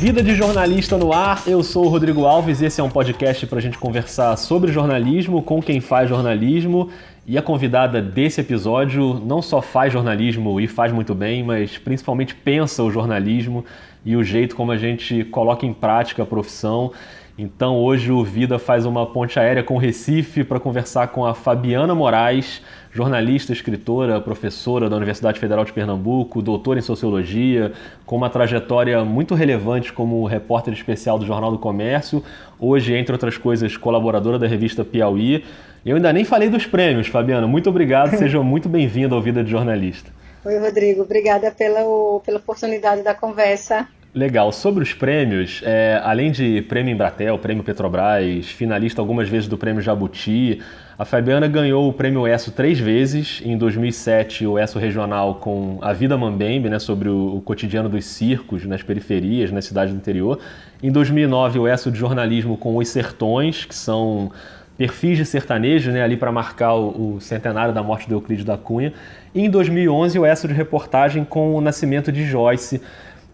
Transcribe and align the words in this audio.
Vida 0.00 0.22
de 0.22 0.34
Jornalista 0.34 0.96
no 0.96 1.12
Ar, 1.12 1.42
eu 1.46 1.62
sou 1.62 1.84
o 1.84 1.88
Rodrigo 1.90 2.24
Alves 2.24 2.62
e 2.62 2.64
esse 2.64 2.80
é 2.80 2.82
um 2.82 2.88
podcast 2.88 3.46
para 3.46 3.58
a 3.58 3.60
gente 3.60 3.76
conversar 3.76 4.34
sobre 4.38 4.72
jornalismo 4.72 5.42
com 5.42 5.60
quem 5.60 5.78
faz 5.78 6.08
jornalismo. 6.08 6.88
E 7.26 7.36
a 7.36 7.42
convidada 7.42 8.00
desse 8.00 8.40
episódio 8.40 9.20
não 9.22 9.42
só 9.42 9.60
faz 9.60 9.92
jornalismo 9.92 10.58
e 10.58 10.66
faz 10.66 10.90
muito 10.90 11.14
bem, 11.14 11.44
mas 11.44 11.76
principalmente 11.76 12.34
pensa 12.34 12.82
o 12.82 12.90
jornalismo 12.90 13.62
e 14.02 14.16
o 14.16 14.24
jeito 14.24 14.56
como 14.56 14.72
a 14.72 14.78
gente 14.78 15.22
coloca 15.24 15.66
em 15.66 15.74
prática 15.74 16.22
a 16.22 16.26
profissão. 16.26 16.92
Então 17.38 17.76
hoje 17.76 18.12
o 18.12 18.22
Vida 18.22 18.58
faz 18.58 18.84
uma 18.84 19.06
ponte 19.06 19.38
aérea 19.38 19.62
com 19.62 19.76
Recife 19.76 20.44
para 20.44 20.60
conversar 20.60 21.08
com 21.08 21.24
a 21.24 21.34
Fabiana 21.34 21.94
Moraes, 21.94 22.62
jornalista, 22.92 23.52
escritora, 23.52 24.20
professora 24.20 24.90
da 24.90 24.96
Universidade 24.96 25.38
Federal 25.38 25.64
de 25.64 25.72
Pernambuco, 25.72 26.42
doutora 26.42 26.78
em 26.78 26.82
sociologia, 26.82 27.72
com 28.04 28.16
uma 28.16 28.28
trajetória 28.28 29.04
muito 29.04 29.34
relevante 29.34 29.92
como 29.92 30.26
repórter 30.26 30.74
especial 30.74 31.18
do 31.18 31.26
Jornal 31.26 31.52
do 31.52 31.58
Comércio, 31.58 32.22
hoje, 32.58 32.94
entre 32.94 33.12
outras 33.12 33.38
coisas, 33.38 33.76
colaboradora 33.76 34.38
da 34.38 34.46
revista 34.46 34.84
Piauí. 34.84 35.44
Eu 35.86 35.96
ainda 35.96 36.12
nem 36.12 36.24
falei 36.24 36.48
dos 36.48 36.66
prêmios, 36.66 37.06
Fabiana. 37.06 37.46
Muito 37.46 37.70
obrigado, 37.70 38.16
seja 38.16 38.42
muito 38.42 38.68
bem-vindo 38.68 39.14
ao 39.14 39.22
Vida 39.22 39.42
de 39.42 39.50
Jornalista. 39.50 40.10
Oi, 40.44 40.58
Rodrigo. 40.58 41.02
Obrigada 41.02 41.50
pela, 41.50 41.80
pela 42.20 42.38
oportunidade 42.38 43.02
da 43.02 43.14
conversa. 43.14 43.86
Legal. 44.12 44.50
Sobre 44.50 44.82
os 44.82 44.92
prêmios, 44.92 45.62
é, 45.64 46.00
além 46.02 46.32
de 46.32 46.62
prêmio 46.62 46.92
Embratel, 46.92 47.38
prêmio 47.38 47.62
Petrobras, 47.62 48.46
finalista 48.46 49.00
algumas 49.00 49.28
vezes 49.28 49.46
do 49.46 49.56
prêmio 49.56 49.80
Jabuti, 49.80 50.60
a 50.98 51.04
Fabiana 51.04 51.46
ganhou 51.46 51.88
o 51.88 51.92
prêmio 51.92 52.26
ESSO 52.26 52.50
três 52.50 52.80
vezes. 52.80 53.40
Em 53.44 53.56
2007, 53.56 54.44
o 54.48 54.58
ESSO 54.58 54.80
regional 54.80 55.36
com 55.36 55.78
A 55.80 55.92
Vida 55.92 56.18
Mambembe, 56.18 56.68
né, 56.68 56.80
sobre 56.80 57.08
o, 57.08 57.36
o, 57.36 57.40
cotidiano 57.40 57.88
dos 57.88 58.04
circos 58.04 58.66
nas 58.66 58.82
periferias, 58.82 59.52
nas 59.52 59.64
cidades 59.66 59.94
do 59.94 59.96
interior. 59.96 60.40
Em 60.82 60.90
2009, 60.90 61.60
o 61.60 61.68
ESSO 61.68 61.92
de 61.92 61.98
jornalismo 61.98 62.56
com 62.56 62.76
Os 62.78 62.88
Sertões, 62.88 63.64
que 63.64 63.76
são 63.76 64.32
perfis 64.76 65.18
de 65.18 65.24
sertanejo, 65.24 65.92
né, 65.92 66.02
ali 66.02 66.16
para 66.16 66.32
marcar 66.32 66.74
o, 66.74 67.14
o, 67.14 67.20
centenário 67.20 67.72
da 67.72 67.82
morte 67.82 68.08
do 68.08 68.16
Euclides 68.16 68.44
da 68.44 68.58
Cunha. 68.58 68.92
E 69.32 69.42
em 69.44 69.48
2011, 69.48 70.18
o 70.18 70.26
ESSO 70.26 70.48
de 70.48 70.54
reportagem 70.54 71.24
com 71.24 71.54
o 71.54 71.60
nascimento 71.60 72.10
de 72.10 72.24
Joyce, 72.24 72.82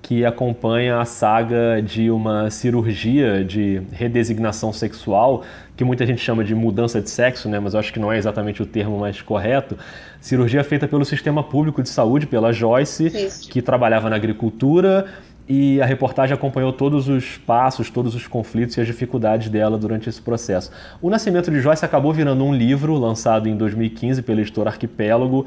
que 0.02 0.24
acompanha 0.24 1.00
a 1.00 1.04
saga 1.04 1.82
de 1.82 2.10
uma 2.10 2.48
cirurgia 2.50 3.44
de 3.44 3.82
redesignação 3.90 4.72
sexual, 4.72 5.42
que 5.76 5.84
muita 5.84 6.06
gente 6.06 6.20
chama 6.20 6.44
de 6.44 6.54
mudança 6.54 7.00
de 7.00 7.10
sexo, 7.10 7.48
né? 7.48 7.58
mas 7.58 7.74
eu 7.74 7.80
acho 7.80 7.92
que 7.92 7.98
não 7.98 8.12
é 8.12 8.16
exatamente 8.16 8.62
o 8.62 8.66
termo 8.66 8.98
mais 8.98 9.20
correto. 9.20 9.76
Cirurgia 10.20 10.62
feita 10.62 10.86
pelo 10.86 11.04
Sistema 11.04 11.42
Público 11.42 11.82
de 11.82 11.88
Saúde, 11.88 12.26
pela 12.26 12.52
Joyce, 12.52 13.06
Isso. 13.06 13.48
que 13.50 13.60
trabalhava 13.60 14.08
na 14.08 14.16
agricultura, 14.16 15.06
e 15.48 15.80
a 15.80 15.86
reportagem 15.86 16.34
acompanhou 16.34 16.72
todos 16.72 17.08
os 17.08 17.38
passos, 17.38 17.88
todos 17.88 18.14
os 18.14 18.26
conflitos 18.26 18.76
e 18.76 18.80
as 18.80 18.86
dificuldades 18.86 19.48
dela 19.48 19.78
durante 19.78 20.08
esse 20.08 20.20
processo. 20.20 20.72
O 21.00 21.08
Nascimento 21.08 21.50
de 21.50 21.60
Joyce 21.60 21.84
acabou 21.84 22.12
virando 22.12 22.44
um 22.44 22.52
livro 22.52 22.94
lançado 22.98 23.48
em 23.48 23.56
2015 23.56 24.22
pela 24.22 24.40
editora 24.40 24.70
Arquipélago, 24.70 25.46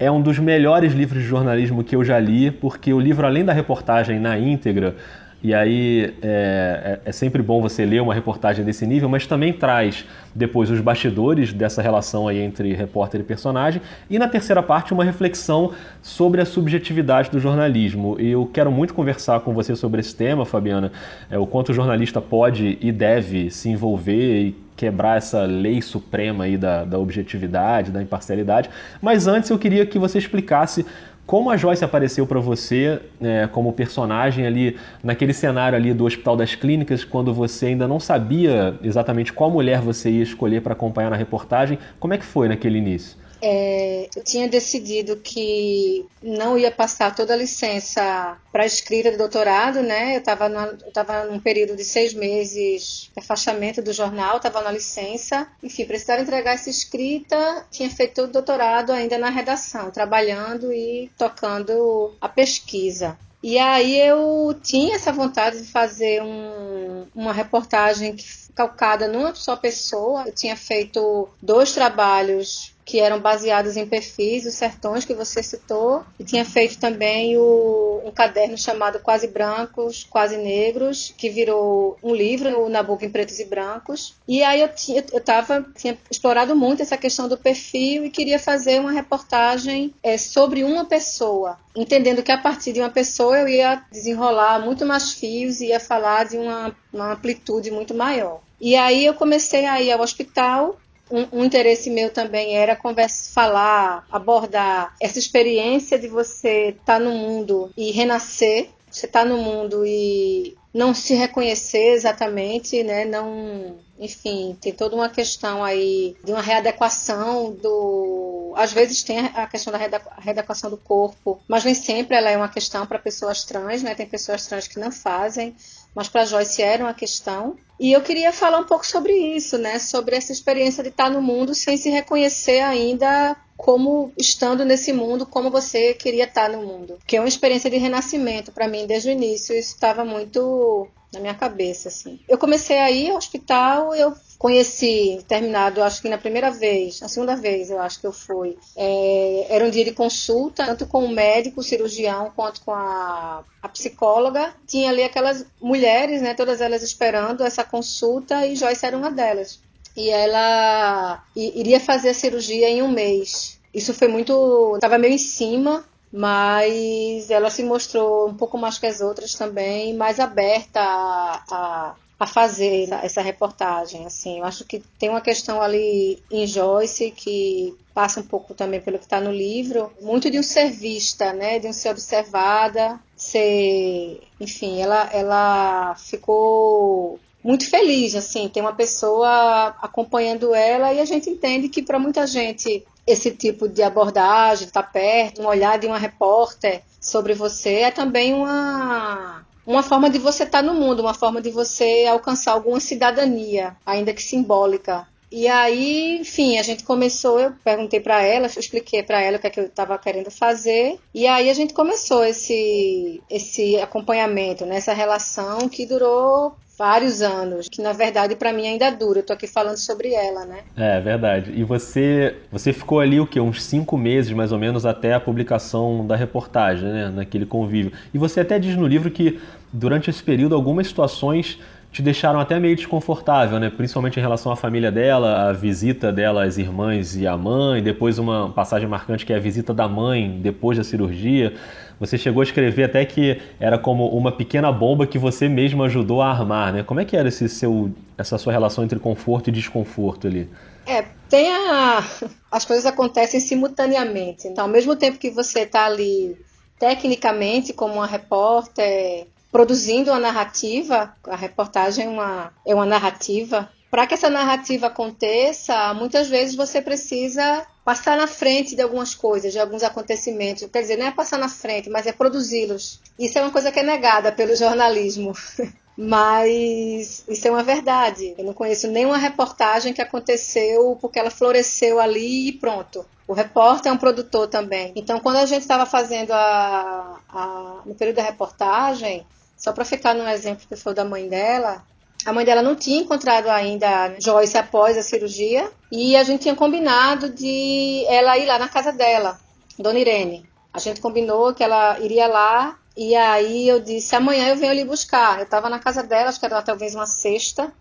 é 0.00 0.10
um 0.10 0.20
dos 0.20 0.38
melhores 0.38 0.94
livros 0.94 1.22
de 1.22 1.28
jornalismo 1.28 1.84
que 1.84 1.94
eu 1.94 2.02
já 2.02 2.18
li, 2.18 2.50
porque 2.50 2.90
o 2.92 2.98
livro, 2.98 3.26
além 3.26 3.44
da 3.44 3.52
reportagem 3.52 4.18
na 4.18 4.38
íntegra, 4.38 4.96
e 5.42 5.54
aí 5.54 6.14
é, 6.22 7.00
é, 7.04 7.08
é, 7.08 7.12
sempre 7.12 7.42
bom 7.42 7.62
você 7.62 7.84
ler 7.84 8.02
uma 8.02 8.12
reportagem 8.12 8.64
desse 8.64 8.86
nível, 8.86 9.08
mas 9.08 9.26
também 9.26 9.52
traz 9.52 10.04
depois 10.34 10.70
os 10.70 10.80
bastidores 10.80 11.52
dessa 11.52 11.80
relação 11.80 12.28
aí 12.28 12.38
entre 12.38 12.74
repórter 12.74 13.20
e 13.20 13.24
personagem. 13.24 13.80
E 14.08 14.18
na 14.18 14.28
terceira 14.28 14.62
parte, 14.62 14.92
uma 14.92 15.04
reflexão 15.04 15.72
sobre 16.02 16.42
a 16.42 16.44
subjetividade 16.44 17.30
do 17.30 17.40
jornalismo. 17.40 18.16
E 18.18 18.30
eu 18.30 18.48
quero 18.52 18.70
muito 18.70 18.92
conversar 18.92 19.40
com 19.40 19.54
você 19.54 19.74
sobre 19.74 20.00
esse 20.00 20.14
tema, 20.14 20.44
Fabiana, 20.44 20.92
é, 21.30 21.38
o 21.38 21.46
quanto 21.46 21.70
o 21.70 21.74
jornalista 21.74 22.20
pode 22.20 22.76
e 22.80 22.92
deve 22.92 23.50
se 23.50 23.70
envolver 23.70 24.42
e 24.42 24.56
quebrar 24.80 25.18
essa 25.18 25.42
lei 25.42 25.82
suprema 25.82 26.44
aí 26.44 26.56
da, 26.56 26.86
da 26.86 26.98
objetividade, 26.98 27.90
da 27.90 28.00
imparcialidade. 28.00 28.70
Mas 29.02 29.26
antes 29.26 29.50
eu 29.50 29.58
queria 29.58 29.84
que 29.84 29.98
você 29.98 30.16
explicasse 30.16 30.86
como 31.26 31.50
a 31.50 31.56
Joyce 31.56 31.84
apareceu 31.84 32.26
para 32.26 32.40
você 32.40 32.98
é, 33.20 33.46
como 33.52 33.74
personagem 33.74 34.46
ali 34.46 34.78
naquele 35.04 35.34
cenário 35.34 35.76
ali 35.76 35.92
do 35.92 36.06
Hospital 36.06 36.34
das 36.34 36.54
Clínicas, 36.54 37.04
quando 37.04 37.34
você 37.34 37.66
ainda 37.66 37.86
não 37.86 38.00
sabia 38.00 38.74
exatamente 38.82 39.34
qual 39.34 39.50
mulher 39.50 39.82
você 39.82 40.08
ia 40.08 40.22
escolher 40.22 40.62
para 40.62 40.72
acompanhar 40.72 41.10
na 41.10 41.16
reportagem? 41.16 41.78
Como 42.00 42.14
é 42.14 42.18
que 42.18 42.24
foi 42.24 42.48
naquele 42.48 42.78
início? 42.78 43.18
É, 43.42 44.08
eu 44.14 44.22
tinha 44.22 44.48
decidido 44.48 45.16
que 45.16 46.06
não 46.22 46.58
ia 46.58 46.70
passar 46.70 47.14
toda 47.14 47.32
a 47.32 47.36
licença 47.36 48.36
para 48.52 48.66
escrita 48.66 49.10
de 49.10 49.16
doutorado, 49.16 49.82
né? 49.82 50.16
Eu 50.16 50.18
estava 50.18 51.24
num 51.24 51.40
período 51.40 51.76
de 51.76 51.84
seis 51.84 52.12
meses 52.12 53.10
de 53.12 53.20
afastamento 53.20 53.82
do 53.82 53.92
jornal, 53.92 54.36
estava 54.36 54.60
na 54.60 54.70
licença. 54.70 55.48
Enfim, 55.62 55.86
precisava 55.86 56.22
entregar 56.22 56.54
essa 56.54 56.70
escrita. 56.70 57.66
Tinha 57.70 57.90
feito 57.90 58.14
todo 58.14 58.28
o 58.28 58.32
doutorado 58.32 58.92
ainda 58.92 59.16
na 59.18 59.30
redação, 59.30 59.90
trabalhando 59.90 60.72
e 60.72 61.10
tocando 61.16 62.14
a 62.20 62.28
pesquisa. 62.28 63.16
E 63.42 63.58
aí 63.58 63.98
eu 63.98 64.54
tinha 64.62 64.96
essa 64.96 65.10
vontade 65.10 65.62
de 65.62 65.68
fazer 65.68 66.22
um, 66.22 67.06
uma 67.14 67.32
reportagem 67.32 68.14
calcada 68.54 69.08
numa 69.08 69.34
só 69.34 69.56
pessoa. 69.56 70.24
Eu 70.26 70.34
tinha 70.34 70.54
feito 70.56 71.26
dois 71.40 71.72
trabalhos 71.72 72.74
que 72.90 72.98
eram 72.98 73.20
baseados 73.20 73.76
em 73.76 73.86
perfis 73.86 74.42
dos 74.42 74.54
sertões 74.54 75.04
que 75.04 75.14
você 75.14 75.44
citou, 75.44 76.02
e 76.18 76.24
tinha 76.24 76.44
feito 76.44 76.76
também 76.76 77.38
o, 77.38 78.02
um 78.04 78.10
caderno 78.10 78.58
chamado 78.58 78.98
Quase 78.98 79.28
Brancos, 79.28 80.02
Quase 80.10 80.36
Negros, 80.36 81.14
que 81.16 81.30
virou 81.30 81.96
um 82.02 82.12
livro, 82.12 82.64
o 82.64 82.68
Nabucco 82.68 83.04
em 83.04 83.08
Pretos 83.08 83.38
e 83.38 83.44
Brancos. 83.44 84.16
E 84.26 84.42
aí 84.42 84.60
eu, 84.60 84.68
tinha, 84.74 85.04
eu 85.12 85.20
tava, 85.20 85.64
tinha 85.76 85.96
explorado 86.10 86.56
muito 86.56 86.82
essa 86.82 86.96
questão 86.96 87.28
do 87.28 87.38
perfil 87.38 88.04
e 88.04 88.10
queria 88.10 88.40
fazer 88.40 88.80
uma 88.80 88.90
reportagem 88.90 89.94
é, 90.02 90.18
sobre 90.18 90.64
uma 90.64 90.84
pessoa, 90.84 91.58
entendendo 91.76 92.24
que 92.24 92.32
a 92.32 92.38
partir 92.38 92.72
de 92.72 92.80
uma 92.80 92.90
pessoa 92.90 93.38
eu 93.38 93.46
ia 93.46 93.84
desenrolar 93.92 94.58
muito 94.58 94.84
mais 94.84 95.12
fios 95.12 95.60
e 95.60 95.66
ia 95.66 95.78
falar 95.78 96.24
de 96.24 96.36
uma, 96.36 96.74
uma 96.92 97.12
amplitude 97.12 97.70
muito 97.70 97.94
maior. 97.94 98.40
E 98.60 98.74
aí 98.74 99.06
eu 99.06 99.14
comecei 99.14 99.64
a 99.64 99.80
ir 99.80 99.92
ao 99.92 100.00
hospital 100.00 100.76
um, 101.10 101.40
um, 101.40 101.44
interesse 101.44 101.90
meu 101.90 102.10
também 102.10 102.56
era 102.56 102.76
conversa, 102.76 103.32
falar, 103.32 104.06
abordar 104.10 104.94
essa 105.00 105.18
experiência 105.18 105.98
de 105.98 106.08
você 106.08 106.68
estar 106.68 106.98
tá 106.98 106.98
no 106.98 107.12
mundo 107.12 107.70
e 107.76 107.90
renascer. 107.90 108.68
Você 108.90 109.06
está 109.06 109.24
no 109.24 109.36
mundo 109.36 109.86
e 109.86 110.56
não 110.72 110.94
se 110.94 111.14
reconhecer 111.14 111.94
exatamente, 111.94 112.82
né? 112.82 113.04
Não, 113.04 113.76
enfim, 113.98 114.56
tem 114.60 114.72
toda 114.72 114.94
uma 114.94 115.08
questão 115.08 115.62
aí 115.62 116.16
de 116.24 116.32
uma 116.32 116.40
readequação 116.40 117.52
do, 117.52 118.52
às 118.56 118.72
vezes 118.72 119.02
tem 119.02 119.18
a 119.18 119.46
questão 119.46 119.72
da 119.72 119.78
readequação 120.18 120.70
do 120.70 120.76
corpo, 120.76 121.40
mas 121.48 121.64
nem 121.64 121.74
sempre 121.74 122.16
ela 122.16 122.30
é 122.30 122.36
uma 122.36 122.48
questão 122.48 122.86
para 122.86 122.98
pessoas 122.98 123.44
trans, 123.44 123.82
né? 123.82 123.94
Tem 123.94 124.06
pessoas 124.06 124.46
trans 124.46 124.68
que 124.68 124.78
não 124.78 124.92
fazem 124.92 125.54
mas 125.94 126.08
para 126.08 126.24
Joyce 126.24 126.62
era 126.62 126.84
uma 126.84 126.94
questão. 126.94 127.56
E 127.78 127.92
eu 127.92 128.00
queria 128.02 128.32
falar 128.32 128.58
um 128.58 128.64
pouco 128.64 128.86
sobre 128.86 129.12
isso, 129.12 129.56
né? 129.56 129.78
Sobre 129.78 130.14
essa 130.14 130.32
experiência 130.32 130.82
de 130.82 130.90
estar 130.90 131.10
no 131.10 131.22
mundo 131.22 131.54
sem 131.54 131.76
se 131.76 131.88
reconhecer 131.88 132.60
ainda 132.60 133.36
como 133.56 134.12
estando 134.18 134.64
nesse 134.64 134.92
mundo, 134.92 135.26
como 135.26 135.50
você 135.50 135.94
queria 135.94 136.24
estar 136.24 136.48
no 136.48 136.62
mundo. 136.62 136.98
Que 137.06 137.16
é 137.16 137.20
uma 137.20 137.28
experiência 137.28 137.70
de 137.70 137.76
renascimento 137.76 138.52
para 138.52 138.68
mim 138.68 138.86
desde 138.86 139.08
o 139.08 139.12
início. 139.12 139.56
Isso 139.56 139.74
estava 139.74 140.04
muito 140.04 140.88
na 141.12 141.20
minha 141.20 141.34
cabeça, 141.34 141.88
assim. 141.88 142.20
Eu 142.28 142.38
comecei 142.38 142.78
a 142.78 142.90
ir 142.90 143.10
ao 143.10 143.16
hospital, 143.16 143.94
eu 143.94 144.14
conheci, 144.38 145.22
terminado, 145.28 145.82
acho 145.82 146.00
que 146.00 146.08
na 146.08 146.16
primeira 146.16 146.50
vez, 146.50 147.00
na 147.00 147.08
segunda 147.08 147.36
vez 147.36 147.70
eu 147.70 147.78
acho 147.80 148.00
que 148.00 148.06
eu 148.06 148.12
fui, 148.12 148.56
é, 148.76 149.46
era 149.50 149.64
um 149.64 149.70
dia 149.70 149.84
de 149.84 149.92
consulta, 149.92 150.64
tanto 150.64 150.86
com 150.86 151.04
o 151.04 151.08
médico, 151.10 151.60
o 151.60 151.64
cirurgião, 151.64 152.32
quanto 152.34 152.62
com 152.62 152.72
a, 152.72 153.44
a 153.60 153.68
psicóloga. 153.68 154.54
Tinha 154.66 154.90
ali 154.90 155.02
aquelas 155.02 155.44
mulheres, 155.60 156.22
né, 156.22 156.32
todas 156.34 156.60
elas 156.60 156.82
esperando 156.82 157.44
essa 157.44 157.64
consulta 157.64 158.46
e 158.46 158.56
Joyce 158.56 158.86
era 158.86 158.96
uma 158.96 159.10
delas. 159.10 159.60
E 159.96 160.08
ela 160.08 161.22
iria 161.34 161.80
fazer 161.80 162.10
a 162.10 162.14
cirurgia 162.14 162.70
em 162.70 162.80
um 162.80 162.90
mês. 162.90 163.60
Isso 163.74 163.92
foi 163.94 164.08
muito. 164.08 164.72
estava 164.74 164.98
meio 164.98 165.14
em 165.14 165.18
cima, 165.18 165.84
mas 166.12 167.30
ela 167.30 167.50
se 167.50 167.62
mostrou 167.62 168.28
um 168.28 168.34
pouco 168.34 168.58
mais 168.58 168.78
que 168.78 168.86
as 168.86 169.00
outras 169.00 169.34
também, 169.34 169.94
mais 169.94 170.18
aberta 170.18 170.80
a, 170.80 171.42
a 171.50 171.94
a 172.20 172.26
fazer 172.26 172.92
essa 173.02 173.22
reportagem. 173.22 174.04
Assim, 174.04 174.40
eu 174.40 174.44
acho 174.44 174.62
que 174.66 174.82
tem 174.98 175.08
uma 175.08 175.22
questão 175.22 175.62
ali 175.62 176.22
em 176.30 176.46
Joyce 176.46 177.10
que 177.10 177.74
passa 177.94 178.20
um 178.20 178.22
pouco 178.22 178.52
também 178.52 178.78
pelo 178.78 178.98
que 178.98 179.04
está 179.04 179.18
no 179.18 179.32
livro, 179.32 179.90
muito 180.02 180.30
de 180.30 180.38
um 180.38 180.42
ser 180.42 180.70
vista, 180.70 181.32
né, 181.32 181.58
de 181.58 181.66
um 181.66 181.72
ser 181.72 181.88
observada, 181.88 183.00
ser, 183.16 184.20
enfim, 184.38 184.80
ela, 184.80 185.08
ela 185.12 185.94
ficou 185.96 187.18
muito 187.42 187.68
feliz, 187.68 188.14
assim, 188.14 188.50
tem 188.50 188.62
uma 188.62 188.74
pessoa 188.74 189.68
acompanhando 189.80 190.54
ela 190.54 190.92
e 190.92 191.00
a 191.00 191.06
gente 191.06 191.30
entende 191.30 191.70
que 191.70 191.82
para 191.82 191.98
muita 191.98 192.26
gente 192.26 192.84
esse 193.10 193.30
tipo 193.30 193.68
de 193.68 193.82
abordagem, 193.82 194.66
estar 194.66 194.82
tá 194.82 194.88
perto, 194.88 195.42
um 195.42 195.46
olhar 195.46 195.78
de 195.78 195.86
uma 195.86 195.98
repórter 195.98 196.82
sobre 197.00 197.34
você 197.34 197.76
é 197.76 197.90
também 197.90 198.34
uma 198.34 199.44
uma 199.66 199.82
forma 199.82 200.10
de 200.10 200.18
você 200.18 200.44
estar 200.44 200.62
tá 200.62 200.62
no 200.62 200.74
mundo, 200.74 201.00
uma 201.00 201.14
forma 201.14 201.40
de 201.40 201.50
você 201.50 202.06
alcançar 202.10 202.52
alguma 202.52 202.80
cidadania, 202.80 203.76
ainda 203.86 204.12
que 204.12 204.22
simbólica. 204.22 205.06
E 205.30 205.46
aí, 205.46 206.18
enfim, 206.20 206.58
a 206.58 206.62
gente 206.62 206.82
começou, 206.82 207.38
eu 207.38 207.52
perguntei 207.62 208.00
para 208.00 208.20
ela, 208.20 208.48
expliquei 208.48 209.00
para 209.00 209.22
ela 209.22 209.36
o 209.36 209.40
que, 209.40 209.46
é 209.46 209.50
que 209.50 209.60
eu 209.60 209.66
estava 209.66 209.96
querendo 209.96 210.28
fazer, 210.28 210.98
e 211.14 211.24
aí 211.24 211.48
a 211.48 211.54
gente 211.54 211.72
começou 211.72 212.24
esse 212.24 213.22
esse 213.30 213.76
acompanhamento, 213.76 214.66
né, 214.66 214.76
essa 214.76 214.92
relação 214.92 215.68
que 215.68 215.86
durou 215.86 216.56
vários 216.80 217.20
anos, 217.20 217.68
que 217.68 217.82
na 217.82 217.92
verdade 217.92 218.34
para 218.34 218.54
mim 218.54 218.66
ainda 218.66 218.90
dura. 218.90 219.18
Eu 219.18 219.22
tô 219.22 219.34
aqui 219.34 219.46
falando 219.46 219.76
sobre 219.76 220.14
ela, 220.14 220.46
né? 220.46 220.60
É, 220.74 220.98
verdade. 220.98 221.52
E 221.54 221.62
você, 221.62 222.36
você 222.50 222.72
ficou 222.72 223.00
ali 223.00 223.20
o 223.20 223.26
quê? 223.26 223.38
Uns 223.38 223.62
cinco 223.62 223.98
meses 223.98 224.32
mais 224.32 224.50
ou 224.50 224.58
menos 224.58 224.86
até 224.86 225.12
a 225.12 225.20
publicação 225.20 226.06
da 226.06 226.16
reportagem, 226.16 226.88
né? 226.88 227.12
Naquele 227.14 227.44
convívio. 227.44 227.92
E 228.14 228.16
você 228.16 228.40
até 228.40 228.58
diz 228.58 228.76
no 228.76 228.86
livro 228.86 229.10
que 229.10 229.38
durante 229.70 230.08
esse 230.08 230.22
período 230.22 230.54
algumas 230.54 230.86
situações 230.86 231.58
te 231.92 232.00
deixaram 232.00 232.40
até 232.40 232.58
meio 232.58 232.76
desconfortável, 232.76 233.60
né? 233.60 233.68
Principalmente 233.68 234.18
em 234.18 234.22
relação 234.22 234.50
à 234.50 234.56
família 234.56 234.90
dela, 234.90 235.50
a 235.50 235.52
visita 235.52 236.10
dela 236.10 236.44
às 236.44 236.56
irmãs 236.56 237.14
e 237.14 237.26
à 237.26 237.36
mãe, 237.36 237.82
depois 237.82 238.18
uma 238.18 238.48
passagem 238.48 238.88
marcante 238.88 239.26
que 239.26 239.34
é 239.34 239.36
a 239.36 239.40
visita 239.40 239.74
da 239.74 239.86
mãe 239.86 240.40
depois 240.40 240.78
da 240.78 240.84
cirurgia. 240.84 241.52
Você 242.00 242.16
chegou 242.16 242.40
a 242.40 242.44
escrever 242.44 242.84
até 242.84 243.04
que 243.04 243.40
era 243.60 243.78
como 243.78 244.08
uma 244.08 244.32
pequena 244.32 244.72
bomba 244.72 245.06
que 245.06 245.18
você 245.18 245.50
mesmo 245.50 245.84
ajudou 245.84 246.22
a 246.22 246.30
armar, 246.30 246.72
né? 246.72 246.82
Como 246.82 246.98
é 246.98 247.04
que 247.04 247.14
era 247.14 247.28
esse 247.28 247.46
seu, 247.46 247.92
essa 248.16 248.38
sua 248.38 248.54
relação 248.54 248.82
entre 248.82 248.98
conforto 248.98 249.50
e 249.50 249.52
desconforto 249.52 250.26
ali? 250.26 250.48
É, 250.86 251.04
tem 251.28 251.52
a... 251.52 252.02
as 252.50 252.64
coisas 252.64 252.86
acontecem 252.86 253.38
simultaneamente. 253.38 254.48
Então, 254.48 254.64
ao 254.64 254.70
mesmo 254.70 254.96
tempo 254.96 255.18
que 255.18 255.30
você 255.30 255.60
está 255.60 255.84
ali 255.84 256.36
tecnicamente 256.78 257.74
como 257.74 257.94
uma 257.94 258.06
repórter 258.06 259.26
produzindo 259.52 260.10
uma 260.10 260.18
narrativa, 260.18 261.12
a 261.24 261.36
reportagem 261.36 262.06
é 262.06 262.08
uma, 262.08 262.52
é 262.66 262.74
uma 262.74 262.86
narrativa. 262.86 263.68
Para 263.90 264.06
que 264.06 264.14
essa 264.14 264.30
narrativa 264.30 264.86
aconteça, 264.86 265.92
muitas 265.94 266.28
vezes 266.28 266.54
você 266.54 266.80
precisa 266.80 267.66
passar 267.84 268.16
na 268.16 268.28
frente 268.28 268.76
de 268.76 268.82
algumas 268.82 269.14
coisas, 269.14 269.52
de 269.52 269.58
alguns 269.58 269.82
acontecimentos. 269.82 270.68
Quer 270.72 270.82
dizer, 270.82 270.96
não 270.96 271.06
é 271.06 271.10
passar 271.10 271.38
na 271.38 271.48
frente, 271.48 271.90
mas 271.90 272.06
é 272.06 272.12
produzi-los. 272.12 273.00
Isso 273.18 273.38
é 273.38 273.42
uma 273.42 273.50
coisa 273.50 273.72
que 273.72 273.80
é 273.80 273.82
negada 273.82 274.30
pelo 274.30 274.54
jornalismo. 274.54 275.32
Mas 276.02 277.24
isso 277.28 277.46
é 277.46 277.50
uma 277.50 277.62
verdade. 277.62 278.34
Eu 278.38 278.44
não 278.44 278.54
conheço 278.54 278.88
nenhuma 278.88 279.18
reportagem 279.18 279.92
que 279.92 280.00
aconteceu 280.00 280.96
porque 280.98 281.18
ela 281.18 281.30
floresceu 281.30 282.00
ali 282.00 282.48
e 282.48 282.52
pronto. 282.52 283.04
O 283.28 283.34
repórter 283.34 283.92
é 283.92 283.94
um 283.94 283.98
produtor 283.98 284.48
também. 284.48 284.92
Então, 284.96 285.20
quando 285.20 285.36
a 285.36 285.44
gente 285.44 285.60
estava 285.60 285.84
fazendo 285.84 286.30
a, 286.30 287.20
a, 287.28 287.82
no 287.84 287.94
período 287.94 288.16
da 288.16 288.22
reportagem, 288.22 289.26
só 289.58 289.74
para 289.74 289.84
ficar 289.84 290.14
num 290.14 290.26
exemplo 290.26 290.66
que 290.66 290.74
foi 290.74 290.94
da 290.94 291.04
mãe 291.04 291.28
dela, 291.28 291.84
a 292.26 292.32
mãe 292.32 292.44
dela 292.44 292.62
não 292.62 292.74
tinha 292.74 293.00
encontrado 293.00 293.48
ainda 293.48 294.14
Joyce 294.18 294.58
após 294.58 294.96
a 294.96 295.02
cirurgia 295.02 295.70
e 295.90 296.16
a 296.16 296.22
gente 296.22 296.42
tinha 296.42 296.54
combinado 296.54 297.30
de 297.30 298.04
ela 298.08 298.36
ir 298.38 298.46
lá 298.46 298.58
na 298.58 298.68
casa 298.68 298.92
dela, 298.92 299.38
Dona 299.78 299.98
Irene. 299.98 300.48
A 300.72 300.78
gente 300.78 301.00
combinou 301.00 301.54
que 301.54 301.64
ela 301.64 301.98
iria 302.00 302.26
lá 302.26 302.78
e 302.96 303.14
aí 303.16 303.68
eu 303.68 303.80
disse: 303.80 304.14
amanhã 304.14 304.48
eu 304.48 304.56
venho 304.56 304.74
lhe 304.74 304.84
buscar. 304.84 305.38
Eu 305.38 305.44
estava 305.44 305.68
na 305.68 305.78
casa 305.78 306.02
dela, 306.02 306.28
acho 306.28 306.38
que 306.38 306.46
era 306.46 306.62
talvez 306.62 306.94
uma 306.94 307.06
sexta, 307.06 307.72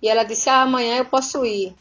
e 0.00 0.08
ela 0.08 0.24
disse: 0.24 0.48
ah, 0.48 0.62
amanhã 0.62 0.98
eu 0.98 1.04
posso 1.04 1.44
ir. 1.44 1.74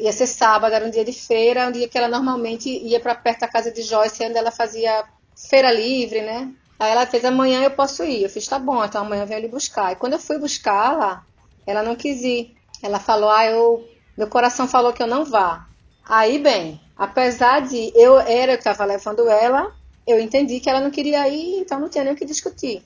Ia 0.00 0.12
ser 0.12 0.28
sábado, 0.28 0.74
era 0.74 0.86
um 0.86 0.90
dia 0.90 1.04
de 1.04 1.12
feira, 1.12 1.68
um 1.68 1.72
dia 1.72 1.88
que 1.88 1.98
ela 1.98 2.08
normalmente 2.08 2.70
ia 2.70 3.00
para 3.00 3.14
perto 3.14 3.40
da 3.40 3.48
casa 3.48 3.70
de 3.70 3.82
Joyce, 3.82 4.24
onde 4.24 4.38
ela 4.38 4.50
fazia 4.50 5.04
feira 5.48 5.72
livre, 5.72 6.22
né? 6.22 6.52
Aí 6.78 6.90
ela 6.90 7.06
fez, 7.06 7.24
amanhã 7.24 7.62
eu 7.62 7.70
posso 7.70 8.04
ir. 8.04 8.22
Eu 8.22 8.30
fiz, 8.30 8.46
tá 8.46 8.58
bom, 8.58 8.84
então 8.84 9.02
amanhã 9.02 9.22
eu 9.22 9.26
venho 9.26 9.40
lhe 9.40 9.48
buscar. 9.48 9.92
E 9.92 9.96
quando 9.96 10.14
eu 10.14 10.18
fui 10.18 10.38
buscá-la, 10.38 11.24
ela 11.66 11.82
não 11.82 11.94
quis 11.94 12.22
ir. 12.22 12.54
Ela 12.82 12.98
falou, 12.98 13.30
ah, 13.30 13.46
eu, 13.46 13.88
meu 14.16 14.26
coração 14.26 14.66
falou 14.66 14.92
que 14.92 15.02
eu 15.02 15.06
não 15.06 15.24
vá. 15.24 15.66
Aí, 16.04 16.38
bem, 16.38 16.80
apesar 16.96 17.60
de 17.60 17.92
eu 17.94 18.18
era 18.18 18.52
eu 18.52 18.56
que 18.56 18.68
estava 18.68 18.84
levando 18.84 19.28
ela, 19.28 19.72
eu 20.06 20.18
entendi 20.18 20.60
que 20.60 20.68
ela 20.68 20.80
não 20.80 20.90
queria 20.90 21.28
ir, 21.28 21.60
então 21.60 21.78
não 21.78 21.88
tinha 21.88 22.04
nem 22.04 22.12
o 22.12 22.16
que 22.16 22.24
discutir. 22.24 22.82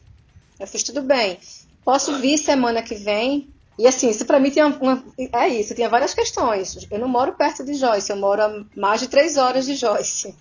Eu 0.60 0.66
fiz 0.66 0.82
tudo 0.82 1.02
bem. 1.02 1.38
Posso 1.84 2.18
vir 2.18 2.38
semana 2.38 2.82
que 2.82 2.94
vem? 2.94 3.48
E 3.78 3.86
assim, 3.86 4.08
isso 4.08 4.24
para 4.24 4.40
mim 4.40 4.50
tinha 4.50 4.66
uma, 4.66 5.04
é 5.32 5.48
isso, 5.48 5.74
tinha 5.74 5.88
várias 5.88 6.14
questões. 6.14 6.86
Eu 6.90 6.98
não 6.98 7.08
moro 7.08 7.34
perto 7.34 7.64
de 7.64 7.74
Joyce, 7.74 8.10
eu 8.10 8.16
moro 8.16 8.42
a 8.42 8.64
mais 8.74 9.00
de 9.00 9.08
três 9.08 9.36
horas 9.36 9.66
de 9.66 9.74
Joyce. 9.74 10.34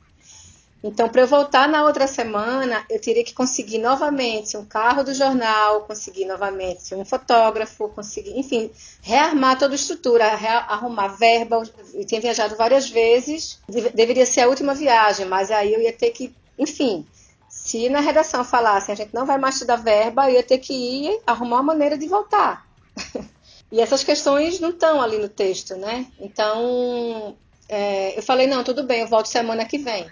Então, 0.88 1.10
para 1.10 1.22
eu 1.22 1.28
voltar 1.28 1.68
na 1.68 1.84
outra 1.84 2.06
semana, 2.06 2.86
eu 2.92 3.02
teria 3.02 3.24
que 3.24 3.34
conseguir 3.34 3.80
novamente 3.80 4.56
um 4.56 4.64
carro 4.64 5.04
do 5.04 5.16
jornal, 5.16 5.82
conseguir 5.82 6.26
novamente 6.26 6.94
um 6.94 7.04
fotógrafo, 7.04 7.90
conseguir, 7.90 8.38
enfim, 8.38 8.70
rearmar 9.02 9.58
toda 9.58 9.74
a 9.74 9.76
estrutura, 9.76 10.26
arrumar 10.68 11.08
verba. 11.08 11.64
Eu 11.92 12.06
tinha 12.06 12.22
viajado 12.22 12.56
várias 12.56 12.88
vezes, 12.88 13.60
deveria 13.96 14.28
ser 14.28 14.42
a 14.42 14.48
última 14.48 14.76
viagem, 14.76 15.26
mas 15.26 15.50
aí 15.50 15.74
eu 15.74 15.82
ia 15.82 15.92
ter 15.92 16.12
que, 16.12 16.32
enfim, 16.56 17.04
se 17.50 17.90
na 17.90 18.00
redação 18.00 18.44
falassem 18.44 18.94
a 18.94 18.96
gente 18.96 19.12
não 19.12 19.26
vai 19.26 19.40
mais 19.40 19.58
te 19.58 19.66
dar 19.66 19.78
verba, 19.78 20.30
eu 20.30 20.36
ia 20.36 20.44
ter 20.44 20.60
que 20.60 20.72
ir 20.72 21.20
arrumar 21.26 21.62
uma 21.62 21.74
maneira 21.74 21.98
de 21.98 22.08
voltar. 22.08 22.64
e 23.72 23.82
essas 23.82 24.04
questões 24.04 24.60
não 24.60 24.70
estão 24.70 25.02
ali 25.02 25.18
no 25.18 25.30
texto, 25.30 25.76
né? 25.78 26.06
Então, 26.20 27.36
é, 27.68 28.16
eu 28.16 28.22
falei, 28.22 28.46
não, 28.46 28.64
tudo 28.64 28.84
bem, 28.84 29.02
eu 29.02 29.08
volto 29.08 29.26
semana 29.26 29.66
que 29.66 29.80
vem. 29.80 30.08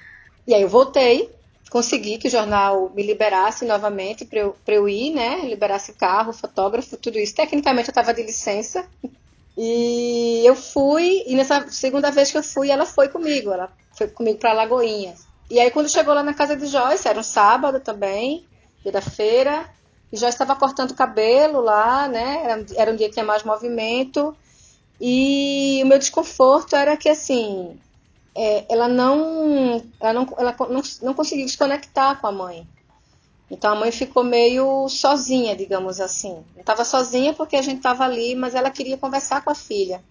E 0.47 0.53
aí 0.53 0.61
eu 0.61 0.69
voltei, 0.69 1.29
consegui 1.69 2.17
que 2.17 2.27
o 2.27 2.31
jornal 2.31 2.91
me 2.93 3.01
liberasse 3.01 3.65
novamente 3.65 4.25
para 4.25 4.39
eu, 4.39 4.55
eu 4.67 4.89
ir, 4.89 5.11
né? 5.11 5.41
Liberasse 5.45 5.93
carro, 5.93 6.33
fotógrafo, 6.33 6.97
tudo 6.97 7.17
isso. 7.17 7.35
Tecnicamente 7.35 7.89
eu 7.89 7.91
estava 7.91 8.13
de 8.13 8.23
licença. 8.23 8.85
E 9.57 10.41
eu 10.45 10.55
fui, 10.55 11.23
e 11.27 11.35
nessa 11.35 11.67
segunda 11.69 12.11
vez 12.11 12.31
que 12.31 12.37
eu 12.37 12.43
fui, 12.43 12.69
ela 12.69 12.85
foi 12.85 13.07
comigo. 13.07 13.51
Ela 13.51 13.71
foi 13.97 14.07
comigo 14.07 14.39
para 14.39 14.53
Lagoinhas. 14.53 15.25
E 15.49 15.59
aí 15.59 15.71
quando 15.71 15.89
chegou 15.89 16.13
lá 16.13 16.23
na 16.23 16.33
casa 16.33 16.55
de 16.55 16.65
Joyce, 16.65 17.07
era 17.07 17.19
um 17.19 17.23
sábado 17.23 17.79
também, 17.79 18.45
dia 18.81 18.91
da 18.91 19.01
feira, 19.01 19.69
e 20.11 20.17
Joyce 20.17 20.35
estava 20.35 20.55
cortando 20.55 20.91
o 20.91 20.95
cabelo 20.95 21.59
lá, 21.59 22.07
né? 22.07 22.41
Era, 22.43 22.65
era 22.75 22.91
um 22.91 22.95
dia 22.95 23.07
que 23.07 23.13
tinha 23.13 23.25
mais 23.25 23.43
movimento. 23.43 24.35
E 25.01 25.81
o 25.83 25.87
meu 25.87 25.97
desconforto 25.97 26.75
era 26.75 26.95
que, 26.95 27.09
assim, 27.09 27.79
é, 28.35 28.65
ela 28.69 28.87
não 28.87 29.81
ela, 29.99 30.13
não, 30.13 30.27
ela 30.37 30.55
não, 30.69 30.81
não 31.01 31.13
conseguiu 31.13 31.47
se 31.47 31.57
conectar 31.57 32.15
com 32.15 32.27
a 32.27 32.31
mãe. 32.31 32.67
Então 33.49 33.71
a 33.71 33.75
mãe 33.75 33.91
ficou 33.91 34.23
meio 34.23 34.87
sozinha, 34.89 35.55
digamos 35.55 35.99
assim. 35.99 36.43
Estava 36.57 36.83
sozinha 36.83 37.33
porque 37.33 37.55
a 37.55 37.61
gente 37.61 37.77
estava 37.77 38.03
ali, 38.03 38.35
mas 38.35 38.55
ela 38.55 38.71
queria 38.71 38.97
conversar 38.97 39.43
com 39.43 39.51
a 39.51 39.55
filha. 39.55 40.03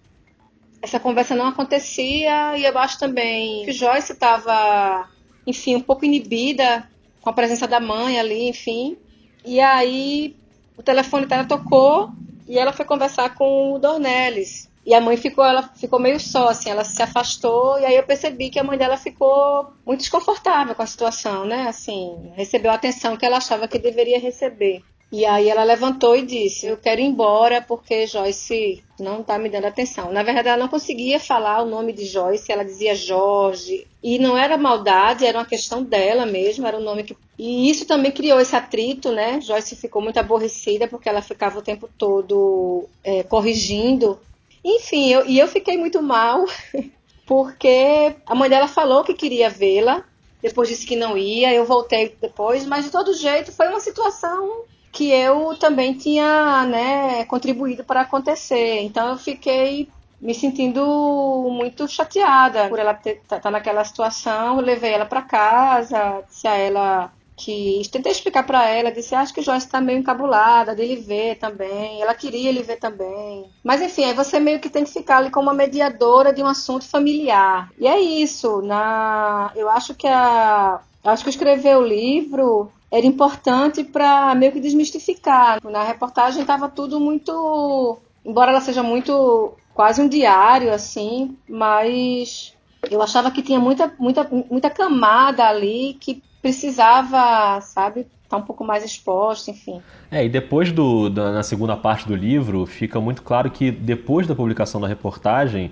Essa 0.81 0.99
conversa 0.99 1.35
não 1.35 1.47
acontecia 1.47 2.57
e 2.57 2.65
eu 2.65 2.77
acho 2.77 2.99
também 2.99 3.65
que 3.65 3.71
Joyce 3.71 4.13
estava, 4.13 5.09
enfim, 5.45 5.75
um 5.75 5.81
pouco 5.81 6.05
inibida 6.05 6.89
com 7.21 7.29
a 7.29 7.33
presença 7.33 7.67
da 7.67 7.79
mãe 7.79 8.19
ali, 8.19 8.47
enfim. 8.47 8.97
E 9.45 9.59
aí 9.59 10.35
o 10.77 10.83
telefone 10.83 11.25
dela 11.25 11.45
tocou 11.45 12.11
e 12.47 12.57
ela 12.57 12.73
foi 12.73 12.85
conversar 12.85 13.35
com 13.35 13.73
o 13.73 13.79
Dornelles. 13.79 14.69
E 14.85 14.93
a 14.93 14.99
mãe 14.99 15.15
ficou, 15.15 15.45
ela 15.45 15.63
ficou 15.63 15.97
meio 15.97 16.19
só, 16.19 16.49
assim, 16.49 16.69
ela 16.69 16.83
se 16.83 17.01
afastou, 17.01 17.79
e 17.79 17.85
aí 17.85 17.95
eu 17.95 18.03
percebi 18.03 18.49
que 18.49 18.59
a 18.59 18.63
mãe 18.63 18.77
dela 18.77 18.97
ficou 18.97 19.71
muito 19.85 20.01
desconfortável 20.01 20.75
com 20.75 20.81
a 20.81 20.87
situação, 20.87 21.45
né? 21.45 21.67
Assim, 21.67 22.31
recebeu 22.35 22.69
a 22.69 22.75
atenção 22.75 23.15
que 23.15 23.25
ela 23.25 23.37
achava 23.37 23.67
que 23.67 23.79
deveria 23.79 24.19
receber. 24.19 24.83
E 25.13 25.25
aí 25.25 25.47
ela 25.47 25.63
levantou 25.63 26.15
e 26.15 26.23
disse: 26.23 26.65
Eu 26.65 26.75
quero 26.75 26.99
ir 26.99 27.03
embora 27.03 27.61
porque 27.61 28.07
Joyce 28.07 28.83
não 28.99 29.21
está 29.21 29.37
me 29.37 29.47
dando 29.47 29.65
atenção. 29.65 30.11
Na 30.11 30.23
verdade, 30.23 30.47
ela 30.47 30.57
não 30.57 30.67
conseguia 30.67 31.19
falar 31.19 31.61
o 31.61 31.69
nome 31.69 31.93
de 31.93 32.03
Joyce, 32.03 32.51
ela 32.51 32.65
dizia 32.65 32.95
Jorge. 32.95 33.85
E 34.01 34.17
não 34.17 34.35
era 34.35 34.57
maldade, 34.57 35.23
era 35.23 35.37
uma 35.37 35.45
questão 35.45 35.83
dela 35.83 36.25
mesmo, 36.25 36.65
era 36.65 36.77
um 36.77 36.83
nome 36.83 37.03
que. 37.03 37.15
E 37.37 37.69
isso 37.69 37.85
também 37.85 38.11
criou 38.11 38.39
esse 38.39 38.55
atrito, 38.55 39.11
né? 39.11 39.39
Joyce 39.39 39.75
ficou 39.75 40.01
muito 40.01 40.17
aborrecida 40.17 40.87
porque 40.87 41.07
ela 41.07 41.21
ficava 41.21 41.59
o 41.59 41.63
tempo 41.63 41.87
todo 41.95 42.89
é, 43.03 43.21
corrigindo 43.21 44.19
enfim, 44.63 45.09
eu, 45.09 45.25
e 45.25 45.39
eu 45.39 45.47
fiquei 45.47 45.77
muito 45.77 46.01
mal, 46.01 46.45
porque 47.25 48.15
a 48.25 48.35
mãe 48.35 48.49
dela 48.49 48.67
falou 48.67 49.03
que 49.03 49.13
queria 49.13 49.49
vê-la, 49.49 50.03
depois 50.41 50.69
disse 50.69 50.85
que 50.85 50.95
não 50.95 51.17
ia, 51.17 51.53
eu 51.53 51.65
voltei 51.65 52.15
depois, 52.21 52.65
mas 52.65 52.85
de 52.85 52.91
todo 52.91 53.13
jeito 53.13 53.51
foi 53.51 53.67
uma 53.67 53.79
situação 53.79 54.63
que 54.91 55.09
eu 55.09 55.55
também 55.57 55.93
tinha 55.93 56.65
né, 56.67 57.25
contribuído 57.25 57.83
para 57.83 58.01
acontecer. 58.01 58.81
Então 58.81 59.09
eu 59.09 59.17
fiquei 59.17 59.89
me 60.21 60.33
sentindo 60.33 61.49
muito 61.51 61.87
chateada 61.87 62.69
por 62.69 62.79
ela 62.79 62.91
estar 62.91 63.39
tá, 63.39 63.51
naquela 63.51 63.83
situação. 63.83 64.57
Eu 64.59 64.65
levei 64.65 64.91
ela 64.91 65.05
para 65.05 65.23
casa, 65.23 66.23
disse 66.29 66.47
a 66.47 66.55
ela 66.55 67.11
que 67.35 67.81
tentei 67.91 68.11
explicar 68.11 68.43
para 68.43 68.67
ela, 68.67 68.91
disse, 68.91 69.15
acho 69.15 69.33
que 69.33 69.41
Joyce 69.41 69.65
está 69.65 69.81
meio 69.81 69.99
encabulada 69.99 70.75
de 70.75 70.81
ele 70.81 70.95
ver 70.97 71.37
também, 71.37 72.01
ela 72.01 72.13
queria 72.13 72.49
ele 72.49 72.63
ver 72.63 72.77
também. 72.77 73.49
Mas 73.63 73.81
enfim, 73.81 74.05
aí 74.05 74.13
você 74.13 74.39
meio 74.39 74.59
que 74.59 74.69
tem 74.69 74.83
que 74.83 74.91
ficar 74.91 75.17
ali 75.17 75.29
como 75.29 75.47
uma 75.47 75.53
mediadora 75.53 76.33
de 76.33 76.43
um 76.43 76.47
assunto 76.47 76.85
familiar. 76.85 77.69
E 77.77 77.87
é 77.87 77.99
isso, 77.99 78.61
na 78.61 79.51
eu 79.55 79.69
acho 79.69 79.95
que 79.95 80.07
a 80.07 80.79
acho 81.03 81.23
que 81.23 81.29
escrever 81.29 81.75
o 81.75 81.85
livro 81.85 82.71
era 82.89 83.05
importante 83.05 83.83
para 83.83 84.33
meio 84.35 84.51
que 84.51 84.59
desmistificar. 84.59 85.59
Na 85.63 85.83
reportagem 85.83 86.41
estava 86.41 86.69
tudo 86.69 86.99
muito, 86.99 87.97
embora 88.23 88.51
ela 88.51 88.61
seja 88.61 88.83
muito 88.83 89.53
quase 89.73 90.01
um 90.01 90.07
diário 90.07 90.71
assim, 90.71 91.35
mas 91.49 92.53
eu 92.89 93.01
achava 93.01 93.31
que 93.31 93.41
tinha 93.41 93.59
muita 93.59 93.91
muita 93.97 94.27
muita 94.49 94.69
camada 94.69 95.45
ali 95.45 95.97
que 95.99 96.21
precisava, 96.43 97.61
sabe, 97.61 98.01
estar 98.01 98.09
tá 98.27 98.37
um 98.37 98.41
pouco 98.41 98.65
mais 98.65 98.83
exposta, 98.83 99.49
enfim. 99.49 99.81
É, 100.11 100.25
e 100.25 100.29
depois 100.29 100.73
do 100.73 101.09
da, 101.09 101.31
na 101.31 101.41
segunda 101.41 101.77
parte 101.77 102.05
do 102.05 102.13
livro, 102.13 102.65
fica 102.65 102.99
muito 102.99 103.21
claro 103.21 103.49
que 103.49 103.71
depois 103.71 104.27
da 104.27 104.35
publicação 104.35 104.81
da 104.81 104.87
reportagem, 104.87 105.71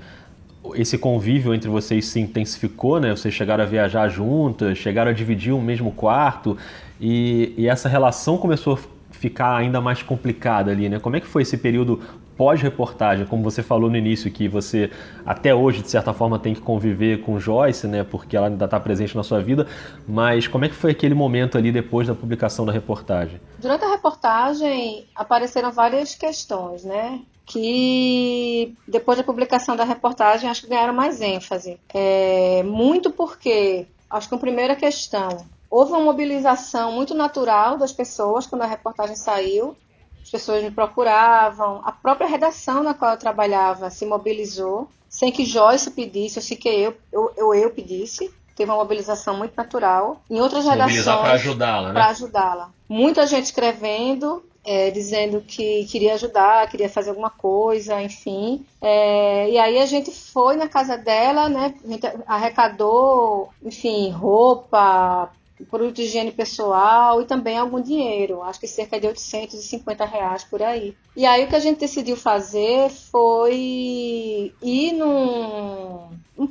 esse 0.74 0.98
convívio 0.98 1.54
entre 1.54 1.70
vocês 1.70 2.06
se 2.06 2.22
intensificou, 2.22 3.02
né? 3.02 3.12
Vocês 3.12 3.34
chegaram 3.34 3.66
a 3.66 3.68
viajar 3.68 4.08
juntas, 4.08 4.78
chegaram 4.78 5.12
a 5.12 5.14
dividir 5.14 5.54
um 5.54 5.62
mesmo 5.62 5.92
quarto 5.92 6.58
e, 7.02 7.54
e 7.58 7.68
essa 7.68 7.90
relação 7.90 8.38
começou 8.38 8.80
ficar 9.22 9.56
ainda 9.56 9.80
mais 9.80 10.02
complicada 10.02 10.72
ali, 10.72 10.90
né? 10.90 10.98
Como 10.98 11.16
é 11.16 11.20
que 11.20 11.28
foi 11.28 11.44
esse 11.44 11.56
período 11.56 12.02
pós-reportagem? 12.36 13.24
Como 13.28 13.44
você 13.44 13.62
falou 13.62 13.88
no 13.88 13.96
início, 13.96 14.32
que 14.32 14.48
você 14.48 14.90
até 15.24 15.54
hoje, 15.54 15.84
de 15.84 15.92
certa 15.92 16.12
forma, 16.12 16.40
tem 16.40 16.56
que 16.56 16.62
conviver 16.62 17.22
com 17.22 17.40
Joyce, 17.40 17.86
né? 17.86 18.04
Porque 18.04 18.36
ela 18.36 18.48
ainda 18.48 18.66
está 18.66 18.80
presente 18.80 19.16
na 19.16 19.22
sua 19.22 19.40
vida. 19.40 19.68
Mas 20.08 20.48
como 20.48 20.66
é 20.66 20.70
que 20.70 20.74
foi 20.74 20.90
aquele 20.90 21.14
momento 21.14 21.56
ali 21.56 21.72
depois 21.72 22.08
da 22.08 22.16
publicação 22.16 22.66
da 22.66 22.72
reportagem? 22.72 23.40
Durante 23.60 23.86
a 23.86 23.92
reportagem 23.92 25.06
apareceram 25.16 25.72
várias 25.72 26.16
questões, 26.16 26.84
né? 26.84 27.20
que 27.46 28.74
depois 28.88 29.18
da 29.18 29.26
publicação 29.26 29.76
da 29.76 29.84
reportagem 29.84 30.50
acho 30.50 30.62
que 30.62 30.70
ganharam 30.70 30.94
mais 30.94 31.20
ênfase. 31.20 31.78
É, 31.94 32.64
muito 32.64 33.12
porque, 33.12 33.86
acho 34.10 34.30
que 34.30 34.36
a 34.36 34.38
primeira 34.38 34.74
questão, 34.74 35.46
houve 35.72 35.94
uma 35.94 36.02
mobilização 36.02 36.92
muito 36.92 37.16
natural 37.16 37.78
das 37.78 37.94
pessoas 37.94 38.46
quando 38.46 38.64
a 38.64 38.68
reportagem 38.68 39.16
saiu. 39.16 39.76
As 40.22 40.30
pessoas 40.30 40.62
me 40.62 40.70
procuravam, 40.70 41.82
a 41.84 41.92
própria 41.92 42.28
redação 42.28 42.84
na 42.84 42.94
qual 42.94 43.12
eu 43.12 43.18
trabalhava 43.18 43.90
se 43.90 44.06
mobilizou, 44.06 44.88
sem 45.10 45.32
que 45.32 45.46
Joyce 45.46 45.90
pedisse, 45.90 46.38
ou 46.38 46.44
sem 46.44 46.58
que 46.58 46.70
eu, 46.70 46.96
eu, 47.12 47.34
eu, 47.36 47.54
eu 47.56 47.72
pedisse 47.72 48.32
teve 48.54 48.70
uma 48.70 48.78
mobilização 48.78 49.38
muito 49.38 49.54
natural. 49.56 50.22
Em 50.30 50.40
outras 50.40 50.66
redações. 50.66 51.04
para 51.04 51.32
ajudá-la, 51.32 51.88
né? 51.88 51.94
Para 51.94 52.08
ajudá-la. 52.08 52.70
Muita 52.88 53.26
gente 53.26 53.46
escrevendo, 53.46 54.44
é, 54.64 54.92
dizendo 54.92 55.42
que 55.42 55.86
queria 55.86 56.14
ajudar, 56.14 56.70
queria 56.70 56.90
fazer 56.90 57.10
alguma 57.10 57.30
coisa, 57.30 58.00
enfim. 58.02 58.64
É, 58.80 59.50
e 59.50 59.58
aí 59.58 59.80
a 59.80 59.86
gente 59.86 60.12
foi 60.12 60.56
na 60.56 60.68
casa 60.68 60.98
dela, 60.98 61.50
né? 61.50 61.74
A 61.84 61.88
gente 61.88 62.08
arrecadou, 62.28 63.50
enfim, 63.64 64.12
roupa, 64.12 65.32
produto 65.70 65.96
de 65.96 66.04
higiene 66.04 66.32
pessoal 66.32 67.22
e 67.22 67.26
também 67.26 67.58
algum 67.58 67.82
dinheiro, 67.82 68.42
acho 68.44 68.60
que 68.60 68.68
cerca 68.68 69.00
de 69.00 69.08
850 69.08 70.06
reais 70.06 70.44
por 70.44 70.62
aí. 70.62 70.96
E 71.16 71.26
aí 71.26 71.44
o 71.44 71.48
que 71.48 71.56
a 71.56 71.60
gente 71.60 71.80
decidiu 71.80 72.16
fazer 72.16 72.90
foi 72.90 74.54
ir 74.62 74.94
num 74.94 76.10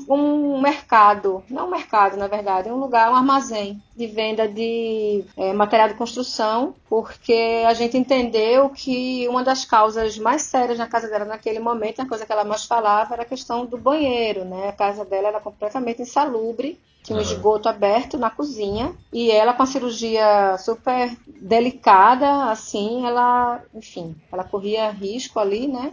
um, 0.08 0.60
mercado, 0.60 1.42
não 1.48 1.66
um 1.66 1.70
mercado 1.70 2.16
na 2.16 2.26
verdade, 2.26 2.68
um 2.68 2.76
lugar, 2.76 3.10
um 3.10 3.16
armazém 3.16 3.82
de 3.96 4.06
venda 4.06 4.46
de 4.46 5.24
é, 5.36 5.52
material 5.52 5.88
de 5.88 5.94
construção, 5.94 6.74
porque 6.88 7.64
a 7.66 7.74
gente 7.74 7.96
entendeu 7.96 8.70
que 8.70 9.26
uma 9.28 9.42
das 9.42 9.64
causas 9.64 10.18
mais 10.18 10.42
sérias 10.42 10.78
na 10.78 10.86
casa 10.86 11.08
dela 11.08 11.24
naquele 11.24 11.58
momento, 11.58 12.00
a 12.00 12.08
coisa 12.08 12.26
que 12.26 12.32
ela 12.32 12.44
mais 12.44 12.64
falava 12.64 13.14
era 13.14 13.22
a 13.22 13.26
questão 13.26 13.64
do 13.64 13.76
banheiro, 13.76 14.44
né? 14.44 14.68
A 14.68 14.72
casa 14.72 15.04
dela 15.04 15.28
era 15.28 15.40
completamente 15.40 16.02
insalubre 16.02 16.78
tinha 17.02 17.18
um 17.18 17.22
esgoto 17.22 17.68
aberto 17.68 18.18
na 18.18 18.30
cozinha 18.30 18.94
e 19.12 19.30
ela 19.30 19.52
com 19.52 19.62
a 19.62 19.66
cirurgia 19.66 20.56
super 20.58 21.16
delicada, 21.26 22.50
assim, 22.50 23.06
ela, 23.06 23.62
enfim, 23.74 24.14
ela 24.30 24.44
corria 24.44 24.90
risco 24.90 25.38
ali, 25.38 25.66
né? 25.66 25.92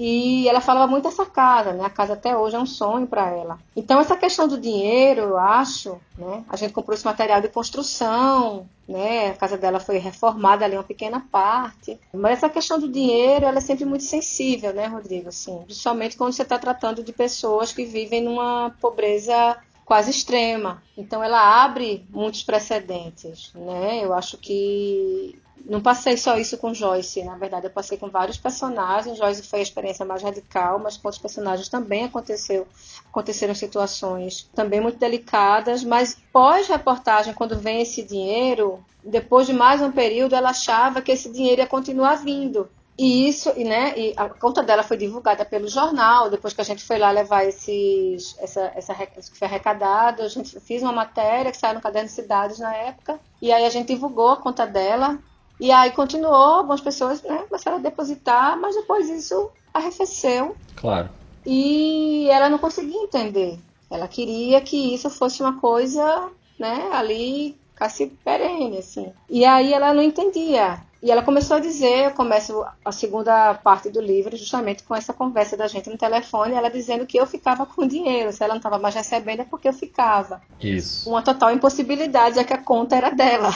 E 0.00 0.48
ela 0.48 0.60
falava 0.60 0.86
muito 0.86 1.04
dessa 1.04 1.26
casa, 1.26 1.72
né? 1.72 1.84
A 1.84 1.90
casa 1.90 2.12
até 2.12 2.36
hoje 2.36 2.54
é 2.54 2.58
um 2.58 2.66
sonho 2.66 3.04
para 3.04 3.30
ela. 3.30 3.58
Então 3.74 4.00
essa 4.00 4.16
questão 4.16 4.46
do 4.46 4.56
dinheiro, 4.56 5.22
eu 5.22 5.36
acho, 5.36 6.00
né? 6.16 6.44
A 6.48 6.56
gente 6.56 6.72
comprou 6.72 6.94
esse 6.94 7.04
material 7.04 7.40
de 7.40 7.48
construção, 7.48 8.68
né? 8.88 9.30
A 9.30 9.34
casa 9.34 9.58
dela 9.58 9.80
foi 9.80 9.98
reformada 9.98 10.64
ali 10.64 10.76
uma 10.76 10.84
pequena 10.84 11.26
parte. 11.32 11.98
Mas 12.14 12.38
essa 12.38 12.48
questão 12.48 12.78
do 12.78 12.88
dinheiro, 12.88 13.44
ela 13.44 13.58
é 13.58 13.60
sempre 13.60 13.84
muito 13.84 14.04
sensível, 14.04 14.72
né, 14.72 14.86
Rodrigo? 14.86 15.30
Assim, 15.30 15.62
principalmente 15.64 16.16
quando 16.16 16.32
você 16.32 16.42
está 16.42 16.58
tratando 16.58 17.02
de 17.02 17.12
pessoas 17.12 17.72
que 17.72 17.84
vivem 17.84 18.22
numa 18.22 18.72
pobreza 18.80 19.56
quase 19.88 20.10
extrema. 20.10 20.82
Então 20.94 21.24
ela 21.24 21.64
abre 21.64 22.06
muitos 22.10 22.42
precedentes, 22.42 23.50
né? 23.54 24.04
Eu 24.04 24.12
acho 24.12 24.36
que 24.36 25.40
não 25.64 25.80
passei 25.80 26.18
só 26.18 26.36
isso 26.36 26.58
com 26.58 26.74
Joyce, 26.74 27.24
na 27.24 27.36
verdade 27.36 27.66
eu 27.66 27.70
passei 27.70 27.96
com 27.96 28.10
vários 28.10 28.36
personagens. 28.36 29.16
Joyce 29.16 29.42
foi 29.42 29.60
a 29.60 29.62
experiência 29.62 30.04
mais 30.04 30.22
radical, 30.22 30.78
mas 30.78 30.98
com 30.98 31.08
outros 31.08 31.22
personagens 31.22 31.70
também 31.70 32.04
aconteceu, 32.04 32.68
aconteceram 33.08 33.54
situações 33.54 34.46
também 34.54 34.78
muito 34.78 34.98
delicadas. 34.98 35.82
Mas 35.82 36.18
pós-reportagem, 36.30 37.32
quando 37.32 37.58
vem 37.58 37.80
esse 37.80 38.02
dinheiro, 38.02 38.84
depois 39.02 39.46
de 39.46 39.54
mais 39.54 39.80
um 39.80 39.90
período, 39.90 40.34
ela 40.34 40.50
achava 40.50 41.00
que 41.00 41.12
esse 41.12 41.32
dinheiro 41.32 41.62
ia 41.62 41.66
continuar 41.66 42.16
vindo. 42.16 42.68
E 42.98 43.28
isso, 43.28 43.52
e, 43.56 43.62
né, 43.62 43.94
e 43.96 44.12
a 44.16 44.28
conta 44.28 44.60
dela 44.60 44.82
foi 44.82 44.96
divulgada 44.96 45.44
pelo 45.44 45.68
jornal, 45.68 46.28
depois 46.28 46.52
que 46.52 46.60
a 46.60 46.64
gente 46.64 46.82
foi 46.82 46.98
lá 46.98 47.12
levar 47.12 47.44
esses, 47.44 48.36
essa, 48.40 48.72
essa, 48.74 48.92
isso 49.16 49.30
que 49.30 49.38
foi 49.38 49.46
arrecadado, 49.46 50.22
a 50.22 50.28
gente 50.28 50.58
fez 50.58 50.82
uma 50.82 50.90
matéria 50.90 51.52
que 51.52 51.56
saiu 51.56 51.74
no 51.74 51.80
Caderno 51.80 52.08
de 52.08 52.14
Cidades 52.14 52.58
na 52.58 52.74
época, 52.74 53.20
e 53.40 53.52
aí 53.52 53.64
a 53.64 53.70
gente 53.70 53.86
divulgou 53.86 54.30
a 54.30 54.36
conta 54.36 54.66
dela, 54.66 55.16
e 55.60 55.70
aí 55.70 55.92
continuou, 55.92 56.34
algumas 56.34 56.80
pessoas 56.80 57.22
né, 57.22 57.44
começaram 57.48 57.76
a 57.76 57.80
depositar, 57.80 58.58
mas 58.58 58.74
depois 58.74 59.08
isso 59.08 59.48
arrefeceu. 59.72 60.56
Claro. 60.74 61.08
E 61.46 62.28
ela 62.30 62.50
não 62.50 62.58
conseguia 62.58 63.00
entender. 63.00 63.60
Ela 63.88 64.08
queria 64.08 64.60
que 64.60 64.92
isso 64.92 65.08
fosse 65.08 65.40
uma 65.40 65.60
coisa, 65.60 66.30
né, 66.58 66.90
ali, 66.92 67.56
quase 67.76 68.06
perene, 68.24 68.78
assim. 68.78 69.12
E 69.30 69.44
aí 69.44 69.72
ela 69.72 69.94
não 69.94 70.02
entendia. 70.02 70.80
E 71.00 71.10
ela 71.10 71.22
começou 71.22 71.56
a 71.56 71.60
dizer, 71.60 72.06
eu 72.06 72.10
começo 72.10 72.64
a 72.84 72.90
segunda 72.90 73.54
parte 73.54 73.88
do 73.88 74.00
livro 74.00 74.36
justamente 74.36 74.82
com 74.82 74.94
essa 74.96 75.12
conversa 75.12 75.56
da 75.56 75.68
gente 75.68 75.88
no 75.88 75.96
telefone, 75.96 76.54
ela 76.54 76.68
dizendo 76.68 77.06
que 77.06 77.16
eu 77.16 77.26
ficava 77.26 77.64
com 77.64 77.86
dinheiro, 77.86 78.32
se 78.32 78.42
ela 78.42 78.54
não 78.54 78.58
estava 78.58 78.78
mais 78.78 78.96
recebendo 78.96 79.40
é 79.40 79.44
porque 79.44 79.68
eu 79.68 79.72
ficava. 79.72 80.42
Isso. 80.60 81.08
Uma 81.08 81.22
total 81.22 81.52
impossibilidade, 81.52 82.36
já 82.36 82.44
que 82.44 82.52
a 82.52 82.58
conta 82.58 82.96
era 82.96 83.10
dela. 83.10 83.50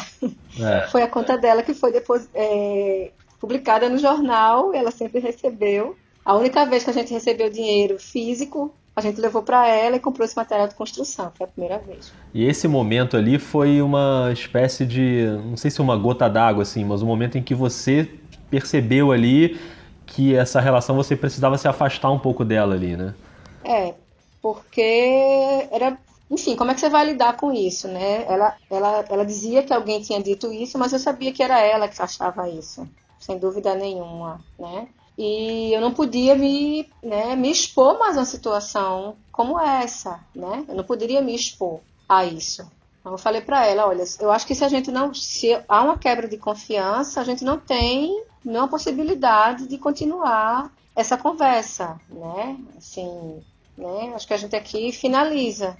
É. 0.60 0.86
Foi 0.92 1.02
a 1.02 1.08
conta 1.08 1.36
dela 1.36 1.62
que 1.62 1.74
foi 1.74 1.90
depois 1.90 2.28
é, 2.34 3.10
publicada 3.40 3.88
no 3.88 3.98
jornal, 3.98 4.72
ela 4.72 4.90
sempre 4.90 5.18
recebeu. 5.18 5.96
A 6.24 6.36
única 6.36 6.64
vez 6.64 6.84
que 6.84 6.90
a 6.90 6.92
gente 6.92 7.12
recebeu 7.12 7.50
dinheiro 7.50 7.98
físico 7.98 8.72
a 8.94 9.00
gente 9.00 9.20
levou 9.20 9.42
para 9.42 9.66
ela 9.66 9.96
e 9.96 10.00
comprou 10.00 10.24
esse 10.24 10.36
material 10.36 10.68
de 10.68 10.74
construção, 10.74 11.32
foi 11.34 11.46
a 11.46 11.48
primeira 11.48 11.78
vez. 11.78 12.12
E 12.34 12.44
esse 12.44 12.68
momento 12.68 13.16
ali 13.16 13.38
foi 13.38 13.80
uma 13.80 14.30
espécie 14.32 14.84
de, 14.84 15.26
não 15.46 15.56
sei 15.56 15.70
se 15.70 15.80
uma 15.80 15.96
gota 15.96 16.28
d'água 16.28 16.62
assim, 16.62 16.84
mas 16.84 17.02
um 17.02 17.06
momento 17.06 17.38
em 17.38 17.42
que 17.42 17.54
você 17.54 18.08
percebeu 18.50 19.10
ali 19.10 19.58
que 20.04 20.34
essa 20.34 20.60
relação 20.60 20.94
você 20.94 21.16
precisava 21.16 21.56
se 21.56 21.66
afastar 21.66 22.10
um 22.10 22.18
pouco 22.18 22.44
dela 22.44 22.74
ali, 22.74 22.96
né? 22.96 23.14
É, 23.64 23.94
porque 24.42 25.68
era, 25.70 25.96
enfim, 26.30 26.54
como 26.54 26.70
é 26.70 26.74
que 26.74 26.80
você 26.80 26.90
vai 26.90 27.06
lidar 27.06 27.36
com 27.38 27.50
isso, 27.50 27.88
né? 27.88 28.26
Ela, 28.28 28.54
ela, 28.70 29.04
ela 29.08 29.24
dizia 29.24 29.62
que 29.62 29.72
alguém 29.72 30.02
tinha 30.02 30.22
dito 30.22 30.52
isso, 30.52 30.78
mas 30.78 30.92
eu 30.92 30.98
sabia 30.98 31.32
que 31.32 31.42
era 31.42 31.58
ela 31.60 31.88
que 31.88 32.02
achava 32.02 32.46
isso, 32.46 32.86
sem 33.18 33.38
dúvida 33.38 33.74
nenhuma, 33.74 34.38
né? 34.58 34.86
E 35.16 35.72
eu 35.72 35.80
não 35.80 35.92
podia 35.92 36.34
me, 36.34 36.88
né, 37.02 37.36
me 37.36 37.50
expor 37.50 37.98
mais 37.98 38.16
a 38.16 38.20
uma 38.20 38.26
situação 38.26 39.16
como 39.30 39.60
essa, 39.60 40.20
né? 40.34 40.64
Eu 40.68 40.74
não 40.74 40.84
poderia 40.84 41.20
me 41.20 41.34
expor 41.34 41.80
a 42.08 42.24
isso. 42.24 42.66
Então 43.00 43.12
eu 43.12 43.18
falei 43.18 43.40
para 43.40 43.66
ela, 43.66 43.86
olha, 43.86 44.04
eu 44.20 44.30
acho 44.30 44.46
que 44.46 44.54
se 44.54 44.64
a 44.64 44.68
gente 44.68 44.90
não, 44.90 45.12
se 45.12 45.60
há 45.68 45.82
uma 45.82 45.98
quebra 45.98 46.28
de 46.28 46.38
confiança, 46.38 47.20
a 47.20 47.24
gente 47.24 47.44
não 47.44 47.58
tem 47.58 48.24
nenhuma 48.44 48.68
possibilidade 48.68 49.66
de 49.66 49.76
continuar 49.76 50.70
essa 50.94 51.16
conversa, 51.16 52.00
né? 52.08 52.56
Assim, 52.76 53.42
né? 53.76 54.12
Acho 54.14 54.26
que 54.26 54.34
a 54.34 54.38
gente 54.38 54.54
aqui 54.54 54.92
finaliza. 54.92 55.76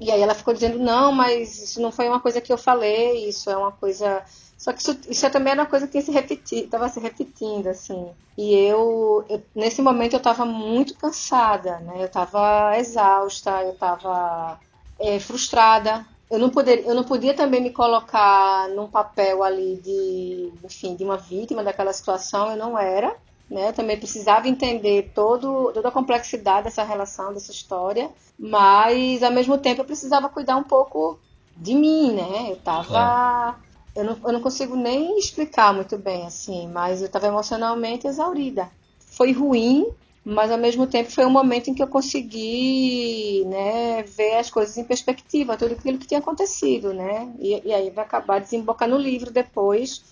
E 0.00 0.10
aí 0.10 0.20
ela 0.20 0.34
ficou 0.34 0.52
dizendo, 0.52 0.78
não, 0.78 1.12
mas 1.12 1.62
isso 1.62 1.80
não 1.80 1.90
foi 1.90 2.08
uma 2.08 2.20
coisa 2.20 2.40
que 2.40 2.52
eu 2.52 2.58
falei, 2.58 3.28
isso 3.28 3.48
é 3.48 3.56
uma 3.56 3.72
coisa 3.72 4.22
só 4.56 4.72
que 4.72 4.80
isso, 4.80 4.98
isso 5.08 5.30
também 5.30 5.52
era 5.52 5.62
uma 5.62 5.68
coisa 5.68 5.86
que 5.86 6.00
se 6.00 6.12
estava 6.52 6.88
se 6.88 6.98
repetindo, 6.98 7.66
assim. 7.66 8.10
E 8.36 8.54
eu, 8.54 9.24
eu 9.28 9.42
nesse 9.54 9.82
momento, 9.82 10.14
eu 10.14 10.18
estava 10.18 10.44
muito 10.44 10.94
cansada, 10.96 11.78
né? 11.80 11.94
Eu 11.98 12.06
estava 12.06 12.76
exausta, 12.78 13.62
eu 13.62 13.72
estava 13.72 14.58
é, 14.98 15.20
frustrada. 15.20 16.06
Eu 16.30 16.38
não, 16.40 16.50
poder, 16.50 16.84
eu 16.84 16.94
não 16.94 17.04
podia 17.04 17.34
também 17.34 17.60
me 17.60 17.70
colocar 17.70 18.68
num 18.70 18.88
papel 18.88 19.44
ali 19.44 19.76
de, 19.76 20.52
enfim, 20.64 20.96
de 20.96 21.04
uma 21.04 21.16
vítima 21.16 21.62
daquela 21.62 21.92
situação, 21.92 22.50
eu 22.50 22.56
não 22.56 22.76
era. 22.76 23.14
Né? 23.48 23.68
Eu 23.68 23.72
também 23.72 23.96
precisava 23.96 24.48
entender 24.48 25.12
todo, 25.14 25.70
toda 25.72 25.88
a 25.88 25.92
complexidade 25.92 26.64
dessa 26.64 26.82
relação, 26.82 27.32
dessa 27.32 27.52
história, 27.52 28.10
mas 28.36 29.22
ao 29.22 29.30
mesmo 29.30 29.56
tempo 29.56 29.82
eu 29.82 29.84
precisava 29.84 30.28
cuidar 30.28 30.56
um 30.56 30.64
pouco 30.64 31.16
de 31.56 31.72
mim, 31.72 32.12
né? 32.12 32.50
Eu 32.50 32.54
estava 32.54 33.56
eu 33.96 34.04
não, 34.04 34.16
eu 34.24 34.32
não 34.32 34.40
consigo 34.40 34.76
nem 34.76 35.18
explicar 35.18 35.72
muito 35.72 35.96
bem, 35.96 36.26
assim, 36.26 36.68
mas 36.68 37.00
eu 37.00 37.06
estava 37.06 37.26
emocionalmente 37.26 38.06
exaurida. 38.06 38.68
Foi 38.98 39.32
ruim, 39.32 39.86
mas 40.22 40.50
ao 40.50 40.58
mesmo 40.58 40.86
tempo 40.86 41.10
foi 41.10 41.24
um 41.24 41.30
momento 41.30 41.68
em 41.70 41.74
que 41.74 41.82
eu 41.82 41.86
consegui 41.86 43.44
né, 43.46 44.02
ver 44.02 44.36
as 44.36 44.50
coisas 44.50 44.76
em 44.76 44.84
perspectiva, 44.84 45.56
tudo 45.56 45.72
aquilo 45.72 45.96
que 45.96 46.06
tinha 46.06 46.20
acontecido, 46.20 46.92
né? 46.92 47.32
E, 47.38 47.62
e 47.64 47.72
aí 47.72 47.88
vai 47.88 48.04
acabar 48.04 48.38
desembocando 48.38 48.96
no 48.96 49.00
livro 49.00 49.30
depois, 49.30 50.04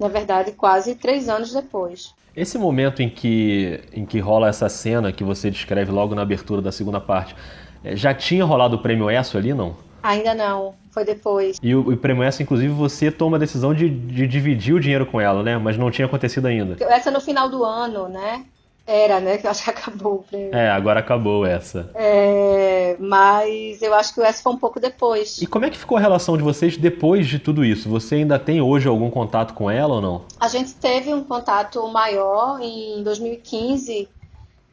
na 0.00 0.08
verdade, 0.08 0.52
quase 0.52 0.94
três 0.94 1.28
anos 1.28 1.52
depois. 1.52 2.14
Esse 2.34 2.56
momento 2.56 3.02
em 3.02 3.10
que, 3.10 3.80
em 3.92 4.06
que 4.06 4.20
rola 4.20 4.48
essa 4.48 4.68
cena 4.68 5.12
que 5.12 5.24
você 5.24 5.50
descreve 5.50 5.90
logo 5.90 6.14
na 6.14 6.22
abertura 6.22 6.62
da 6.62 6.72
segunda 6.72 7.00
parte, 7.00 7.34
eh, 7.84 7.96
já 7.96 8.14
tinha 8.14 8.44
rolado 8.44 8.76
o 8.76 8.78
prêmio 8.78 9.10
ESSO 9.10 9.36
ali, 9.36 9.52
não? 9.52 9.76
Ainda 10.08 10.34
não, 10.34 10.74
foi 10.90 11.04
depois. 11.04 11.58
E 11.62 11.74
o, 11.74 11.80
o 11.80 11.94
prêmio 11.94 12.24
ESSO, 12.24 12.42
inclusive, 12.42 12.72
você 12.72 13.10
toma 13.10 13.36
a 13.36 13.40
decisão 13.40 13.74
de, 13.74 13.90
de 13.90 14.26
dividir 14.26 14.74
o 14.74 14.80
dinheiro 14.80 15.04
com 15.04 15.20
ela, 15.20 15.42
né? 15.42 15.58
Mas 15.58 15.76
não 15.76 15.90
tinha 15.90 16.06
acontecido 16.06 16.46
ainda. 16.46 16.82
Essa 16.82 17.10
no 17.10 17.20
final 17.20 17.50
do 17.50 17.62
ano, 17.62 18.08
né? 18.08 18.46
Era, 18.86 19.20
né? 19.20 19.36
Que 19.36 19.46
eu 19.46 19.50
acho 19.50 19.62
que 19.62 19.68
acabou 19.68 20.14
o 20.14 20.22
prêmio. 20.22 20.54
É, 20.54 20.70
agora 20.70 21.00
acabou 21.00 21.44
essa. 21.44 21.90
É, 21.94 22.96
mas 22.98 23.82
eu 23.82 23.92
acho 23.92 24.14
que 24.14 24.22
S 24.22 24.42
foi 24.42 24.50
um 24.50 24.56
pouco 24.56 24.80
depois. 24.80 25.42
E 25.42 25.46
como 25.46 25.66
é 25.66 25.70
que 25.70 25.76
ficou 25.76 25.98
a 25.98 26.00
relação 26.00 26.38
de 26.38 26.42
vocês 26.42 26.78
depois 26.78 27.26
de 27.26 27.38
tudo 27.38 27.62
isso? 27.62 27.86
Você 27.90 28.14
ainda 28.14 28.38
tem 28.38 28.62
hoje 28.62 28.88
algum 28.88 29.10
contato 29.10 29.52
com 29.52 29.70
ela 29.70 29.96
ou 29.96 30.00
não? 30.00 30.22
A 30.40 30.48
gente 30.48 30.74
teve 30.74 31.12
um 31.12 31.22
contato 31.22 31.86
maior 31.88 32.60
em 32.62 33.02
2015. 33.02 34.08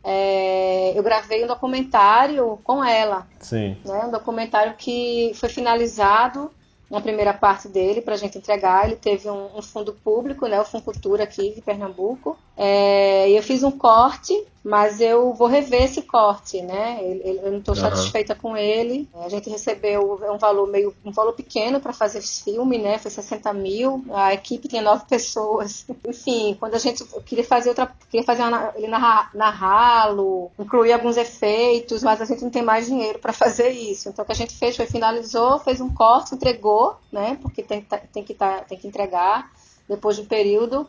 É, 0.08 0.94
eu 0.96 1.02
gravei 1.02 1.44
um 1.44 1.48
documentário 1.48 2.60
com 2.64 2.84
ela. 2.84 3.26
Sim. 3.40 3.76
Né, 3.84 4.06
um 4.06 4.12
documentário 4.12 4.76
que 4.78 5.32
foi 5.34 5.50
finalizado 5.50 6.52
na 6.92 7.02
primeira 7.02 7.34
parte 7.34 7.68
dele 7.68 8.02
para 8.02 8.14
a 8.14 8.18
gente 8.18 8.38
entregar. 8.38 8.86
Ele 8.86 8.96
teve 8.96 9.28
um, 9.28 9.58
um, 9.58 9.62
fundo 9.64 9.94
público, 9.94 10.48
né, 10.48 10.62
o 10.62 10.66
Fundo 10.66 10.84
Cultura 10.84 11.24
aqui 11.24 11.56
de 11.56 11.62
Pernambuco. 11.62 12.38
É, 12.56 13.28
e 13.30 13.36
eu 13.36 13.42
fiz 13.42 13.64
um 13.64 13.72
corte, 13.72 14.34
mas 14.66 15.00
eu 15.00 15.32
vou 15.32 15.48
rever 15.48 15.84
esse 15.84 16.02
corte, 16.02 16.60
né? 16.60 17.00
Eu, 17.24 17.52
não 17.52 17.60
estou 17.60 17.76
uhum. 17.76 17.82
satisfeita 17.82 18.34
com 18.34 18.58
ele. 18.58 19.08
A 19.24 19.30
gente 19.30 19.48
recebeu 19.48 20.20
um 20.28 20.40
valor 20.40 20.68
meio 20.68 20.92
um 21.06 21.12
valor 21.12 21.34
pequeno 21.34 21.80
para 21.80 21.94
fazer 21.94 22.18
esse 22.18 22.44
filme, 22.44 22.80
né? 22.80 22.98
Foi 22.98 23.12
60 23.12 23.54
mil. 23.54 24.04
A 24.12 24.34
equipe 24.34 24.68
tinha 24.68 24.82
nove 24.82 25.06
pessoas. 25.08 25.86
Enfim, 26.04 26.58
quando 26.60 26.74
a 26.74 26.80
gente 26.80 27.06
queria 27.28 27.44
fazer 27.44 27.70
outra, 27.70 27.94
queria 28.10 28.26
fazer 28.26 28.42
uma, 28.42 28.74
ele 28.76 28.88
narrá-lo, 28.88 30.52
incluir 30.58 30.94
alguns 30.94 31.16
efeitos, 31.16 32.02
mas 32.02 32.20
a 32.20 32.26
gente 32.26 32.42
não 32.42 32.50
tem 32.50 32.64
mais 32.64 32.88
dinheiro 32.88 33.20
para 33.20 33.34
fazer 33.34 33.70
isso. 33.70 34.10
Então 34.10 34.24
o 34.24 34.26
que 34.26 34.32
a 34.32 34.36
gente 34.36 34.56
fez 34.56 34.76
foi 34.76 34.88
finalizou, 34.88 35.60
fez 35.60 35.80
um 35.80 35.94
corte, 35.94 36.34
entregou, 36.34 36.96
né? 37.12 37.38
Porque 37.40 37.62
tem, 37.62 37.86
tem 38.12 38.24
que 38.24 38.34
tá, 38.34 38.62
tem 38.62 38.80
que 38.80 38.88
entregar 38.88 39.52
depois 39.88 40.16
de 40.16 40.24
um 40.24 40.26
período 40.26 40.88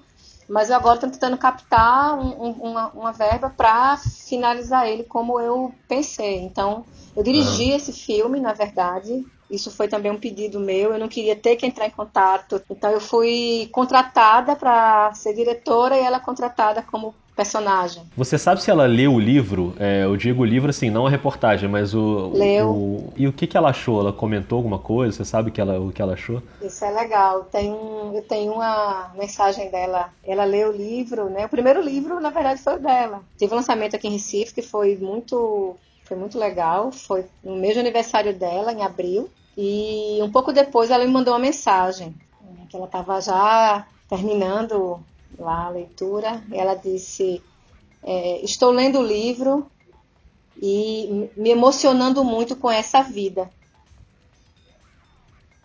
mas 0.49 0.71
eu 0.71 0.77
agora 0.77 0.97
estou 0.97 1.11
tentando 1.11 1.37
captar 1.37 2.19
um, 2.19 2.45
um, 2.45 2.51
uma, 2.53 2.89
uma, 2.89 3.13
verba 3.13 3.51
para 3.51 3.97
finalizar 3.97 4.87
ele 4.87 5.05
como 5.05 5.41
eu 5.41 5.75
pensei. 5.89 6.39
Então, 6.39 6.85
eu 7.17 7.23
dirigi 7.23 7.71
esse 7.71 7.93
filme, 7.93 8.41
na 8.41 8.53
verdade. 8.53 9.25
Isso 9.51 9.71
foi 9.71 9.89
também 9.89 10.11
um 10.11 10.19
pedido 10.19 10.61
meu. 10.61 10.93
Eu 10.93 10.99
não 10.99 11.09
queria 11.09 11.37
ter 11.37 11.57
que 11.57 11.67
entrar 11.67 11.87
em 11.87 11.91
contato. 11.91 12.63
Então, 12.71 12.91
eu 12.91 13.01
fui 13.01 13.69
contratada 13.73 14.55
para 14.55 15.13
ser 15.15 15.35
diretora 15.35 15.97
e 15.97 16.03
ela 16.03 16.21
contratada 16.21 16.83
como 16.83 17.15
personagem. 17.37 18.03
Você 18.17 18.39
sabe 18.39 18.63
se 18.63 18.71
ela 18.71 18.87
leu 18.87 19.13
o 19.13 19.21
livro? 19.21 19.75
É, 19.79 20.05
eu 20.05 20.17
digo 20.17 20.43
o 20.43 20.45
livro 20.45 20.71
assim, 20.71 20.89
não 20.89 21.07
a 21.07 21.11
reportagem, 21.11 21.69
mas 21.69 21.95
o. 21.95 22.31
Leu. 22.33 22.71
O, 22.71 23.13
e 23.15 23.29
o 23.29 23.33
que, 23.33 23.47
que 23.47 23.57
ela 23.57 23.69
achou? 23.69 24.01
Ela 24.01 24.13
comentou 24.13 24.57
alguma 24.57 24.79
coisa? 24.79 25.19
Você 25.19 25.25
sabe 25.25 25.51
que 25.51 25.61
ela, 25.61 25.79
o 25.79 25.93
que 25.93 26.01
ela 26.01 26.15
achou? 26.15 26.43
Isso 26.63 26.83
é 26.85 26.91
legal. 26.91 27.45
Tem 27.45 27.71
eu 27.71 28.23
tenho 28.23 28.55
uma 28.55 29.13
mensagem 29.15 29.71
dela. 29.71 30.11
Ela 30.25 30.45
leu 30.45 30.71
o 30.71 30.77
livro, 30.77 31.29
né? 31.29 31.45
O 31.45 31.49
primeiro 31.51 31.81
livro, 31.83 32.19
na 32.19 32.31
verdade, 32.31 32.63
foi 32.63 32.77
o 32.77 32.81
dela. 32.81 33.21
Teve 33.39 33.53
um 33.53 33.57
lançamento 33.57 33.95
aqui 33.95 34.09
em 34.09 34.13
Recife 34.13 34.55
que 34.55 34.63
foi 34.63 34.97
muito, 34.97 35.77
foi 36.05 36.17
muito 36.17 36.39
legal. 36.39 36.91
Foi 36.91 37.27
no 37.45 37.57
mesmo 37.57 37.81
aniversário 37.81 38.35
dela, 38.35 38.73
em 38.73 38.83
abril. 38.83 39.29
E 39.57 40.19
um 40.23 40.31
pouco 40.31 40.53
depois 40.53 40.91
ela 40.91 41.05
me 41.05 41.13
mandou 41.13 41.35
uma 41.35 41.41
mensagem. 41.41 42.15
Né, 42.41 42.67
que 42.71 42.77
ela 42.77 42.87
estava 42.87 43.21
já 43.21 43.87
terminando 44.09 45.01
lá 45.39 45.67
a 45.67 45.71
leitura. 45.71 46.43
Ela 46.53 46.75
disse: 46.75 47.43
é, 48.03 48.45
Estou 48.45 48.71
lendo 48.71 48.99
o 48.99 49.07
livro 49.07 49.71
e 50.61 51.31
me 51.37 51.51
emocionando 51.51 52.25
muito 52.25 52.57
com 52.57 52.71
essa 52.71 53.03
vida. 53.03 53.51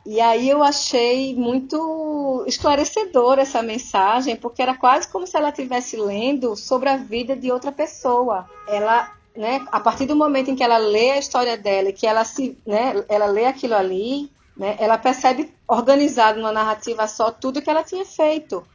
E 0.06 0.20
aí 0.20 0.50
eu 0.50 0.64
achei 0.64 1.36
muito 1.36 2.44
esclarecedora 2.48 3.44
essa 3.44 3.62
mensagem, 3.62 4.36
porque 4.36 4.62
era 4.62 4.76
quase 4.76 5.08
como 5.08 5.28
se 5.28 5.38
ela 5.38 5.50
estivesse 5.50 5.96
lendo 5.96 6.56
sobre 6.56 6.90
a 6.90 6.98
vida 6.98 7.36
de 7.36 7.52
outra 7.52 7.72
pessoa. 7.72 8.50
Ela, 8.68 9.12
né, 9.36 9.64
a 9.72 9.80
partir 9.80 10.08
do 10.08 10.16
momento 10.16 10.50
em 10.50 10.56
que 10.56 10.64
ela 10.64 10.78
lê 10.78 11.12
a 11.12 11.20
história 11.20 11.56
dela 11.56 11.90
e 11.90 11.94
que 11.94 12.08
ela 12.08 12.26
se, 12.26 12.58
né, 12.66 13.06
ela 13.08 13.28
lê 13.28 13.46
aquilo 13.46 13.76
ali, 13.76 14.32
né, 14.58 14.76
ela 14.80 14.98
percebe 14.98 15.54
organizado 15.68 16.40
numa 16.40 16.52
narrativa 16.52 17.08
só 17.08 17.30
tudo 17.30 17.62
que 17.62 17.70
ela 17.70 17.84
tinha 17.84 18.04
feito 18.04 18.66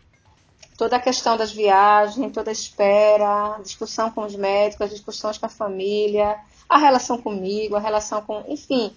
toda 0.77 0.97
a 0.97 1.01
questão 1.01 1.37
das 1.37 1.53
viagens, 1.53 2.33
toda 2.33 2.51
a 2.51 2.53
espera, 2.53 3.57
a 3.57 3.61
discussão 3.63 4.11
com 4.11 4.25
os 4.25 4.37
médicos, 4.37 4.91
discussões 4.91 5.39
com 5.39 5.47
a 5.47 5.49
família, 5.49 6.37
a 6.69 6.79
relação 6.79 7.19
comigo, 7.19 7.77
a 7.77 7.81
relação 7.81 8.21
com. 8.23 8.45
Enfim. 8.49 8.93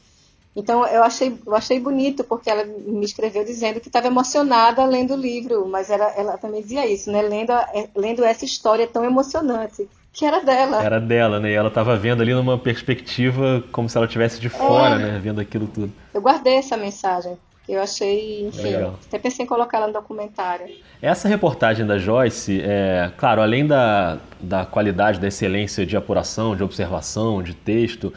Então 0.56 0.86
eu 0.88 1.04
achei, 1.04 1.38
eu 1.46 1.56
achei 1.56 1.80
bonito, 1.80 2.24
porque 2.24 2.50
ela 2.50 2.66
me 2.66 3.06
escreveu 3.06 3.46
dizendo 3.46 3.80
que 3.80 3.88
estava 3.88 4.08
emocionada 4.08 4.84
lendo 4.84 5.14
o 5.14 5.18
livro, 5.18 5.68
mas 5.68 5.90
era, 5.90 6.06
ela 6.18 6.38
também 6.38 6.62
dizia 6.62 6.86
isso, 6.88 7.12
né? 7.12 7.22
Lendo, 7.22 7.54
lendo 7.96 8.24
essa 8.24 8.44
história 8.44 8.88
tão 8.88 9.06
emocionante 9.06 9.88
que 10.12 10.26
era 10.26 10.42
dela. 10.42 10.84
Era 10.84 11.00
dela, 11.00 11.40
né? 11.40 11.52
E 11.52 11.54
ela 11.54 11.70
estava 11.70 11.96
vendo 11.96 12.22
ali 12.22 12.34
numa 12.34 12.58
perspectiva 12.58 13.64
como 13.72 13.88
se 13.88 13.96
ela 13.96 14.06
estivesse 14.06 14.40
de 14.40 14.50
fora, 14.50 14.96
é. 14.96 14.98
né? 14.98 15.20
Vendo 15.22 15.40
aquilo 15.40 15.68
tudo. 15.68 15.94
Eu 16.14 16.22
guardei 16.22 16.56
essa 16.56 16.76
mensagem, 16.76 17.38
eu 17.74 17.82
achei, 17.82 18.48
enfim, 18.48 18.64
Legal. 18.64 18.96
até 19.08 19.20
pensei 19.20 19.46
em 19.46 19.48
colocar 19.48 19.78
ela 19.78 19.88
no 19.88 19.94
documentário. 19.94 20.68
Essa 21.02 21.28
reportagem 21.28 21.86
da 21.86 21.98
Joyce, 21.98 22.62
é, 22.64 23.12
claro, 23.16 23.42
além 23.42 23.66
da, 23.66 24.18
da 24.40 24.66
qualidade, 24.66 25.20
da 25.20 25.28
excelência 25.28 25.86
de 25.86 25.96
apuração, 25.96 26.56
de 26.56 26.64
observação, 26.64 27.44
de 27.44 27.54
texto, 27.54 28.12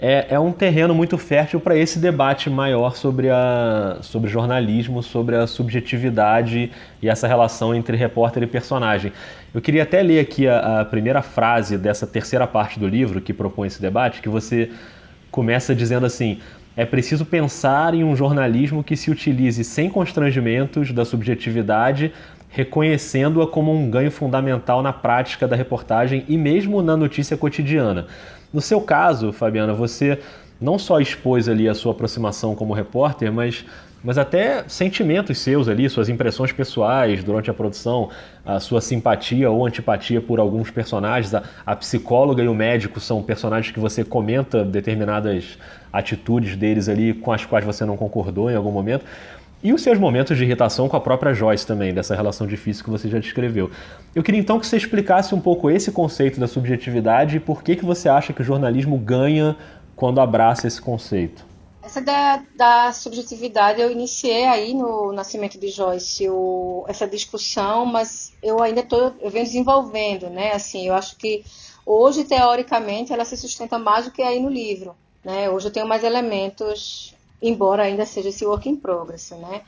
é, 0.00 0.26
é 0.30 0.38
um 0.38 0.52
terreno 0.52 0.94
muito 0.94 1.18
fértil 1.18 1.58
para 1.58 1.76
esse 1.76 1.98
debate 1.98 2.48
maior 2.48 2.94
sobre, 2.94 3.30
a, 3.30 3.98
sobre 4.00 4.30
jornalismo, 4.30 5.02
sobre 5.02 5.34
a 5.34 5.46
subjetividade 5.46 6.70
e 7.02 7.08
essa 7.08 7.26
relação 7.26 7.74
entre 7.74 7.96
repórter 7.96 8.42
e 8.44 8.46
personagem. 8.46 9.12
Eu 9.52 9.60
queria 9.60 9.82
até 9.82 10.00
ler 10.02 10.20
aqui 10.20 10.46
a, 10.46 10.80
a 10.80 10.84
primeira 10.84 11.20
frase 11.20 11.76
dessa 11.76 12.06
terceira 12.06 12.46
parte 12.46 12.78
do 12.78 12.86
livro 12.86 13.20
que 13.20 13.32
propõe 13.32 13.66
esse 13.66 13.82
debate, 13.82 14.22
que 14.22 14.28
você 14.28 14.70
começa 15.32 15.74
dizendo 15.74 16.06
assim: 16.06 16.38
é 16.78 16.86
preciso 16.86 17.26
pensar 17.26 17.92
em 17.92 18.04
um 18.04 18.14
jornalismo 18.14 18.84
que 18.84 18.96
se 18.96 19.10
utilize 19.10 19.64
sem 19.64 19.90
constrangimentos 19.90 20.92
da 20.92 21.04
subjetividade, 21.04 22.12
reconhecendo-a 22.48 23.48
como 23.48 23.74
um 23.74 23.90
ganho 23.90 24.12
fundamental 24.12 24.80
na 24.80 24.92
prática 24.92 25.48
da 25.48 25.56
reportagem 25.56 26.24
e 26.28 26.38
mesmo 26.38 26.80
na 26.80 26.96
notícia 26.96 27.36
cotidiana. 27.36 28.06
No 28.54 28.60
seu 28.60 28.80
caso, 28.80 29.32
Fabiana, 29.32 29.74
você 29.74 30.20
não 30.60 30.78
só 30.78 31.00
expôs 31.00 31.48
ali 31.48 31.68
a 31.68 31.74
sua 31.74 31.90
aproximação 31.90 32.54
como 32.54 32.72
repórter, 32.72 33.32
mas 33.32 33.64
mas 34.02 34.16
até 34.16 34.64
sentimentos 34.68 35.38
seus 35.38 35.68
ali, 35.68 35.88
suas 35.88 36.08
impressões 36.08 36.52
pessoais 36.52 37.24
durante 37.24 37.50
a 37.50 37.54
produção, 37.54 38.10
a 38.44 38.60
sua 38.60 38.80
simpatia 38.80 39.50
ou 39.50 39.66
antipatia 39.66 40.20
por 40.20 40.38
alguns 40.38 40.70
personagens. 40.70 41.34
A, 41.34 41.42
a, 41.66 41.74
psicóloga 41.74 42.42
e 42.42 42.48
o 42.48 42.54
médico 42.54 43.00
são 43.00 43.22
personagens 43.22 43.72
que 43.72 43.80
você 43.80 44.04
comenta 44.04 44.64
determinadas 44.64 45.58
atitudes 45.92 46.56
deles 46.56 46.88
ali 46.88 47.12
com 47.12 47.32
as 47.32 47.44
quais 47.44 47.64
você 47.64 47.84
não 47.84 47.96
concordou 47.96 48.50
em 48.50 48.54
algum 48.54 48.70
momento. 48.70 49.04
E 49.60 49.72
os 49.72 49.82
seus 49.82 49.98
momentos 49.98 50.36
de 50.36 50.44
irritação 50.44 50.88
com 50.88 50.96
a 50.96 51.00
própria 51.00 51.34
Joyce 51.34 51.66
também, 51.66 51.92
dessa 51.92 52.14
relação 52.14 52.46
difícil 52.46 52.84
que 52.84 52.90
você 52.90 53.08
já 53.08 53.18
descreveu. 53.18 53.68
Eu 54.14 54.22
queria 54.22 54.40
então 54.40 54.60
que 54.60 54.66
você 54.66 54.76
explicasse 54.76 55.34
um 55.34 55.40
pouco 55.40 55.68
esse 55.68 55.90
conceito 55.90 56.38
da 56.38 56.46
subjetividade 56.46 57.38
e 57.38 57.40
por 57.40 57.64
que, 57.64 57.74
que 57.74 57.84
você 57.84 58.08
acha 58.08 58.32
que 58.32 58.40
o 58.40 58.44
jornalismo 58.44 58.96
ganha 58.96 59.56
quando 59.96 60.20
abraça 60.20 60.68
esse 60.68 60.80
conceito. 60.80 61.44
Essa 61.88 62.02
da, 62.02 62.42
da 62.54 62.92
subjetividade 62.92 63.80
eu 63.80 63.90
iniciei 63.90 64.44
aí 64.44 64.74
no 64.74 65.10
Nascimento 65.10 65.58
de 65.58 65.68
Joyce 65.68 66.28
o, 66.28 66.84
essa 66.86 67.06
discussão, 67.06 67.86
mas 67.86 68.34
eu 68.42 68.62
ainda 68.62 68.80
estou 68.80 69.14
eu 69.18 69.30
venho 69.30 69.46
desenvolvendo, 69.46 70.28
né? 70.28 70.52
Assim, 70.52 70.86
eu 70.86 70.92
acho 70.92 71.16
que 71.16 71.42
hoje 71.86 72.24
teoricamente 72.24 73.10
ela 73.10 73.24
se 73.24 73.38
sustenta 73.38 73.78
mais 73.78 74.04
do 74.04 74.10
que 74.10 74.20
aí 74.20 74.38
no 74.38 74.50
livro, 74.50 74.94
né? 75.24 75.48
Hoje 75.48 75.68
eu 75.68 75.72
tenho 75.72 75.88
mais 75.88 76.04
elementos, 76.04 77.14
embora 77.40 77.84
ainda 77.84 78.04
seja 78.04 78.28
esse 78.28 78.44
work 78.44 78.68
in 78.68 78.76
progress, 78.76 79.30
né? 79.30 79.62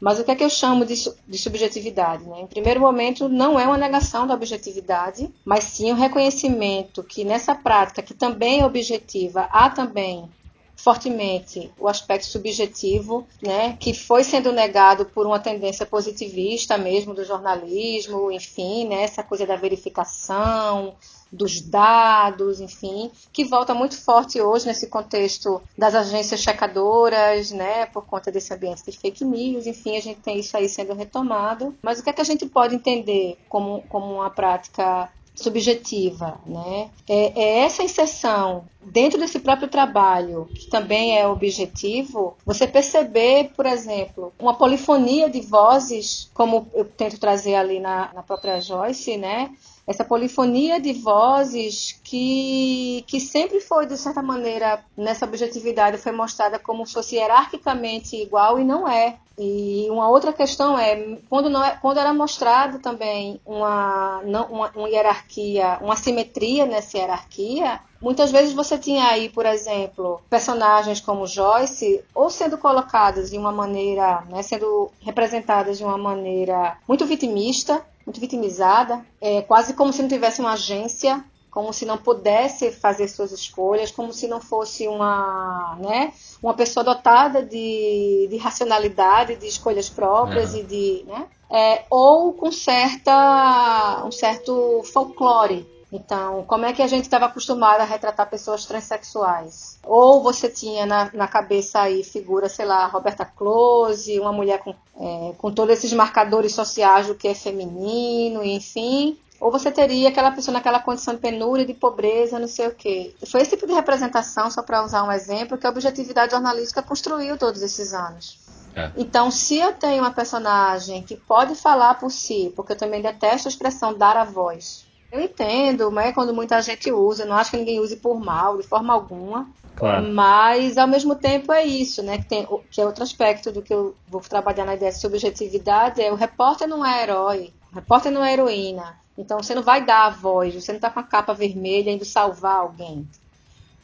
Mas 0.00 0.18
o 0.18 0.24
que 0.24 0.30
é 0.30 0.34
que 0.34 0.44
eu 0.44 0.48
chamo 0.48 0.86
de, 0.86 0.94
de, 1.28 1.36
subjetividade? 1.36 2.24
Né? 2.24 2.40
Em 2.40 2.46
primeiro 2.46 2.80
momento, 2.80 3.28
não 3.28 3.60
é 3.60 3.66
uma 3.66 3.76
negação 3.76 4.26
da 4.26 4.32
objetividade, 4.32 5.30
mas 5.44 5.64
sim 5.64 5.90
o 5.90 5.94
um 5.94 5.98
reconhecimento 5.98 7.04
que 7.04 7.22
nessa 7.22 7.54
prática, 7.54 8.02
que 8.02 8.14
também 8.14 8.60
é 8.60 8.66
objetiva, 8.66 9.42
há 9.52 9.68
também 9.68 10.30
fortemente 10.76 11.72
o 11.78 11.88
aspecto 11.88 12.26
subjetivo, 12.26 13.26
né, 13.42 13.76
que 13.80 13.94
foi 13.94 14.22
sendo 14.22 14.52
negado 14.52 15.06
por 15.06 15.26
uma 15.26 15.40
tendência 15.40 15.86
positivista 15.86 16.76
mesmo 16.76 17.14
do 17.14 17.24
jornalismo, 17.24 18.30
enfim, 18.30 18.86
né, 18.86 19.02
essa 19.02 19.22
coisa 19.22 19.46
da 19.46 19.56
verificação, 19.56 20.94
dos 21.32 21.60
dados, 21.60 22.60
enfim, 22.60 23.10
que 23.32 23.44
volta 23.44 23.74
muito 23.74 24.00
forte 24.00 24.40
hoje 24.40 24.66
nesse 24.66 24.86
contexto 24.86 25.60
das 25.76 25.94
agências 25.94 26.40
checadoras, 26.40 27.50
né, 27.50 27.86
por 27.86 28.06
conta 28.06 28.30
desse 28.30 28.54
ambiente 28.54 28.84
de 28.84 28.96
fake 28.96 29.24
news, 29.24 29.66
enfim, 29.66 29.96
a 29.96 30.00
gente 30.00 30.20
tem 30.20 30.38
isso 30.38 30.56
aí 30.56 30.68
sendo 30.68 30.94
retomado. 30.94 31.74
Mas 31.82 31.98
o 31.98 32.02
que 32.04 32.10
é 32.10 32.12
que 32.12 32.20
a 32.20 32.24
gente 32.24 32.46
pode 32.46 32.74
entender 32.74 33.38
como, 33.48 33.82
como 33.88 34.14
uma 34.14 34.30
prática 34.30 35.10
subjetiva, 35.36 36.40
né? 36.46 36.90
É, 37.08 37.40
é, 37.40 37.58
essa 37.60 37.82
inserção 37.82 38.64
dentro 38.82 39.18
desse 39.18 39.38
próprio 39.38 39.68
trabalho, 39.68 40.48
que 40.54 40.68
também 40.68 41.18
é 41.18 41.26
objetivo, 41.26 42.36
você 42.44 42.66
perceber, 42.66 43.50
por 43.54 43.66
exemplo, 43.66 44.32
uma 44.38 44.54
polifonia 44.54 45.28
de 45.28 45.40
vozes, 45.42 46.30
como 46.32 46.66
eu 46.74 46.84
tento 46.84 47.20
trazer 47.20 47.54
ali 47.54 47.78
na, 47.78 48.12
na 48.14 48.22
própria 48.22 48.60
Joyce, 48.60 49.16
né? 49.16 49.50
essa 49.86 50.04
polifonia 50.04 50.80
de 50.80 50.92
vozes 50.92 52.00
que, 52.02 53.04
que 53.06 53.20
sempre 53.20 53.60
foi, 53.60 53.86
de 53.86 53.96
certa 53.96 54.20
maneira, 54.20 54.84
nessa 54.96 55.24
objetividade, 55.24 55.98
foi 55.98 56.10
mostrada 56.10 56.58
como 56.58 56.84
se 56.84 56.92
fosse 56.92 57.14
hierarquicamente 57.14 58.16
igual 58.16 58.58
e 58.58 58.64
não 58.64 58.88
é. 58.88 59.16
E 59.38 59.86
uma 59.90 60.08
outra 60.08 60.32
questão 60.32 60.78
é, 60.78 61.18
quando, 61.28 61.50
não 61.50 61.62
é, 61.62 61.76
quando 61.80 61.98
era 61.98 62.12
mostrado 62.12 62.78
também 62.78 63.40
uma, 63.44 64.22
não, 64.24 64.46
uma, 64.46 64.70
uma 64.74 64.88
hierarquia, 64.88 65.78
uma 65.80 65.96
simetria 65.96 66.64
nessa 66.64 66.96
hierarquia, 66.96 67.80
Muitas 68.00 68.30
vezes 68.30 68.52
você 68.52 68.78
tinha 68.78 69.06
aí, 69.06 69.28
por 69.28 69.46
exemplo, 69.46 70.20
personagens 70.28 71.00
como 71.00 71.26
Joyce, 71.26 72.04
ou 72.14 72.28
sendo 72.28 72.58
colocadas 72.58 73.30
de 73.30 73.38
uma 73.38 73.50
maneira, 73.50 74.22
né, 74.28 74.42
sendo 74.42 74.90
representadas 75.00 75.78
de 75.78 75.84
uma 75.84 75.96
maneira 75.96 76.76
muito 76.86 77.06
vitimista, 77.06 77.82
muito 78.04 78.20
vitimizada, 78.20 79.04
é, 79.20 79.42
quase 79.42 79.74
como 79.74 79.92
se 79.92 80.02
não 80.02 80.08
tivesse 80.08 80.40
uma 80.40 80.52
agência, 80.52 81.24
como 81.56 81.72
se 81.72 81.86
não 81.86 81.96
pudesse 81.96 82.70
fazer 82.70 83.08
suas 83.08 83.32
escolhas, 83.32 83.90
como 83.90 84.12
se 84.12 84.28
não 84.28 84.42
fosse 84.42 84.86
uma, 84.86 85.74
né, 85.80 86.12
uma 86.42 86.52
pessoa 86.52 86.84
dotada 86.84 87.42
de, 87.42 88.26
de 88.28 88.36
racionalidade, 88.36 89.36
de 89.36 89.46
escolhas 89.46 89.88
próprias 89.88 90.52
uhum. 90.52 90.60
e 90.60 90.62
de, 90.64 91.04
né, 91.06 91.26
é, 91.50 91.84
ou 91.88 92.34
com 92.34 92.52
certa, 92.52 94.04
um 94.04 94.12
certo 94.12 94.82
folclore. 94.92 95.66
Então, 95.90 96.44
como 96.46 96.66
é 96.66 96.74
que 96.74 96.82
a 96.82 96.86
gente 96.86 97.04
estava 97.04 97.24
acostumado 97.24 97.80
a 97.80 97.84
retratar 97.84 98.28
pessoas 98.28 98.66
transexuais? 98.66 99.78
Ou 99.82 100.22
você 100.22 100.50
tinha 100.50 100.84
na, 100.84 101.10
na 101.14 101.26
cabeça 101.26 101.80
aí 101.80 102.04
figura, 102.04 102.50
sei 102.50 102.66
lá, 102.66 102.86
Roberta 102.86 103.24
Close, 103.24 104.20
uma 104.20 104.32
mulher 104.32 104.58
com, 104.58 104.74
é, 105.00 105.32
com 105.38 105.50
todos 105.50 105.78
esses 105.78 105.94
marcadores 105.94 106.52
sociais 106.52 107.06
do 107.06 107.14
que 107.14 107.28
é 107.28 107.34
feminino, 107.34 108.44
enfim. 108.44 109.16
Ou 109.40 109.50
você 109.50 109.70
teria 109.70 110.08
aquela 110.08 110.30
pessoa 110.30 110.54
naquela 110.54 110.80
condição 110.80 111.14
de 111.14 111.20
penúria, 111.20 111.64
de 111.64 111.74
pobreza, 111.74 112.38
não 112.38 112.48
sei 112.48 112.68
o 112.68 112.74
quê. 112.74 113.14
Foi 113.30 113.42
esse 113.42 113.50
tipo 113.50 113.66
de 113.66 113.72
representação, 113.72 114.50
só 114.50 114.62
para 114.62 114.84
usar 114.84 115.02
um 115.04 115.12
exemplo, 115.12 115.58
que 115.58 115.66
a 115.66 115.70
objetividade 115.70 116.32
jornalística 116.32 116.82
construiu 116.82 117.36
todos 117.36 117.62
esses 117.62 117.92
anos. 117.92 118.38
É. 118.74 118.90
Então, 118.96 119.30
se 119.30 119.58
eu 119.58 119.72
tenho 119.72 120.02
uma 120.02 120.10
personagem 120.10 121.02
que 121.02 121.16
pode 121.16 121.54
falar 121.54 121.94
por 121.94 122.10
si, 122.10 122.52
porque 122.54 122.72
eu 122.72 122.76
também 122.76 123.00
detesto 123.00 123.48
a 123.48 123.50
expressão 123.50 123.96
dar 123.96 124.16
a 124.16 124.24
voz, 124.24 124.84
eu 125.10 125.20
entendo, 125.20 125.90
mas 125.90 126.14
quando 126.14 126.34
muita 126.34 126.60
gente 126.60 126.92
usa, 126.92 127.24
não 127.24 127.36
acho 127.36 127.50
que 127.50 127.56
ninguém 127.56 127.80
use 127.80 127.96
por 127.96 128.20
mal, 128.20 128.58
de 128.58 128.66
forma 128.66 128.92
alguma. 128.92 129.48
Claro. 129.76 130.08
Mas 130.08 130.78
ao 130.78 130.86
mesmo 130.86 131.14
tempo 131.14 131.52
é 131.52 131.64
isso, 131.64 132.02
né? 132.02 132.18
Que, 132.18 132.26
tem, 132.26 132.48
que 132.70 132.80
é 132.80 132.86
outro 132.86 133.02
aspecto 133.02 133.52
do 133.52 133.62
que 133.62 133.72
eu 133.72 133.94
vou 134.08 134.20
trabalhar 134.22 134.64
na 134.64 134.74
ideia 134.74 134.90
de 134.90 134.98
subjetividade, 134.98 136.02
é 136.02 136.10
o 136.10 136.16
repórter 136.16 136.66
não 136.66 136.84
é 136.84 137.02
herói, 137.02 137.52
repórter 137.72 138.12
não 138.12 138.24
é 138.24 138.32
heroína. 138.32 138.98
Então 139.16 139.42
você 139.42 139.54
não 139.54 139.62
vai 139.62 139.84
dar 139.84 140.06
a 140.06 140.10
voz, 140.10 140.54
você 140.54 140.72
não 140.72 140.76
está 140.76 140.90
com 140.90 141.00
a 141.00 141.02
capa 141.02 141.32
vermelha 141.32 141.90
indo 141.90 142.04
salvar 142.04 142.56
alguém. 142.56 143.08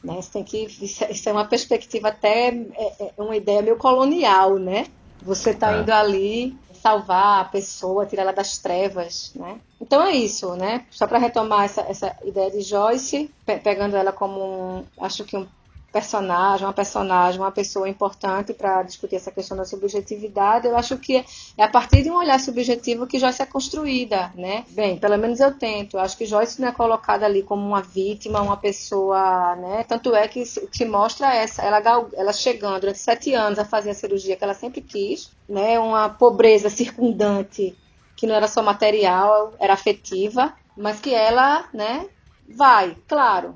Né? 0.03 0.21
Você 0.21 0.31
tem 0.31 0.43
que. 0.43 0.65
Isso 0.65 1.29
é 1.29 1.31
uma 1.31 1.45
perspectiva 1.45 2.09
até. 2.09 2.49
É, 2.49 3.11
é 3.17 3.21
uma 3.21 3.35
ideia 3.35 3.61
meio 3.61 3.77
colonial, 3.77 4.59
né? 4.59 4.87
Você 5.21 5.51
está 5.51 5.75
é. 5.75 5.81
indo 5.81 5.91
ali 5.91 6.55
salvar 6.73 7.39
a 7.39 7.45
pessoa, 7.45 8.05
tirar 8.05 8.23
ela 8.23 8.33
das 8.33 8.57
trevas, 8.57 9.31
né? 9.33 9.57
Então 9.79 10.03
é 10.03 10.11
isso, 10.11 10.53
né? 10.55 10.85
Só 10.91 11.07
para 11.07 11.17
retomar 11.17 11.63
essa, 11.63 11.81
essa 11.81 12.13
ideia 12.25 12.51
de 12.51 12.59
Joyce, 12.59 13.31
pe 13.45 13.55
pegando 13.57 13.95
ela 13.95 14.11
como 14.11 14.41
um, 14.41 14.83
acho 14.99 15.23
que 15.23 15.37
um 15.37 15.47
personagem, 15.93 16.65
uma 16.65 16.73
personagem, 16.73 17.39
uma 17.39 17.51
pessoa 17.51 17.87
importante 17.87 18.51
para 18.51 18.81
discutir 18.81 19.17
essa 19.17 19.31
questão 19.31 19.55
da 19.55 19.63
subjetividade, 19.63 20.65
eu 20.65 20.75
acho 20.75 20.97
que 20.97 21.23
é 21.55 21.63
a 21.63 21.67
partir 21.67 22.01
de 22.01 22.09
um 22.09 22.15
olhar 22.15 22.39
subjetivo 22.39 23.05
que 23.05 23.19
Joyce 23.19 23.43
é 23.43 23.45
construída, 23.45 24.33
né? 24.35 24.65
Bem, 24.71 24.97
pelo 24.97 25.17
menos 25.19 25.39
eu 25.39 25.53
tento. 25.55 25.95
Eu 25.95 25.99
acho 25.99 26.17
que 26.17 26.25
Joyce 26.25 26.59
não 26.59 26.69
é 26.69 26.71
colocada 26.71 27.27
ali 27.27 27.43
como 27.43 27.63
uma 27.63 27.81
vítima, 27.81 28.41
uma 28.41 28.57
pessoa, 28.57 29.55
né? 29.55 29.83
Tanto 29.87 30.15
é 30.15 30.27
que 30.27 30.43
se 30.43 30.85
mostra 30.85 31.31
essa, 31.35 31.61
ela, 31.61 31.79
ela 32.13 32.33
chegando 32.33 32.79
durante 32.81 32.97
sete 32.97 33.31
anos 33.35 33.59
a 33.59 33.65
fazer 33.65 33.91
a 33.91 33.93
cirurgia 33.93 34.35
que 34.35 34.43
ela 34.43 34.55
sempre 34.55 34.81
quis, 34.81 35.29
né? 35.47 35.77
Uma 35.79 36.09
pobreza 36.09 36.69
circundante 36.73 37.77
que 38.15 38.25
não 38.25 38.33
era 38.33 38.47
só 38.47 38.63
material, 38.63 39.53
era 39.59 39.73
afetiva, 39.73 40.53
mas 40.75 40.99
que 40.99 41.13
ela, 41.13 41.65
né? 41.71 42.07
Vai, 42.49 42.97
claro, 43.07 43.53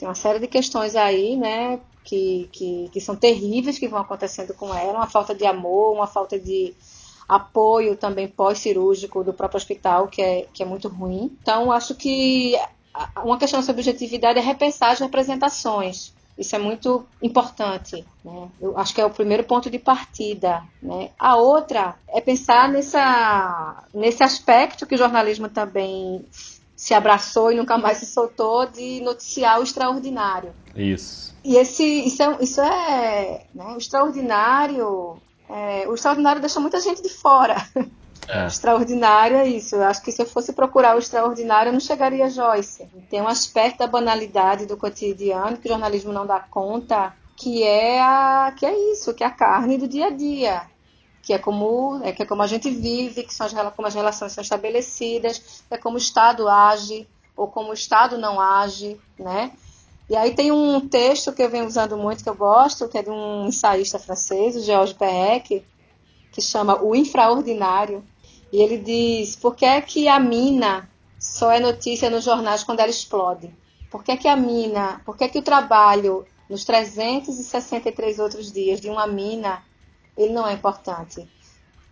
tem 0.00 0.08
uma 0.08 0.14
série 0.14 0.38
de 0.38 0.46
questões 0.46 0.96
aí, 0.96 1.36
né, 1.36 1.78
que, 2.02 2.48
que, 2.50 2.88
que 2.90 3.00
são 3.02 3.14
terríveis 3.14 3.78
que 3.78 3.86
vão 3.86 4.00
acontecendo 4.00 4.54
com 4.54 4.74
ela, 4.74 4.94
uma 4.94 5.06
falta 5.06 5.34
de 5.34 5.44
amor, 5.44 5.92
uma 5.92 6.06
falta 6.06 6.38
de 6.38 6.74
apoio 7.28 7.94
também 7.96 8.26
pós-cirúrgico 8.26 9.22
do 9.22 9.34
próprio 9.34 9.58
hospital, 9.58 10.08
que 10.08 10.22
é, 10.22 10.46
que 10.54 10.62
é 10.62 10.66
muito 10.66 10.88
ruim. 10.88 11.36
Então, 11.42 11.70
acho 11.70 11.94
que 11.94 12.56
uma 13.22 13.38
questão 13.38 13.62
sobre 13.62 13.82
objetividade 13.82 14.38
é 14.38 14.42
repensar 14.42 14.92
as 14.92 15.00
representações. 15.00 16.14
Isso 16.36 16.56
é 16.56 16.58
muito 16.58 17.06
importante. 17.22 18.02
Né? 18.24 18.48
Eu 18.58 18.78
acho 18.78 18.94
que 18.94 19.00
é 19.02 19.04
o 19.04 19.10
primeiro 19.10 19.44
ponto 19.44 19.68
de 19.68 19.78
partida. 19.78 20.62
Né? 20.82 21.10
A 21.18 21.36
outra 21.36 21.94
é 22.08 22.22
pensar 22.22 22.70
nessa, 22.70 23.84
nesse 23.92 24.22
aspecto 24.22 24.86
que 24.86 24.94
o 24.94 24.98
jornalismo 24.98 25.50
também 25.50 26.24
se 26.80 26.94
abraçou 26.94 27.52
e 27.52 27.56
nunca 27.56 27.76
mais 27.76 27.98
se 27.98 28.06
soltou 28.06 28.64
de 28.64 29.02
noticiar 29.02 29.60
o 29.60 29.62
extraordinário. 29.62 30.54
Isso. 30.74 31.36
E 31.44 31.56
esse, 31.56 31.84
isso 31.84 32.22
é, 32.22 32.38
isso 32.40 32.58
é 32.58 33.44
né, 33.54 33.74
o 33.74 33.76
extraordinário. 33.76 35.18
É, 35.46 35.86
o 35.86 35.94
extraordinário 35.94 36.40
deixa 36.40 36.58
muita 36.58 36.80
gente 36.80 37.02
de 37.02 37.10
fora. 37.10 37.56
É. 38.26 38.46
Extraordinário 38.48 39.36
é 39.36 39.46
isso. 39.46 39.76
Eu 39.76 39.82
acho 39.82 40.02
que 40.02 40.10
se 40.10 40.22
eu 40.22 40.26
fosse 40.26 40.54
procurar 40.54 40.96
o 40.96 40.98
extraordinário, 40.98 41.68
eu 41.68 41.74
não 41.74 41.80
chegaria 41.80 42.24
a 42.24 42.30
Joyce. 42.30 42.88
Tem 43.10 43.20
um 43.20 43.28
aspecto 43.28 43.80
da 43.80 43.86
banalidade 43.86 44.64
do 44.64 44.78
cotidiano 44.78 45.58
que 45.58 45.68
o 45.68 45.70
jornalismo 45.70 46.14
não 46.14 46.26
dá 46.26 46.40
conta, 46.40 47.12
que 47.36 47.62
é 47.62 48.00
a, 48.00 48.54
que 48.56 48.64
é 48.64 48.92
isso, 48.92 49.12
que 49.12 49.22
é 49.22 49.26
a 49.26 49.30
carne 49.30 49.76
do 49.76 49.86
dia 49.86 50.06
a 50.06 50.10
dia 50.10 50.62
que 51.22 51.32
é 51.32 51.38
como 51.38 52.00
é 52.02 52.12
que 52.12 52.22
é 52.22 52.26
como 52.26 52.42
a 52.42 52.46
gente 52.46 52.70
vive, 52.70 53.22
que 53.22 53.34
são 53.34 53.46
as, 53.46 53.52
como 53.74 53.88
as 53.88 53.94
relações 53.94 54.32
são 54.32 54.42
estabelecidas, 54.42 55.62
é 55.70 55.76
como 55.76 55.96
o 55.96 55.98
Estado 55.98 56.48
age 56.48 57.06
ou 57.36 57.48
como 57.48 57.70
o 57.70 57.74
Estado 57.74 58.18
não 58.18 58.40
age, 58.40 59.00
né? 59.18 59.52
E 60.08 60.16
aí 60.16 60.34
tem 60.34 60.50
um 60.50 60.88
texto 60.88 61.32
que 61.32 61.42
eu 61.42 61.48
venho 61.48 61.66
usando 61.66 61.96
muito 61.96 62.24
que 62.24 62.28
eu 62.28 62.34
gosto, 62.34 62.88
que 62.88 62.98
é 62.98 63.02
de 63.02 63.10
um 63.10 63.46
ensaísta 63.46 63.98
francês, 63.98 64.56
o 64.56 64.62
Georges 64.62 64.96
Perec, 64.96 65.64
que 66.32 66.40
chama 66.40 66.82
O 66.82 66.96
Infraordinário, 66.96 68.04
e 68.52 68.60
ele 68.60 68.78
diz: 68.78 69.36
por 69.36 69.54
que 69.54 69.64
é 69.64 69.80
que 69.80 70.08
a 70.08 70.18
mina 70.18 70.90
só 71.18 71.52
é 71.52 71.60
notícia 71.60 72.10
nos 72.10 72.24
jornais 72.24 72.64
quando 72.64 72.80
ela 72.80 72.90
explode? 72.90 73.54
Por 73.90 74.02
que 74.02 74.12
é 74.12 74.16
que 74.16 74.26
a 74.26 74.36
mina, 74.36 75.00
por 75.04 75.16
que 75.16 75.24
é 75.24 75.28
que 75.28 75.38
o 75.38 75.42
trabalho 75.42 76.26
nos 76.48 76.64
363 76.64 78.18
outros 78.18 78.50
dias 78.52 78.80
de 78.80 78.88
uma 78.88 79.06
mina 79.06 79.62
ele 80.16 80.32
não 80.32 80.46
é 80.46 80.52
importante. 80.52 81.28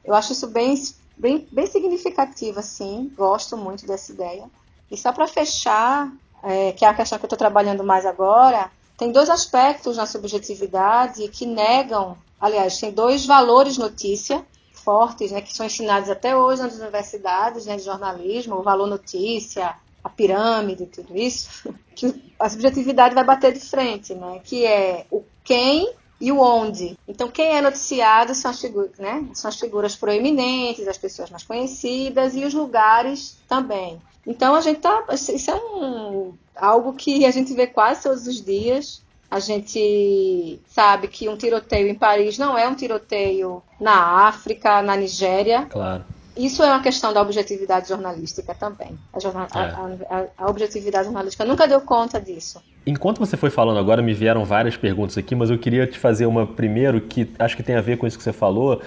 Eu 0.05 0.15
acho 0.15 0.33
isso 0.33 0.47
bem, 0.47 0.75
bem, 1.17 1.47
bem 1.51 1.67
significativo, 1.67 2.59
assim, 2.59 3.13
gosto 3.17 3.57
muito 3.57 3.87
dessa 3.87 4.13
ideia. 4.13 4.45
E 4.91 4.97
só 4.97 5.13
para 5.13 5.27
fechar, 5.27 6.11
é, 6.43 6.73
que 6.73 6.85
é 6.85 6.89
a 6.89 6.95
questão 6.95 7.19
que 7.19 7.25
eu 7.25 7.29
estou 7.29 7.39
trabalhando 7.39 7.85
mais 7.85 8.07
agora, 8.07 8.71
tem 8.97 9.13
dois 9.13 9.31
aspectos 9.31 9.97
na 9.97 10.07
subjetividade 10.07 11.29
que 11.29 11.47
negam, 11.47 12.17
aliás, 12.41 12.79
tem 12.79 12.91
dois 12.91 13.25
valores 13.27 13.79
notícia 13.79 14.45
fortes, 14.89 15.31
né, 15.31 15.43
que 15.43 15.55
são 15.55 15.67
ensinados 15.67 16.09
até 16.09 16.35
hoje 16.35 16.63
nas 16.63 16.79
universidades 16.79 17.67
né, 17.67 17.77
de 17.77 17.83
jornalismo, 17.83 18.57
o 18.57 18.63
valor 18.63 18.87
notícia, 18.87 19.75
a 20.03 20.09
pirâmide, 20.09 20.87
tudo 20.87 21.15
isso, 21.15 21.69
que 21.95 22.33
a 22.39 22.49
subjetividade 22.49 23.15
vai 23.15 23.23
bater 23.23 23.53
de 23.53 23.61
frente, 23.61 24.15
né, 24.15 24.41
que 24.43 24.65
é 24.65 25.05
o 25.11 25.23
quem 25.45 25.93
e 26.21 26.33
o 26.33 26.41
onde. 26.41 26.99
Então, 27.07 27.29
quem 27.29 27.57
é 27.57 27.61
noticiado 27.61 28.35
são 28.35 28.51
as, 28.51 28.61
figuras, 28.61 28.99
né? 28.99 29.27
são 29.35 29.49
as 29.49 29.59
figuras 29.59 29.95
proeminentes, 29.95 30.89
as 30.89 30.99
pessoas 30.99 31.31
mais 31.31 31.45
conhecidas 31.45 32.35
e 32.35 32.45
os 32.45 32.55
lugares 32.55 33.37
também. 33.49 34.01
Então, 34.27 34.55
a 34.55 34.61
gente 34.61 34.81
tá. 34.81 35.05
Isso 35.13 35.51
é 35.51 35.55
um, 35.55 36.35
algo 36.55 36.93
que 36.93 37.25
a 37.25 37.31
gente 37.31 37.55
vê 37.55 37.67
quase 37.67 38.03
todos 38.03 38.27
os 38.27 38.45
dias. 38.45 39.03
A 39.31 39.41
gente 39.41 40.59
sabe 40.67 41.07
que 41.07 41.29
um 41.29 41.37
tiroteio 41.37 41.89
em 41.89 41.95
Paris 41.95 42.39
não 42.39 42.57
é 42.57 42.67
um 42.67 42.75
tiroteio 42.75 43.63
na 43.79 44.27
África, 44.27 44.83
na 44.83 44.97
Nigéria. 44.97 45.67
Claro. 45.67 46.05
Isso 46.39 46.63
é 46.63 46.67
uma 46.67 46.81
questão 46.81 47.13
da 47.13 47.21
objetividade 47.21 47.89
jornalística 47.89 48.55
também. 48.55 48.97
A, 49.13 49.19
jornal, 49.19 49.49
é. 49.53 49.59
a, 49.59 49.67
a, 50.09 50.45
a, 50.45 50.49
objetividade 50.49 51.07
jornalística 51.07 51.45
nunca 51.45 51.67
deu 51.67 51.81
conta 51.81 52.21
disso. 52.21 52.63
Enquanto 52.89 53.19
você 53.19 53.37
foi 53.37 53.51
falando 53.51 53.79
agora, 53.79 54.01
me 54.01 54.15
vieram 54.15 54.47
várias 54.47 54.75
perguntas 54.75 55.19
aqui, 55.19 55.35
mas 55.35 55.51
eu 55.51 55.59
queria 55.59 55.87
te 55.87 55.99
fazer 55.99 56.25
uma 56.25 56.47
primeiro 56.47 57.03
que 57.03 57.29
acho 57.39 57.55
que 57.55 57.63
tem 57.63 57.77
a 57.77 57.83
ver 57.83 57.99
com 57.99 58.07
isso 58.07 58.17
que 58.17 58.25
você 58.25 58.33
falou, 58.33 58.81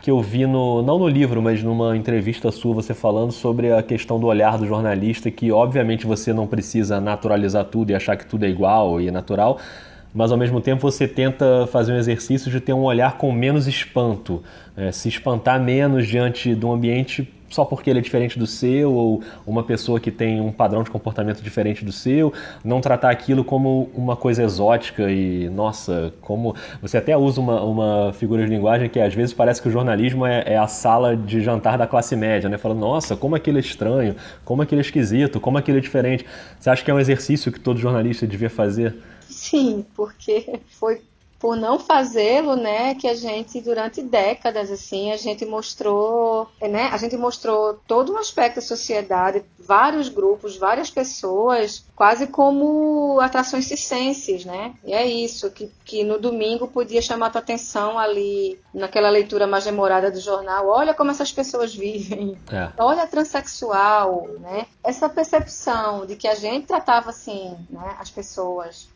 que 0.00 0.12
eu 0.12 0.22
vi 0.22 0.46
no, 0.46 0.80
não 0.80 0.96
no 0.96 1.08
livro, 1.08 1.42
mas 1.42 1.60
numa 1.60 1.96
entrevista 1.96 2.52
sua, 2.52 2.72
você 2.72 2.94
falando 2.94 3.32
sobre 3.32 3.72
a 3.72 3.82
questão 3.82 4.20
do 4.20 4.28
olhar 4.28 4.56
do 4.56 4.64
jornalista, 4.64 5.28
que 5.28 5.50
obviamente 5.50 6.06
você 6.06 6.32
não 6.32 6.46
precisa 6.46 7.00
naturalizar 7.00 7.64
tudo 7.64 7.90
e 7.90 7.96
achar 7.96 8.16
que 8.16 8.24
tudo 8.24 8.44
é 8.44 8.48
igual 8.48 9.00
e 9.00 9.08
é 9.08 9.10
natural, 9.10 9.58
mas 10.14 10.30
ao 10.30 10.38
mesmo 10.38 10.60
tempo 10.60 10.80
você 10.80 11.08
tenta 11.08 11.66
fazer 11.66 11.92
um 11.92 11.96
exercício 11.96 12.52
de 12.52 12.60
ter 12.60 12.72
um 12.72 12.84
olhar 12.84 13.18
com 13.18 13.32
menos 13.32 13.66
espanto, 13.66 14.40
é, 14.76 14.92
se 14.92 15.08
espantar 15.08 15.60
menos 15.60 16.06
diante 16.06 16.54
de 16.54 16.64
um 16.64 16.70
ambiente 16.70 17.28
só 17.48 17.64
porque 17.64 17.90
ele 17.90 17.98
é 17.98 18.02
diferente 18.02 18.38
do 18.38 18.46
seu, 18.46 18.92
ou 18.92 19.22
uma 19.46 19.62
pessoa 19.62 19.98
que 19.98 20.10
tem 20.10 20.40
um 20.40 20.52
padrão 20.52 20.82
de 20.82 20.90
comportamento 20.90 21.42
diferente 21.42 21.84
do 21.84 21.92
seu, 21.92 22.32
não 22.64 22.80
tratar 22.80 23.10
aquilo 23.10 23.44
como 23.44 23.90
uma 23.94 24.16
coisa 24.16 24.42
exótica 24.42 25.10
e, 25.10 25.48
nossa, 25.48 26.12
como. 26.20 26.54
Você 26.82 26.98
até 26.98 27.16
usa 27.16 27.40
uma, 27.40 27.62
uma 27.62 28.12
figura 28.12 28.44
de 28.44 28.50
linguagem 28.50 28.88
que 28.88 29.00
às 29.00 29.14
vezes 29.14 29.34
parece 29.34 29.60
que 29.62 29.68
o 29.68 29.70
jornalismo 29.70 30.26
é, 30.26 30.42
é 30.46 30.58
a 30.58 30.66
sala 30.66 31.16
de 31.16 31.40
jantar 31.40 31.78
da 31.78 31.86
classe 31.86 32.14
média, 32.14 32.48
né? 32.48 32.58
Falando, 32.58 32.80
nossa, 32.80 33.16
como 33.16 33.34
aquilo 33.34 33.58
é 33.58 33.60
estranho, 33.60 34.14
como 34.44 34.62
aquilo 34.62 34.80
é 34.80 34.82
esquisito, 34.82 35.40
como 35.40 35.58
aquilo 35.58 35.78
é 35.78 35.80
diferente. 35.80 36.24
Você 36.58 36.70
acha 36.70 36.84
que 36.84 36.90
é 36.90 36.94
um 36.94 37.00
exercício 37.00 37.50
que 37.52 37.60
todo 37.60 37.78
jornalista 37.78 38.26
devia 38.26 38.50
fazer? 38.50 38.94
Sim, 39.28 39.84
porque 39.94 40.60
foi 40.66 41.02
por 41.38 41.56
não 41.56 41.78
fazê-lo, 41.78 42.56
né, 42.56 42.94
que 42.94 43.06
a 43.06 43.14
gente 43.14 43.60
durante 43.60 44.02
décadas 44.02 44.70
assim, 44.70 45.12
a 45.12 45.16
gente 45.16 45.44
mostrou, 45.46 46.48
né, 46.60 46.88
a 46.92 46.96
gente 46.96 47.16
mostrou 47.16 47.74
todo 47.86 48.12
um 48.12 48.18
aspecto 48.18 48.56
da 48.56 48.62
sociedade, 48.62 49.44
vários 49.58 50.08
grupos, 50.08 50.56
várias 50.56 50.90
pessoas, 50.90 51.84
quase 51.94 52.26
como 52.28 53.20
atrações 53.20 53.66
circenses, 53.66 54.44
né? 54.44 54.74
E 54.82 54.94
é 54.94 55.04
isso 55.06 55.50
que, 55.50 55.70
que 55.84 56.02
no 56.02 56.18
domingo 56.18 56.66
podia 56.68 57.02
chamar 57.02 57.26
a 57.26 57.30
tua 57.30 57.40
atenção 57.40 57.98
ali 57.98 58.58
naquela 58.72 59.10
leitura 59.10 59.46
mais 59.46 59.64
demorada 59.64 60.10
do 60.10 60.20
jornal. 60.20 60.68
Olha 60.68 60.94
como 60.94 61.10
essas 61.10 61.30
pessoas 61.32 61.74
vivem. 61.74 62.38
É. 62.50 62.70
Olha 62.78 63.02
a 63.02 63.06
transexual, 63.06 64.26
né? 64.40 64.66
Essa 64.82 65.08
percepção 65.08 66.06
de 66.06 66.16
que 66.16 66.26
a 66.26 66.34
gente 66.34 66.66
tratava 66.66 67.10
assim, 67.10 67.54
né, 67.68 67.96
as 67.98 68.10
pessoas 68.10 68.88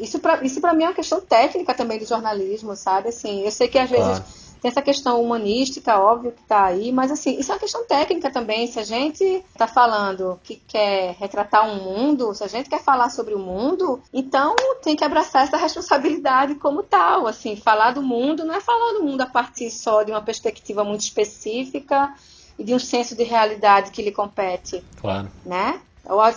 isso 0.00 0.18
para 0.18 0.42
isso 0.44 0.60
mim 0.74 0.84
é 0.84 0.88
uma 0.88 0.94
questão 0.94 1.20
técnica 1.20 1.74
também 1.74 1.98
do 1.98 2.06
jornalismo, 2.06 2.74
sabe? 2.74 3.10
Assim, 3.10 3.42
eu 3.42 3.50
sei 3.50 3.68
que 3.68 3.78
às 3.78 3.90
claro. 3.90 4.14
vezes 4.14 4.50
tem 4.60 4.70
essa 4.70 4.82
questão 4.82 5.22
humanística, 5.22 5.98
óbvio 5.98 6.32
que 6.32 6.42
está 6.42 6.66
aí, 6.66 6.92
mas 6.92 7.10
assim, 7.10 7.38
isso 7.38 7.50
é 7.50 7.54
uma 7.54 7.60
questão 7.60 7.84
técnica 7.86 8.30
também. 8.30 8.66
Se 8.66 8.78
a 8.78 8.82
gente 8.82 9.24
está 9.24 9.66
falando 9.66 10.38
que 10.44 10.56
quer 10.56 11.16
retratar 11.18 11.66
um 11.66 11.82
mundo, 11.82 12.34
se 12.34 12.44
a 12.44 12.46
gente 12.46 12.68
quer 12.68 12.82
falar 12.82 13.08
sobre 13.08 13.34
o 13.34 13.38
mundo, 13.38 14.02
então 14.12 14.54
tem 14.82 14.94
que 14.94 15.04
abraçar 15.04 15.44
essa 15.44 15.56
responsabilidade 15.56 16.54
como 16.56 16.82
tal. 16.82 17.26
Assim, 17.26 17.56
falar 17.56 17.92
do 17.92 18.02
mundo 18.02 18.44
não 18.44 18.54
é 18.54 18.60
falar 18.60 18.92
do 18.92 19.02
mundo 19.02 19.22
a 19.22 19.26
partir 19.26 19.70
só 19.70 20.02
de 20.02 20.10
uma 20.10 20.22
perspectiva 20.22 20.84
muito 20.84 21.00
específica 21.00 22.14
e 22.58 22.64
de 22.64 22.74
um 22.74 22.78
senso 22.78 23.16
de 23.16 23.22
realidade 23.22 23.90
que 23.90 24.02
lhe 24.02 24.12
compete. 24.12 24.84
Claro. 25.00 25.30
Né? 25.44 25.80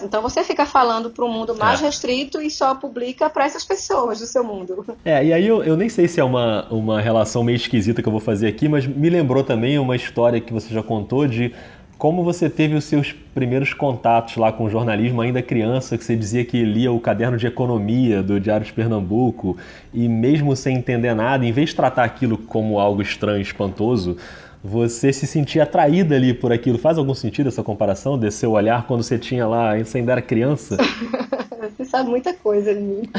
Então 0.04 0.21
você 0.21 0.43
fica 0.43 0.65
falando 0.65 1.10
para 1.10 1.26
um 1.26 1.32
mundo 1.32 1.56
mais 1.56 1.82
é. 1.82 1.86
restrito 1.86 2.41
e 2.41 2.49
só 2.49 2.76
publica 2.76 3.30
para 3.30 3.45
essas 3.45 3.63
pessoas 3.63 4.19
do 4.19 4.26
seu 4.26 4.43
mundo. 4.43 4.86
É, 5.06 5.23
e 5.23 5.34
aí 5.34 5.45
eu, 5.45 5.63
eu 5.63 5.76
nem 5.76 5.89
sei 5.89 6.08
se 6.08 6.19
é 6.19 6.23
uma, 6.23 6.65
uma 6.69 7.02
relação 7.02 7.43
meio 7.43 7.56
esquisita 7.56 8.02
que 8.02 8.08
eu 8.08 8.12
vou 8.12 8.21
fazer 8.21 8.47
aqui, 8.47 8.69
mas 8.69 8.86
me 8.88 9.10
lembrou 9.10 9.43
também 9.43 9.78
uma 9.78 9.95
história 9.95 10.39
que 10.39 10.54
você 10.54 10.73
já 10.73 10.82
contou 10.82 11.28
de 11.28 11.54
como 11.97 12.23
você 12.23 12.49
teve 12.49 12.76
os 12.76 12.84
seus 12.84 13.13
primeiros 13.34 13.73
contatos 13.73 14.36
lá 14.36 14.52
com 14.52 14.65
o 14.65 14.69
jornalismo 14.69 15.21
ainda 15.21 15.41
criança, 15.41 15.97
que 15.97 16.04
você 16.04 16.15
dizia 16.15 16.43
que 16.43 16.63
lia 16.63 16.91
o 16.91 16.99
caderno 16.99 17.38
de 17.38 17.47
economia 17.47 18.21
do 18.21 18.39
Diário 18.39 18.65
de 18.65 18.73
Pernambuco 18.73 19.58
e 19.93 20.08
mesmo 20.08 20.56
sem 20.56 20.78
entender 20.78 21.13
nada, 21.13 21.45
em 21.45 21.52
vez 21.52 21.69
de 21.69 21.76
tratar 21.76 22.04
aquilo 22.04 22.38
como 22.38 22.80
algo 22.80 23.02
estranho, 23.02 23.41
espantoso, 23.41 24.17
você 24.63 25.12
se 25.12 25.28
sentia 25.28 25.63
atraída 25.63 26.15
ali 26.15 26.34
por 26.34 26.54
aquilo. 26.54 26.78
Faz 26.78 26.97
algum 26.97 27.13
sentido 27.13 27.49
essa 27.49 27.62
comparação 27.62 28.17
desse 28.17 28.38
seu 28.38 28.52
olhar 28.52 28.88
quando 28.88 29.04
você 29.04 29.19
tinha 29.19 29.45
lá, 29.45 29.71
ainda 29.71 30.12
era 30.13 30.21
criança? 30.21 30.78
você 31.60 31.84
sabe 31.84 32.10
muita 32.10 32.34
coisa 32.34 32.73
de 32.73 32.80
mim. 32.80 33.10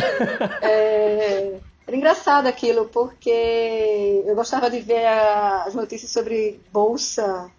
é... 0.63 1.59
Era 1.87 1.97
engraçado 1.97 2.47
aquilo, 2.47 2.87
porque 2.87 4.23
eu 4.27 4.35
gostava 4.35 4.71
de 4.71 4.81
ver 4.81 5.07
as 5.07 5.75
notícias 5.75 6.11
sobre 6.11 6.59
bolsa. 6.73 7.51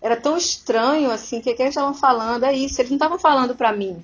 Era 0.00 0.16
tão 0.16 0.36
estranho, 0.36 1.10
assim, 1.10 1.40
que, 1.40 1.52
que 1.52 1.62
eles 1.62 1.74
estavam 1.74 1.92
falando, 1.92 2.44
é 2.44 2.52
isso, 2.52 2.80
eles 2.80 2.90
não 2.90 2.96
estavam 2.96 3.18
falando 3.18 3.56
para 3.56 3.72
mim. 3.72 4.00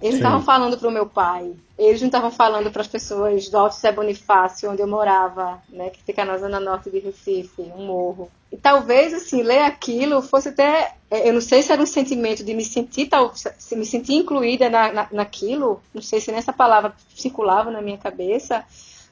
Eles 0.00 0.20
não 0.20 0.28
estavam 0.28 0.42
falando 0.42 0.78
para 0.78 0.88
o 0.88 0.92
meu 0.92 1.06
pai. 1.06 1.54
Eles 1.78 2.00
não 2.00 2.08
estavam 2.08 2.30
falando 2.30 2.70
para 2.70 2.82
as 2.82 2.88
pessoas 2.88 3.48
do 3.48 3.58
Alto 3.58 3.74
Sé 3.74 3.92
Bonifácio, 3.92 4.70
onde 4.70 4.82
eu 4.82 4.86
morava, 4.86 5.62
né, 5.68 5.90
que 5.90 6.02
fica 6.02 6.24
na 6.24 6.38
zona 6.38 6.58
norte 6.58 6.90
de 6.90 6.98
Recife, 6.98 7.62
um 7.76 7.86
morro. 7.86 8.30
E 8.54 8.56
talvez, 8.56 9.12
assim, 9.12 9.42
ler 9.42 9.62
aquilo 9.62 10.22
fosse 10.22 10.50
até. 10.50 10.94
É, 11.10 11.28
eu 11.28 11.32
não 11.32 11.40
sei 11.40 11.60
se 11.60 11.72
era 11.72 11.82
um 11.82 11.86
sentimento 11.86 12.44
de 12.44 12.54
me 12.54 12.64
sentir, 12.64 13.06
tal, 13.06 13.34
se 13.34 13.74
me 13.74 13.84
sentir 13.84 14.14
incluída 14.14 14.70
na, 14.70 14.92
na, 14.92 15.08
naquilo, 15.10 15.82
não 15.92 16.00
sei 16.00 16.20
se 16.20 16.30
nessa 16.30 16.52
palavra 16.52 16.94
circulava 17.16 17.72
na 17.72 17.82
minha 17.82 17.98
cabeça, 17.98 18.64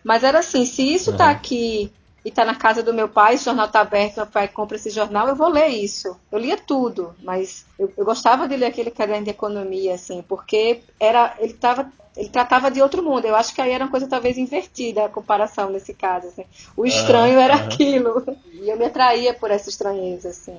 mas 0.05 0.23
era 0.23 0.39
assim: 0.39 0.65
se 0.65 0.95
isso 0.95 1.11
está 1.11 1.25
uhum. 1.25 1.33
aqui 1.33 1.93
e 2.25 2.29
está 2.29 2.45
na 2.45 2.55
casa 2.55 2.83
do 2.83 2.95
meu 2.95 3.09
pai, 3.09 3.35
esse 3.35 3.45
jornal 3.45 3.67
está 3.67 3.81
aberto, 3.81 4.17
meu 4.17 4.27
pai 4.27 4.49
compra 4.49 4.77
esse 4.77 4.91
jornal, 4.91 5.29
eu 5.29 5.35
vou 5.35 5.49
ler 5.49 5.69
isso. 5.69 6.17
Eu 6.31 6.39
lia 6.39 6.57
tudo, 6.57 7.15
mas 7.23 7.67
eu, 7.79 7.93
eu 7.97 8.05
gostava 8.05 8.47
de 8.47 8.57
ler 8.57 8.67
aquele 8.67 8.91
caderno 8.91 9.25
de 9.25 9.31
economia, 9.31 9.95
assim, 9.95 10.25
porque 10.29 10.81
era, 11.01 11.35
ele 11.39 11.53
estava 11.53 11.91
ele 12.17 12.29
tratava 12.29 12.71
de 12.71 12.83
outro 12.83 13.03
mundo. 13.03 13.25
Eu 13.25 13.35
acho 13.35 13.55
que 13.55 13.61
aí 13.61 13.71
era 13.71 13.85
uma 13.85 13.91
coisa 13.91 14.07
talvez 14.07 14.37
invertida 14.37 15.07
a 15.07 15.09
comparação 15.09 15.71
nesse 15.71 15.95
caso. 15.95 16.27
Assim. 16.29 16.45
O 16.77 16.85
estranho 16.85 17.39
era 17.39 17.55
aquilo. 17.55 18.23
E 18.53 18.69
eu 18.69 18.77
me 18.77 18.85
atraía 18.85 19.33
por 19.33 19.51
essa 19.51 19.71
estranheza, 19.71 20.29
assim. 20.29 20.55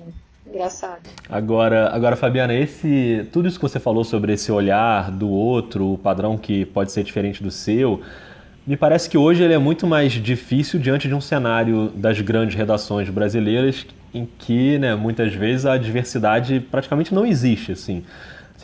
Engraçado. 0.45 1.01
Agora, 1.29 1.89
agora, 1.89 2.15
Fabiana, 2.15 2.53
esse 2.53 3.27
tudo 3.31 3.47
isso 3.47 3.57
que 3.57 3.61
você 3.61 3.79
falou 3.79 4.03
sobre 4.03 4.33
esse 4.33 4.51
olhar 4.51 5.09
do 5.09 5.29
outro, 5.29 5.93
o 5.93 5.97
padrão 5.97 6.37
que 6.37 6.65
pode 6.65 6.91
ser 6.91 7.03
diferente 7.03 7.41
do 7.41 7.49
seu, 7.49 8.01
me 8.65 8.77
parece 8.77 9.09
que 9.09 9.17
hoje 9.17 9.43
ele 9.43 9.53
é 9.53 9.57
muito 9.57 9.85
mais 9.85 10.13
difícil 10.13 10.79
diante 10.79 11.07
de 11.07 11.13
um 11.13 11.21
cenário 11.21 11.91
das 11.95 12.19
grandes 12.21 12.55
redações 12.55 13.09
brasileiras 13.09 13.85
em 14.13 14.25
que, 14.25 14.77
né, 14.77 14.95
muitas 14.95 15.33
vezes 15.33 15.65
a 15.65 15.77
diversidade 15.77 16.59
praticamente 16.71 17.13
não 17.13 17.25
existe, 17.25 17.71
assim. 17.71 18.03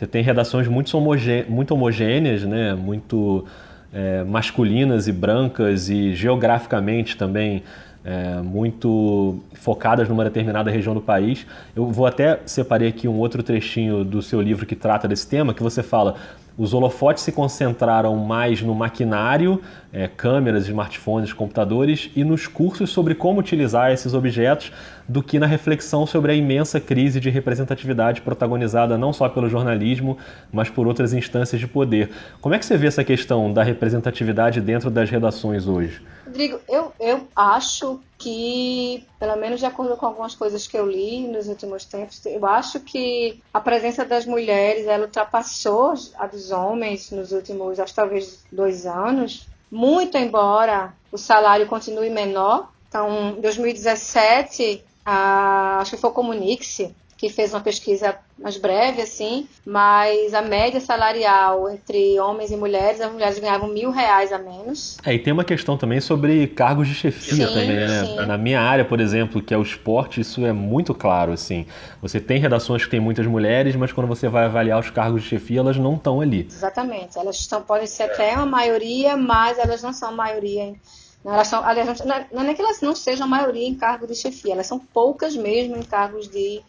Você 0.00 0.06
tem 0.06 0.22
redações 0.22 0.66
muito, 0.66 0.96
homogê 0.96 1.44
muito 1.46 1.74
homogêneas, 1.74 2.42
né? 2.44 2.74
muito 2.74 3.44
é, 3.92 4.24
masculinas 4.24 5.06
e 5.06 5.12
brancas 5.12 5.90
e 5.90 6.14
geograficamente 6.14 7.18
também 7.18 7.62
é, 8.02 8.40
muito 8.40 9.40
focadas 9.52 10.08
numa 10.08 10.24
determinada 10.24 10.70
região 10.70 10.94
do 10.94 11.02
país. 11.02 11.46
Eu 11.76 11.90
vou 11.90 12.06
até 12.06 12.40
separei 12.46 12.88
aqui 12.88 13.06
um 13.06 13.18
outro 13.18 13.42
trechinho 13.42 14.02
do 14.02 14.22
seu 14.22 14.40
livro 14.40 14.64
que 14.64 14.74
trata 14.74 15.06
desse 15.06 15.28
tema, 15.28 15.52
que 15.52 15.62
você 15.62 15.82
fala 15.82 16.16
os 16.56 16.74
holofotes 16.74 17.22
se 17.22 17.32
concentraram 17.32 18.16
mais 18.16 18.60
no 18.60 18.74
maquinário, 18.74 19.60
é, 19.92 20.06
câmeras, 20.06 20.66
smartphones, 20.66 21.32
computadores 21.32 22.10
e 22.14 22.22
nos 22.22 22.46
cursos 22.46 22.90
sobre 22.90 23.14
como 23.14 23.40
utilizar 23.40 23.92
esses 23.92 24.14
objetos 24.14 24.72
do 25.08 25.22
que 25.22 25.38
na 25.38 25.46
reflexão 25.46 26.06
sobre 26.06 26.32
a 26.32 26.34
imensa 26.34 26.78
crise 26.78 27.18
de 27.18 27.30
representatividade 27.30 28.20
protagonizada 28.20 28.96
não 28.96 29.12
só 29.12 29.28
pelo 29.28 29.48
jornalismo, 29.48 30.18
mas 30.52 30.68
por 30.68 30.86
outras 30.86 31.12
instâncias 31.12 31.60
de 31.60 31.66
poder. 31.66 32.10
Como 32.40 32.54
é 32.54 32.58
que 32.58 32.66
você 32.66 32.76
vê 32.76 32.86
essa 32.86 33.02
questão 33.02 33.52
da 33.52 33.62
representatividade 33.62 34.60
dentro 34.60 34.90
das 34.90 35.10
redações 35.10 35.66
hoje? 35.66 36.00
Rodrigo, 36.26 36.60
eu, 36.68 36.92
eu 37.00 37.26
acho 37.34 38.00
que, 38.20 39.06
pelo 39.18 39.34
menos 39.36 39.58
de 39.60 39.66
acordo 39.66 39.96
com 39.96 40.04
algumas 40.04 40.34
coisas 40.34 40.66
que 40.66 40.76
eu 40.76 40.86
li 40.86 41.26
nos 41.26 41.48
últimos 41.48 41.86
tempos, 41.86 42.24
eu 42.26 42.44
acho 42.46 42.78
que 42.80 43.42
a 43.52 43.58
presença 43.58 44.04
das 44.04 44.26
mulheres 44.26 44.86
ela 44.86 45.06
ultrapassou 45.06 45.94
a 46.18 46.26
dos 46.26 46.50
homens 46.50 47.10
nos 47.10 47.32
últimos, 47.32 47.80
acho 47.80 47.94
talvez 47.94 48.44
dois 48.52 48.84
anos, 48.84 49.48
muito 49.70 50.18
embora 50.18 50.92
o 51.10 51.16
salário 51.16 51.66
continue 51.66 52.10
menor. 52.10 52.70
Então, 52.88 53.30
em 53.38 53.40
2017, 53.40 54.84
a, 55.04 55.78
acho 55.80 55.92
que 55.92 55.96
foi 55.96 56.10
o 56.10 56.12
Comunix 56.12 56.92
que 57.20 57.28
fez 57.28 57.52
uma 57.52 57.60
pesquisa 57.60 58.16
mais 58.38 58.56
breve, 58.56 59.02
assim, 59.02 59.46
mas 59.66 60.32
a 60.32 60.40
média 60.40 60.80
salarial 60.80 61.68
entre 61.68 62.18
homens 62.18 62.50
e 62.50 62.56
mulheres, 62.56 62.98
as 62.98 63.12
mulheres 63.12 63.38
ganhavam 63.38 63.68
mil 63.68 63.90
reais 63.90 64.32
a 64.32 64.38
menos. 64.38 64.96
É, 65.04 65.12
e 65.12 65.18
tem 65.18 65.30
uma 65.30 65.44
questão 65.44 65.76
também 65.76 66.00
sobre 66.00 66.46
cargos 66.46 66.88
de 66.88 66.94
chefia 66.94 67.46
sim, 67.46 67.52
também, 67.52 67.76
né? 67.76 68.06
Sim. 68.06 68.16
Na 68.26 68.38
minha 68.38 68.62
área, 68.62 68.86
por 68.86 69.00
exemplo, 69.00 69.42
que 69.42 69.52
é 69.52 69.58
o 69.58 69.60
esporte, 69.60 70.22
isso 70.22 70.46
é 70.46 70.52
muito 70.54 70.94
claro, 70.94 71.32
assim. 71.32 71.66
Você 72.00 72.18
tem 72.18 72.40
redações 72.40 72.86
que 72.86 72.90
tem 72.90 73.00
muitas 73.00 73.26
mulheres, 73.26 73.76
mas 73.76 73.92
quando 73.92 74.06
você 74.06 74.26
vai 74.26 74.46
avaliar 74.46 74.80
os 74.80 74.88
cargos 74.88 75.22
de 75.22 75.28
chefia, 75.28 75.60
elas 75.60 75.76
não 75.76 75.96
estão 75.96 76.22
ali. 76.22 76.48
Exatamente. 76.50 77.18
Elas 77.18 77.36
estão, 77.36 77.60
podem 77.60 77.86
ser 77.86 78.04
até 78.04 78.32
uma 78.34 78.46
maioria, 78.46 79.14
mas 79.14 79.58
elas 79.58 79.82
não 79.82 79.92
são 79.92 80.10
maioria 80.10 80.62
em 80.62 80.80
elas 81.22 81.48
são, 81.48 81.62
aliás, 81.62 82.00
não 82.32 82.40
é 82.40 82.44
nem 82.44 82.54
que 82.54 82.62
elas 82.62 82.80
não 82.80 82.94
sejam 82.94 83.26
a 83.26 83.28
maioria 83.28 83.68
em 83.68 83.74
cargos 83.74 84.08
de 84.08 84.14
chefia, 84.14 84.54
elas 84.54 84.66
são 84.66 84.78
poucas 84.78 85.36
mesmo 85.36 85.76
em 85.76 85.82
cargos 85.82 86.26
de 86.26 86.62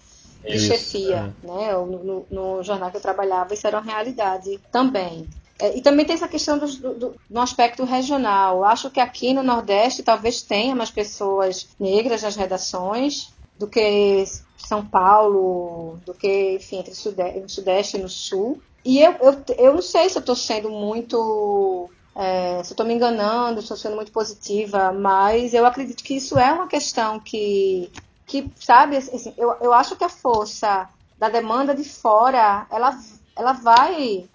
de 0.46 0.56
Isso, 0.56 0.68
chefia, 0.68 1.34
é. 1.44 1.48
né? 1.48 1.74
No, 1.74 2.26
no, 2.30 2.64
jornal 2.64 2.90
que 2.90 2.98
eu 2.98 3.02
trabalhava, 3.02 3.54
isso 3.54 3.68
era 3.68 3.80
uma 3.80 3.92
realidade 3.92 4.60
também. 4.72 5.28
É, 5.60 5.78
e 5.78 5.82
também 5.82 6.06
tem 6.06 6.16
essa 6.16 6.28
questão 6.28 6.58
do, 6.58 6.68
do, 6.68 7.16
do, 7.30 7.40
aspecto 7.40 7.84
regional. 7.84 8.64
Acho 8.64 8.90
que 8.90 9.00
aqui 9.00 9.34
no 9.34 9.44
Nordeste 9.44 10.02
talvez 10.02 10.42
tenha 10.42 10.76
mais 10.76 10.90
pessoas 10.90 11.70
negras 11.80 12.24
nas 12.24 12.36
redações 12.36 13.32
do 13.60 13.68
que 13.68 14.26
São 14.58 14.84
Paulo, 14.84 16.00
do 16.04 16.16
que, 16.16 16.56
enfim, 16.56 16.80
entre 16.80 16.94
o 16.94 16.96
Sudeste, 16.96 17.40
o 17.40 17.50
Sudeste 17.50 17.98
e 17.98 18.02
no 18.02 18.10
Sul. 18.10 18.60
E 18.84 19.00
eu, 19.00 19.12
eu, 19.22 19.44
eu 19.58 19.74
não 19.76 19.82
sei 19.84 20.10
se 20.10 20.18
eu 20.18 20.22
estou 20.22 20.36
sendo 20.36 20.72
muito. 20.72 21.90
É, 22.16 22.64
se 22.64 22.72
eu 22.72 22.74
estou 22.74 22.86
me 22.86 22.94
enganando, 22.94 23.62
se 23.62 23.66
estou 23.66 23.78
sendo 23.78 23.96
muito 23.96 24.12
positiva, 24.12 24.92
mas 24.92 25.54
eu 25.54 25.66
acredito 25.66 26.04
que 26.04 26.16
isso 26.16 26.38
é 26.38 26.52
uma 26.52 26.68
questão 26.68 27.20
que 27.20 27.90
que, 28.32 28.50
sabe, 28.56 28.96
assim, 28.96 29.34
eu, 29.38 29.54
eu 29.60 29.74
acho 29.74 29.98
que 29.98 30.06
a 30.06 30.10
força 30.10 30.88
da 31.20 31.28
demanda 31.28 31.76
de 31.76 31.84
fora, 31.84 32.66
ela, 32.72 32.98
ela 33.36 33.52
vai, 33.52 34.26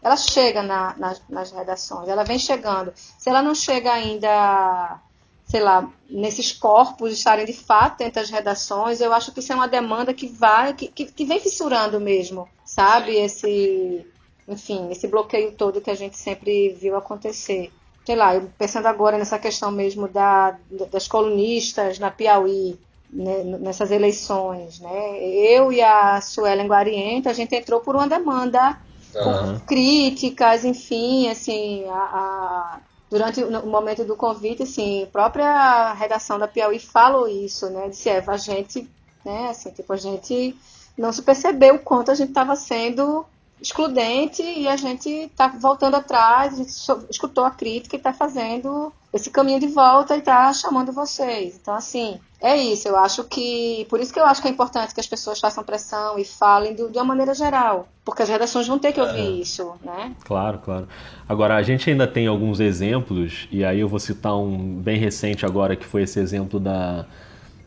ela 0.00 0.16
chega 0.16 0.62
na, 0.62 0.96
nas, 0.96 1.20
nas 1.28 1.52
redações, 1.52 2.08
ela 2.08 2.24
vem 2.24 2.38
chegando. 2.38 2.94
Se 2.96 3.28
ela 3.28 3.42
não 3.42 3.54
chega 3.54 3.92
ainda, 3.92 4.98
sei 5.44 5.60
lá, 5.60 5.86
nesses 6.08 6.50
corpos 6.50 7.12
estarem 7.12 7.44
de 7.44 7.52
fato 7.52 7.98
dentro 7.98 8.22
das 8.22 8.30
redações, 8.30 9.02
eu 9.02 9.12
acho 9.12 9.30
que 9.32 9.40
isso 9.40 9.52
é 9.52 9.56
uma 9.56 9.68
demanda 9.68 10.14
que 10.14 10.28
vai, 10.28 10.72
que, 10.72 10.88
que, 10.88 11.04
que 11.04 11.24
vem 11.26 11.38
fissurando 11.38 12.00
mesmo, 12.00 12.48
sabe, 12.64 13.14
esse, 13.14 14.06
enfim, 14.48 14.90
esse 14.90 15.06
bloqueio 15.06 15.52
todo 15.52 15.82
que 15.82 15.90
a 15.90 15.94
gente 15.94 16.16
sempre 16.16 16.70
viu 16.70 16.96
acontecer 16.96 17.70
sei 18.04 18.16
lá, 18.16 18.32
pensando 18.58 18.86
agora 18.86 19.16
nessa 19.16 19.38
questão 19.38 19.70
mesmo 19.70 20.08
da, 20.08 20.58
das 20.90 21.06
colunistas 21.06 22.00
na 22.00 22.10
Piauí, 22.10 22.76
nessas 23.12 23.90
eleições. 23.90 24.80
Né? 24.80 25.18
Eu 25.20 25.72
e 25.72 25.82
a 25.82 26.20
Suelen 26.20 26.66
Guarienta, 26.66 27.30
a 27.30 27.34
gente 27.34 27.54
entrou 27.54 27.80
por 27.80 27.94
uma 27.94 28.08
demanda 28.08 28.78
uhum. 29.14 29.58
por 29.58 29.66
críticas, 29.66 30.64
enfim, 30.64 31.28
assim, 31.28 31.84
a, 31.88 31.94
a, 31.94 32.80
durante 33.10 33.42
o 33.42 33.66
momento 33.66 34.04
do 34.04 34.16
convite, 34.16 34.62
assim, 34.62 35.04
a 35.04 35.06
própria 35.06 35.92
redação 35.92 36.38
da 36.38 36.48
Piauí 36.48 36.78
falou 36.78 37.28
isso, 37.28 37.68
né? 37.68 37.88
Disse, 37.88 38.08
é, 38.08 38.24
a 38.26 38.36
gente, 38.36 38.88
né, 39.24 39.48
assim, 39.50 39.70
tipo, 39.70 39.92
a 39.92 39.96
gente 39.96 40.56
não 40.96 41.12
se 41.12 41.22
percebeu 41.22 41.76
o 41.76 41.80
quanto 41.80 42.10
a 42.10 42.14
gente 42.14 42.28
estava 42.28 42.56
sendo 42.56 43.26
excludente 43.62 44.42
e 44.42 44.66
a 44.66 44.76
gente 44.76 45.08
está 45.08 45.48
voltando 45.48 45.94
atrás, 45.94 46.54
a 46.54 46.56
gente 46.56 46.70
escutou 47.10 47.44
a 47.44 47.50
crítica 47.50 47.96
e 47.96 47.98
está 47.98 48.12
fazendo 48.12 48.92
esse 49.12 49.30
caminho 49.30 49.60
de 49.60 49.68
volta 49.68 50.16
e 50.16 50.18
está 50.18 50.52
chamando 50.52 50.90
vocês. 50.90 51.58
Então, 51.60 51.74
assim, 51.74 52.18
é 52.40 52.56
isso. 52.56 52.88
Eu 52.88 52.96
acho 52.96 53.24
que. 53.24 53.86
Por 53.88 54.00
isso 54.00 54.12
que 54.12 54.18
eu 54.18 54.24
acho 54.24 54.42
que 54.42 54.48
é 54.48 54.50
importante 54.50 54.92
que 54.92 55.00
as 55.00 55.06
pessoas 55.06 55.38
façam 55.38 55.62
pressão 55.62 56.18
e 56.18 56.24
falem 56.24 56.74
do, 56.74 56.90
de 56.90 56.98
uma 56.98 57.04
maneira 57.04 57.34
geral. 57.34 57.86
Porque 58.04 58.22
as 58.22 58.28
redações 58.28 58.66
vão 58.66 58.78
ter 58.78 58.92
que 58.92 59.00
ouvir 59.00 59.20
é. 59.20 59.30
isso, 59.30 59.74
né? 59.84 60.12
Claro, 60.24 60.58
claro. 60.58 60.88
Agora, 61.28 61.54
a 61.54 61.62
gente 61.62 61.88
ainda 61.88 62.06
tem 62.06 62.26
alguns 62.26 62.58
exemplos, 62.58 63.46
e 63.52 63.64
aí 63.64 63.78
eu 63.78 63.88
vou 63.88 64.00
citar 64.00 64.36
um 64.36 64.74
bem 64.74 64.98
recente 64.98 65.46
agora, 65.46 65.76
que 65.76 65.86
foi 65.86 66.02
esse 66.02 66.18
exemplo 66.18 66.58
da 66.58 67.06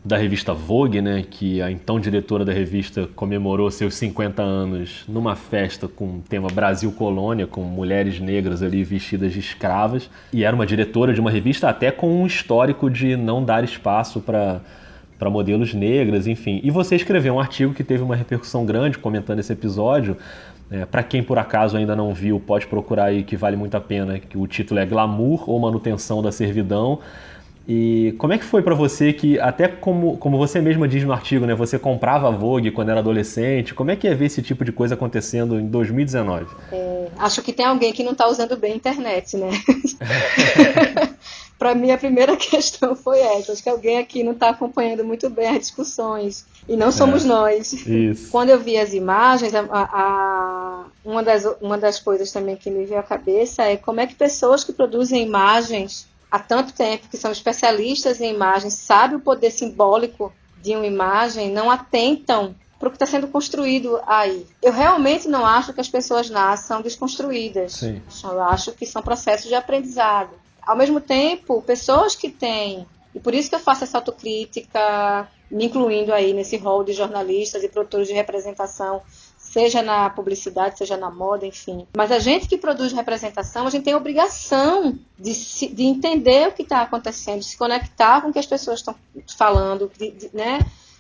da 0.06 0.18
revista 0.18 0.54
Vogue, 0.54 1.02
né, 1.02 1.26
que 1.28 1.60
a 1.64 1.72
então 1.72 2.00
diretora 2.00 2.46
da 2.46 2.54
revista 2.54 3.10
comemorou 3.16 3.72
seus 3.72 3.96
50 3.96 4.40
anos 4.40 5.04
numa 5.08 5.36
festa 5.36 5.88
com 5.88 6.06
o 6.06 6.24
tema 6.30 6.48
Brasil 6.48 6.92
Colônia, 6.92 7.48
com 7.48 7.64
mulheres 7.64 8.20
negras 8.20 8.62
ali 8.62 8.84
vestidas 8.84 9.34
de 9.34 9.40
escravas, 9.40 10.08
e 10.32 10.44
era 10.44 10.56
uma 10.56 10.68
diretora 10.68 11.12
de 11.12 11.20
uma 11.20 11.32
revista 11.32 11.68
até 11.68 11.90
com 11.90 12.22
um 12.22 12.28
histórico 12.28 12.88
de 12.88 13.18
não 13.18 13.44
dar 13.44 13.64
espaço 13.64 14.22
para 14.22 14.62
para 15.18 15.30
modelos 15.30 15.74
negras, 15.74 16.28
enfim. 16.28 16.60
E 16.62 16.70
você 16.70 16.94
escreveu 16.94 17.36
um 17.36 17.40
artigo 17.40 17.74
que 17.74 17.86
teve 17.86 18.04
uma 18.04 18.18
repercussão 18.18 18.66
grande 18.66 18.98
comentando 18.98 19.40
esse 19.40 19.54
episódio. 19.54 20.18
É, 20.70 20.84
para 20.84 21.04
quem 21.04 21.24
por 21.24 21.40
acaso 21.40 21.78
ainda 21.78 21.96
não 21.96 22.14
viu, 22.14 22.38
pode 22.38 22.68
procurar 22.68 23.06
aí 23.06 23.24
que 23.24 23.38
vale 23.38 23.56
muito 23.56 23.76
a 23.76 23.80
pena. 23.80 24.20
Que 24.20 24.38
o 24.38 24.46
título 24.46 24.78
é 24.78 24.86
Glamour 24.86 25.50
ou 25.50 25.58
Manutenção 25.58 26.22
da 26.22 26.34
Servidão 26.34 27.00
e 27.68 28.14
como 28.18 28.34
é 28.34 28.38
que 28.38 28.46
foi 28.46 28.62
para 28.62 28.76
você 28.76 29.12
que, 29.12 29.40
até 29.40 29.68
como, 29.68 30.18
como 30.18 30.38
você 30.38 30.62
mesma 30.62 30.88
diz 30.88 31.04
no 31.04 31.12
artigo, 31.12 31.46
né, 31.46 31.56
você 31.56 31.80
comprava 31.80 32.30
Vogue 32.30 32.72
quando 32.72 32.90
era 32.90 33.00
adolescente, 33.00 33.74
como 33.74 33.90
é 33.90 33.96
que 33.96 34.08
é 34.08 34.14
ver 34.14 34.26
esse 34.26 34.42
tipo 34.42 34.64
de 34.64 34.72
coisa 34.72 34.94
acontecendo 34.94 35.60
em 35.60 35.68
2019? 35.68 36.46
É, 36.72 37.08
acho 37.18 37.42
que 37.42 37.52
tem 37.52 37.66
alguém 37.66 37.92
que 37.92 38.04
não 38.04 38.12
está 38.12 38.28
usando 38.28 38.56
bem 38.56 38.74
a 38.74 38.76
internet, 38.76 39.36
né? 39.36 39.50
para 41.58 41.74
mim, 41.74 41.92
a 41.92 41.98
primeira 41.98 42.36
questão 42.38 42.96
foi 42.96 43.20
essa. 43.20 43.52
Acho 43.52 43.64
que 43.64 43.70
alguém 43.70 43.98
aqui 43.98 44.24
não 44.24 44.34
está 44.34 44.50
acompanhando 44.50 45.04
muito 45.04 45.30
bem 45.30 45.48
as 45.48 45.60
discussões. 45.60 46.46
E 46.68 46.76
não 46.76 46.92
somos 46.92 47.26
é, 47.26 47.28
nós. 47.28 47.74
Isso. 47.74 48.30
Quando 48.30 48.50
eu 48.50 48.60
vi 48.60 48.78
as 48.78 48.94
imagens, 48.94 49.54
a, 49.56 49.66
a, 49.72 50.86
uma, 51.04 51.24
das, 51.24 51.46
uma 51.62 51.78
das 51.78 52.00
coisas 52.00 52.32
também 52.32 52.56
que 52.56 52.70
me 52.70 52.86
veio 52.86 53.00
à 53.00 53.04
cabeça 53.04 53.64
é 53.64 53.78
como 53.78 54.00
é 54.00 54.08
que 54.08 54.16
pessoas 54.16 54.64
que 54.64 54.74
produzem 54.74 55.24
imagens 55.24 56.08
há 56.36 56.40
tanto 56.40 56.74
tempo, 56.74 57.08
que 57.08 57.16
são 57.16 57.32
especialistas 57.32 58.20
em 58.20 58.34
imagens, 58.34 58.74
sabem 58.74 59.16
o 59.18 59.22
poder 59.22 59.52
simbólico 59.52 60.34
de 60.62 60.76
uma 60.76 60.86
imagem, 60.86 61.50
não 61.50 61.72
atentam 61.72 62.54
para 62.78 62.90
o 62.90 62.92
que 62.92 62.98
está 62.98 63.06
sendo 63.06 63.30
construído 63.30 64.02
aí. 64.06 64.46
Eu 64.62 64.74
realmente 64.74 65.30
não 65.30 65.46
acho 65.46 65.72
que 65.72 65.80
as 65.80 65.88
pessoas 65.88 66.30
nasçam 66.30 66.82
desconstruídas. 66.82 67.74
Sim. 67.74 68.02
Eu 68.22 68.44
acho 68.44 68.74
que 68.74 68.86
são 68.86 69.02
processos 69.02 69.48
de 69.48 69.56
aprendizado. 69.56 70.32
Ao 70.62 70.76
mesmo 70.76 71.00
tempo, 71.00 71.62
pessoas 71.62 72.16
que 72.16 72.30
têm, 72.30 72.86
e 73.14 73.20
por 73.20 73.34
isso 73.34 73.48
que 73.48 73.56
eu 73.56 73.60
faço 73.60 73.86
essa 73.86 73.98
autocrítica, 73.98 75.30
me 75.50 75.66
incluindo 75.66 76.14
aí 76.14 76.34
nesse 76.34 76.58
rol 76.58 76.84
de 76.84 76.92
jornalistas 76.92 77.64
e 77.64 77.70
produtores 77.70 78.08
de 78.08 78.14
representação 78.14 79.02
seja 79.56 79.82
na 79.82 80.10
publicidade, 80.10 80.78
seja 80.78 80.98
na 80.98 81.10
moda, 81.10 81.46
enfim. 81.46 81.88
Mas 81.96 82.12
a 82.12 82.20
gente 82.20 82.46
que 82.46 82.58
produz 82.58 82.92
representação, 82.92 83.66
a 83.66 83.70
gente 83.70 83.86
tem 83.86 83.94
a 83.94 83.98
obrigação 83.98 85.00
de, 85.18 85.34
se, 85.34 85.70
de 85.70 85.84
entender 85.84 86.50
o 86.50 86.52
que 86.52 86.64
está 86.64 86.82
acontecendo, 86.82 87.40
de 87.40 87.46
se 87.46 87.58
conectar 87.58 88.22
com 88.22 88.28
o 88.28 88.34
que 88.34 88.40
as 88.40 88.46
pessoas 88.46 88.80
estão 88.80 88.94
falando, 89.38 89.90
de, 89.98 90.12
de, 90.12 90.30
né? 90.34 90.60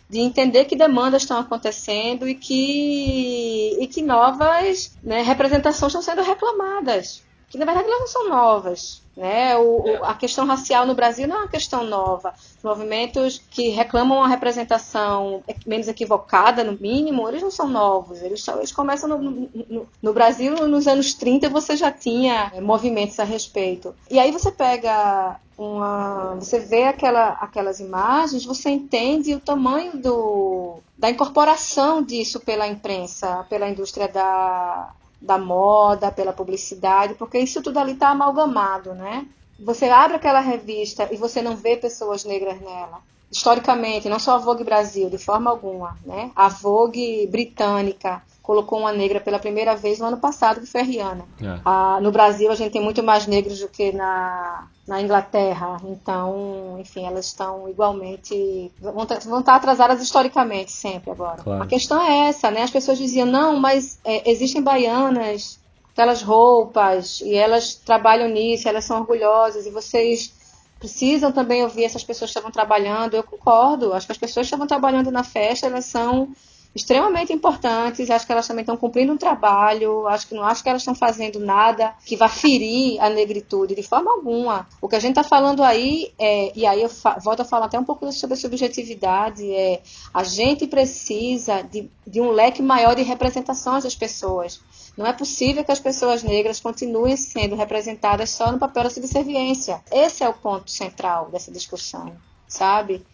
de 0.10 0.20
entender 0.20 0.64
que 0.64 0.76
demandas 0.78 1.24
estão 1.24 1.38
acontecendo 1.38 2.30
e 2.30 2.34
que, 2.34 3.78
e 3.78 3.88
que 3.88 4.02
novas 4.02 4.96
né, 5.04 5.22
representações 5.22 5.94
estão 5.94 6.02
sendo 6.02 6.26
reclamadas 6.26 7.26
que 7.56 7.58
na 7.58 7.66
verdade 7.66 7.88
elas 7.88 8.00
não 8.02 8.08
são 8.08 8.30
novas. 8.30 9.02
Né? 9.16 9.56
O, 9.56 9.82
o, 9.82 10.04
a 10.04 10.14
questão 10.14 10.46
racial 10.46 10.86
no 10.86 10.94
Brasil 10.94 11.26
não 11.28 11.38
é 11.38 11.40
uma 11.40 11.48
questão 11.48 11.86
nova. 11.86 12.34
Os 12.58 12.64
movimentos 12.64 13.42
que 13.50 13.70
reclamam 13.70 14.18
uma 14.18 14.28
representação 14.28 15.42
menos 15.66 15.88
equivocada, 15.88 16.66
no 16.66 16.78
mínimo, 16.78 17.28
eles 17.30 17.42
não 17.42 17.52
são 17.52 17.70
novos. 17.70 18.22
Eles, 18.22 18.46
eles 18.48 18.74
começam 18.74 19.08
no, 19.08 19.18
no, 19.18 19.88
no, 20.02 20.14
Brasil, 20.14 20.68
nos 20.68 20.86
anos 20.86 21.14
30, 21.14 21.50
você 21.50 21.78
já 21.78 21.92
tinha 21.92 22.52
é, 22.54 22.60
movimentos 22.60 23.18
a 23.18 23.24
respeito. 23.24 23.96
E 24.12 24.20
aí 24.20 24.32
você 24.32 24.52
pega 24.52 25.40
uma. 25.58 26.36
Você 26.36 26.60
vê 26.60 26.84
aquela, 26.84 27.30
aquelas 27.40 27.80
imagens, 27.80 28.44
você 28.44 28.70
entende 28.70 29.34
o 29.34 29.40
tamanho 29.40 29.98
do, 29.98 30.80
da 30.98 31.10
incorporação 31.10 32.04
disso 32.04 32.42
pela 32.42 32.68
imprensa, 32.68 33.46
pela 33.50 33.70
indústria 33.70 34.10
da, 34.10 34.94
da 35.26 35.38
moda, 35.38 36.12
pela 36.12 36.32
publicidade, 36.32 37.16
porque 37.16 37.40
isso 37.40 37.62
tudo 37.62 37.80
ali 37.80 37.94
está 37.94 38.10
amalgamado, 38.10 38.94
né? 38.94 39.26
Você 39.60 39.86
abre 39.86 40.18
aquela 40.18 40.40
revista 40.40 41.08
e 41.12 41.18
você 41.18 41.42
não 41.42 41.56
vê 41.56 41.76
pessoas 41.76 42.24
negras 42.24 42.60
nela. 42.60 43.00
Historicamente, 43.32 44.08
não 44.08 44.20
só 44.20 44.36
a 44.36 44.38
Vogue 44.38 44.64
Brasil, 44.64 45.10
de 45.10 45.18
forma 45.18 45.50
alguma, 45.50 45.98
né? 46.06 46.32
A 46.36 46.48
Vogue 46.48 47.28
britânica, 47.28 48.22
colocou 48.42 48.80
uma 48.80 48.92
negra 48.92 49.20
pela 49.20 49.40
primeira 49.40 49.76
vez 49.76 50.00
no 50.00 50.06
ano 50.06 50.18
passado, 50.18 50.62
que 50.62 50.68
foi 50.68 50.82
a 50.82 50.84
Rihanna. 50.84 51.26
É. 51.42 51.60
Ah, 51.66 52.00
no 52.02 52.12
Brasil, 52.12 52.52
a 52.52 52.56
gente 52.56 52.72
tem 52.72 52.82
muito 52.82 53.02
mais 53.02 53.26
negros 53.26 53.60
do 53.60 53.68
que 53.68 53.92
na, 53.92 54.68
na 54.88 55.02
Inglaterra. 55.02 55.78
Então, 55.86 56.78
enfim, 56.80 57.06
elas 57.06 57.28
estão 57.28 57.68
igualmente. 57.70 58.72
vão, 58.80 58.94
vão 59.26 59.40
estar 59.40 59.56
atrasadas 59.56 60.02
historicamente, 60.02 60.72
sempre 60.72 61.12
agora. 61.12 61.42
Claro. 61.42 61.64
A 61.64 61.68
questão 61.68 62.02
é 62.02 62.30
essa, 62.30 62.52
né? 62.52 62.62
As 62.62 62.72
pessoas 62.72 62.98
diziam, 62.98 63.26
não, 63.26 63.60
mas 63.60 64.00
é, 64.06 64.30
existem 64.30 64.62
baianas, 64.62 65.60
aquelas 65.92 66.22
roupas, 66.22 67.22
e 67.22 67.34
elas 67.34 67.76
trabalham 67.76 68.30
nisso, 68.30 68.68
elas 68.68 68.86
são 68.86 69.00
orgulhosas, 69.00 69.66
e 69.66 69.72
vocês 69.72 70.34
precisam 70.78 71.32
também 71.32 71.64
ouvir 71.64 71.86
essas 71.86 72.04
pessoas 72.04 72.30
que 72.30 72.38
estavam 72.38 72.52
trabalhando. 72.52 73.16
Eu 73.16 73.24
concordo, 73.24 73.94
acho 73.94 74.06
que 74.06 74.12
as 74.12 74.18
pessoas 74.18 74.46
que 74.46 74.50
estavam 74.50 74.68
trabalhando 74.68 75.10
na 75.10 75.24
festa, 75.24 75.66
elas 75.66 75.86
são 75.86 76.30
extremamente 76.76 77.32
importantes. 77.32 78.10
Acho 78.10 78.26
que 78.26 78.32
elas 78.34 78.46
também 78.46 78.62
estão 78.62 78.76
cumprindo 78.76 79.14
um 79.14 79.18
trabalho. 79.18 80.06
Acho 80.08 80.28
que 80.28 80.36
não 80.36 80.44
acho 80.44 80.62
que 80.62 80.70
elas 80.70 80.82
estão 80.82 80.94
fazendo 80.94 81.40
nada 81.40 81.96
que 82.06 82.18
vá 82.18 82.28
ferir 82.28 83.02
a 83.02 83.10
negritude 83.10 83.74
de 83.74 83.82
forma 83.82 84.12
alguma. 84.12 84.68
O 84.82 84.90
que 84.90 84.96
a 84.98 85.00
gente 85.00 85.18
está 85.18 85.24
falando 85.24 85.64
aí 85.64 86.12
é, 86.20 86.52
e 86.54 86.66
aí 86.66 86.82
eu 86.82 86.92
volto 87.24 87.40
a 87.40 87.46
falar 87.46 87.68
até 87.68 87.80
um 87.80 87.86
pouco 87.86 88.12
sobre 88.12 88.34
a 88.34 88.38
subjetividade, 88.38 89.50
é 89.50 89.82
a 90.14 90.24
gente 90.24 90.68
precisa 90.68 91.62
de, 91.62 91.90
de 92.06 92.20
um 92.20 92.30
leque 92.32 92.62
maior 92.62 92.96
de 92.96 93.04
representações 93.04 93.86
das 93.86 93.96
pessoas. 93.96 94.60
Não 94.98 95.06
é 95.06 95.14
possível 95.14 95.64
que 95.64 95.72
as 95.72 95.80
pessoas 95.80 96.24
negras 96.24 96.60
continuem 96.60 97.16
sendo 97.18 97.56
representadas 97.56 98.30
só 98.30 98.52
no 98.52 98.60
papel 98.60 98.84
da 98.84 98.90
subserviência. 98.90 99.82
Esse 99.92 100.24
é 100.24 100.30
o 100.30 100.34
ponto 100.34 100.72
central 100.72 101.30
dessa 101.30 101.52
discussão, 101.52 102.16
sabe? 102.48 103.06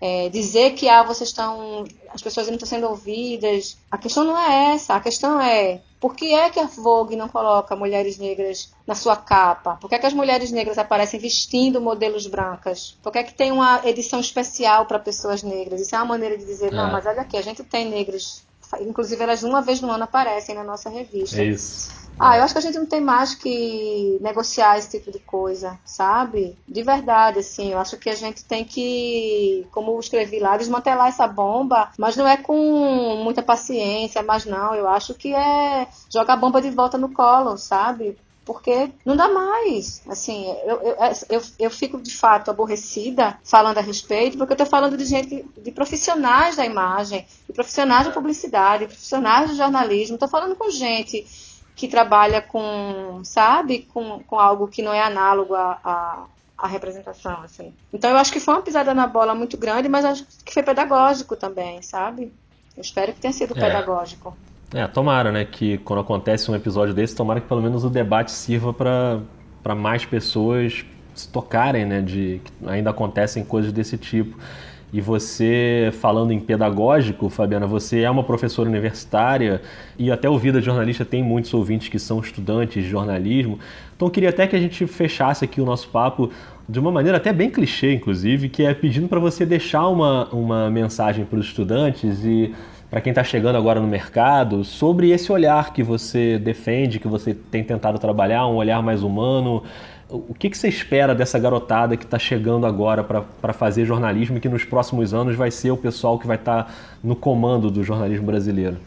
É, 0.00 0.28
dizer 0.28 0.74
que 0.74 0.88
ah, 0.88 1.02
vocês 1.02 1.30
estão, 1.30 1.84
as 2.12 2.20
pessoas 2.20 2.46
não 2.46 2.54
estão 2.54 2.68
sendo 2.68 2.86
ouvidas. 2.86 3.78
A 3.90 3.96
questão 3.96 4.24
não 4.24 4.38
é 4.38 4.74
essa. 4.74 4.94
A 4.94 5.00
questão 5.00 5.40
é 5.40 5.80
por 5.98 6.14
que 6.14 6.34
é 6.34 6.50
que 6.50 6.60
a 6.60 6.66
Vogue 6.66 7.16
não 7.16 7.28
coloca 7.28 7.74
mulheres 7.74 8.18
negras 8.18 8.72
na 8.86 8.94
sua 8.94 9.16
capa? 9.16 9.76
Por 9.80 9.88
que, 9.88 9.94
é 9.94 9.98
que 9.98 10.06
as 10.06 10.12
mulheres 10.12 10.50
negras 10.50 10.76
aparecem 10.76 11.18
vestindo 11.18 11.80
modelos 11.80 12.26
brancas? 12.26 12.96
Por 13.02 13.10
que, 13.10 13.18
é 13.18 13.22
que 13.22 13.34
tem 13.34 13.50
uma 13.50 13.80
edição 13.84 14.20
especial 14.20 14.84
para 14.86 14.98
pessoas 14.98 15.42
negras? 15.42 15.80
Isso 15.80 15.94
é 15.94 15.98
uma 15.98 16.04
maneira 16.04 16.36
de 16.36 16.44
dizer, 16.44 16.72
é. 16.72 16.76
não, 16.76 16.92
mas 16.92 17.06
olha 17.06 17.22
aqui, 17.22 17.36
a 17.36 17.42
gente 17.42 17.64
tem 17.64 17.88
negros. 17.88 18.42
Inclusive, 18.80 19.22
elas 19.22 19.42
uma 19.42 19.62
vez 19.62 19.80
no 19.80 19.90
ano 19.90 20.04
aparecem 20.04 20.54
na 20.54 20.64
nossa 20.64 20.90
revista. 20.90 21.40
É 21.40 21.46
isso. 21.46 22.05
Ah, 22.18 22.38
eu 22.38 22.42
acho 22.42 22.54
que 22.54 22.58
a 22.58 22.62
gente 22.62 22.78
não 22.78 22.86
tem 22.86 23.00
mais 23.00 23.34
que 23.34 24.18
negociar 24.22 24.78
esse 24.78 24.98
tipo 24.98 25.10
de 25.10 25.18
coisa, 25.18 25.78
sabe? 25.84 26.56
De 26.66 26.82
verdade, 26.82 27.40
assim, 27.40 27.72
eu 27.72 27.78
acho 27.78 27.98
que 27.98 28.08
a 28.08 28.14
gente 28.14 28.44
tem 28.44 28.64
que, 28.64 29.66
como 29.70 29.92
eu 29.92 30.00
escrevi 30.00 30.38
lá, 30.38 30.56
desmantelar 30.56 31.08
essa 31.08 31.26
bomba, 31.26 31.90
mas 31.98 32.16
não 32.16 32.26
é 32.26 32.36
com 32.38 33.20
muita 33.22 33.42
paciência, 33.42 34.22
mas 34.22 34.46
não, 34.46 34.74
eu 34.74 34.88
acho 34.88 35.12
que 35.14 35.34
é 35.34 35.88
jogar 36.12 36.34
a 36.34 36.38
bomba 36.38 36.62
de 36.62 36.70
volta 36.70 36.96
no 36.96 37.12
colo, 37.12 37.56
sabe? 37.58 38.16
porque 38.46 38.92
não 39.04 39.16
dá 39.16 39.28
mais. 39.28 40.00
Assim, 40.06 40.46
eu, 40.64 40.80
eu, 40.80 40.96
eu, 41.28 41.42
eu, 41.58 41.70
fico 41.70 42.00
de 42.00 42.14
fato 42.14 42.48
aborrecida 42.48 43.36
falando 43.42 43.78
a 43.78 43.80
respeito, 43.80 44.38
porque 44.38 44.52
eu 44.52 44.54
estou 44.54 44.66
falando 44.68 44.96
de 44.96 45.04
gente, 45.04 45.44
de 45.58 45.72
profissionais 45.72 46.54
da 46.54 46.64
imagem, 46.64 47.26
de 47.44 47.52
profissionais 47.52 48.06
da 48.06 48.12
publicidade, 48.12 48.84
de 48.84 48.92
profissionais 48.92 49.50
do 49.50 49.56
jornalismo, 49.56 50.14
estou 50.14 50.28
falando 50.28 50.54
com 50.54 50.70
gente 50.70 51.26
que 51.76 51.86
trabalha 51.86 52.40
com, 52.40 53.20
sabe, 53.22 53.86
com, 53.92 54.20
com 54.20 54.40
algo 54.40 54.66
que 54.66 54.80
não 54.80 54.94
é 54.94 55.02
análogo 55.02 55.54
à, 55.54 55.78
à, 55.84 56.24
à 56.56 56.66
representação, 56.66 57.42
assim. 57.44 57.72
Então 57.92 58.10
eu 58.10 58.16
acho 58.16 58.32
que 58.32 58.40
foi 58.40 58.54
uma 58.54 58.62
pisada 58.62 58.94
na 58.94 59.06
bola 59.06 59.34
muito 59.34 59.58
grande, 59.58 59.86
mas 59.86 60.04
acho 60.06 60.26
que 60.42 60.54
foi 60.54 60.62
pedagógico 60.62 61.36
também, 61.36 61.82
sabe? 61.82 62.32
Eu 62.74 62.80
espero 62.80 63.12
que 63.12 63.20
tenha 63.20 63.32
sido 63.32 63.56
é. 63.56 63.60
pedagógico. 63.60 64.34
É, 64.74 64.86
tomara, 64.88 65.30
né, 65.30 65.44
que 65.44 65.76
quando 65.78 66.00
acontece 66.00 66.50
um 66.50 66.54
episódio 66.54 66.94
desse, 66.94 67.14
tomara 67.14 67.42
que 67.42 67.46
pelo 67.46 67.62
menos 67.62 67.84
o 67.84 67.90
debate 67.90 68.32
sirva 68.32 68.72
para 68.72 69.74
mais 69.74 70.06
pessoas 70.06 70.84
se 71.14 71.28
tocarem, 71.28 71.84
né, 71.84 72.00
de 72.00 72.40
que 72.42 72.68
ainda 72.68 72.88
acontecem 72.88 73.44
coisas 73.44 73.70
desse 73.70 73.98
tipo. 73.98 74.36
E 74.96 75.00
você, 75.02 75.92
falando 76.00 76.32
em 76.32 76.40
pedagógico, 76.40 77.28
Fabiana, 77.28 77.66
você 77.66 78.00
é 78.00 78.10
uma 78.10 78.24
professora 78.24 78.66
universitária 78.66 79.60
e 79.98 80.10
até 80.10 80.26
o 80.26 80.38
Vida 80.38 80.58
de 80.58 80.64
Jornalista 80.64 81.04
tem 81.04 81.22
muitos 81.22 81.52
ouvintes 81.52 81.90
que 81.90 81.98
são 81.98 82.18
estudantes 82.18 82.82
de 82.82 82.88
jornalismo. 82.88 83.58
Então, 83.94 84.08
queria 84.08 84.30
até 84.30 84.46
que 84.46 84.56
a 84.56 84.58
gente 84.58 84.86
fechasse 84.86 85.44
aqui 85.44 85.60
o 85.60 85.66
nosso 85.66 85.90
papo 85.90 86.30
de 86.66 86.80
uma 86.80 86.90
maneira 86.90 87.18
até 87.18 87.30
bem 87.30 87.50
clichê, 87.50 87.92
inclusive, 87.92 88.48
que 88.48 88.64
é 88.64 88.72
pedindo 88.72 89.06
para 89.06 89.20
você 89.20 89.44
deixar 89.44 89.86
uma, 89.86 90.30
uma 90.32 90.70
mensagem 90.70 91.26
para 91.26 91.38
os 91.40 91.44
estudantes 91.44 92.24
e 92.24 92.54
para 92.88 93.02
quem 93.02 93.10
está 93.10 93.22
chegando 93.22 93.56
agora 93.56 93.78
no 93.78 93.86
mercado 93.86 94.64
sobre 94.64 95.10
esse 95.10 95.30
olhar 95.30 95.74
que 95.74 95.82
você 95.82 96.38
defende, 96.38 96.98
que 96.98 97.08
você 97.08 97.34
tem 97.34 97.62
tentado 97.62 97.98
trabalhar, 97.98 98.46
um 98.46 98.54
olhar 98.54 98.82
mais 98.82 99.02
humano, 99.02 99.62
o 100.08 100.34
que, 100.34 100.50
que 100.50 100.56
você 100.56 100.68
espera 100.68 101.14
dessa 101.14 101.38
garotada 101.38 101.96
que 101.96 102.04
está 102.04 102.18
chegando 102.18 102.66
agora 102.66 103.02
para 103.02 103.52
fazer 103.52 103.84
jornalismo 103.84 104.36
e 104.36 104.40
que 104.40 104.48
nos 104.48 104.64
próximos 104.64 105.12
anos 105.12 105.34
vai 105.34 105.50
ser 105.50 105.70
o 105.70 105.76
pessoal 105.76 106.18
que 106.18 106.26
vai 106.26 106.36
estar 106.36 106.64
tá 106.64 106.74
no 107.02 107.16
comando 107.16 107.70
do 107.70 107.82
jornalismo 107.82 108.26
brasileiro? 108.26 108.78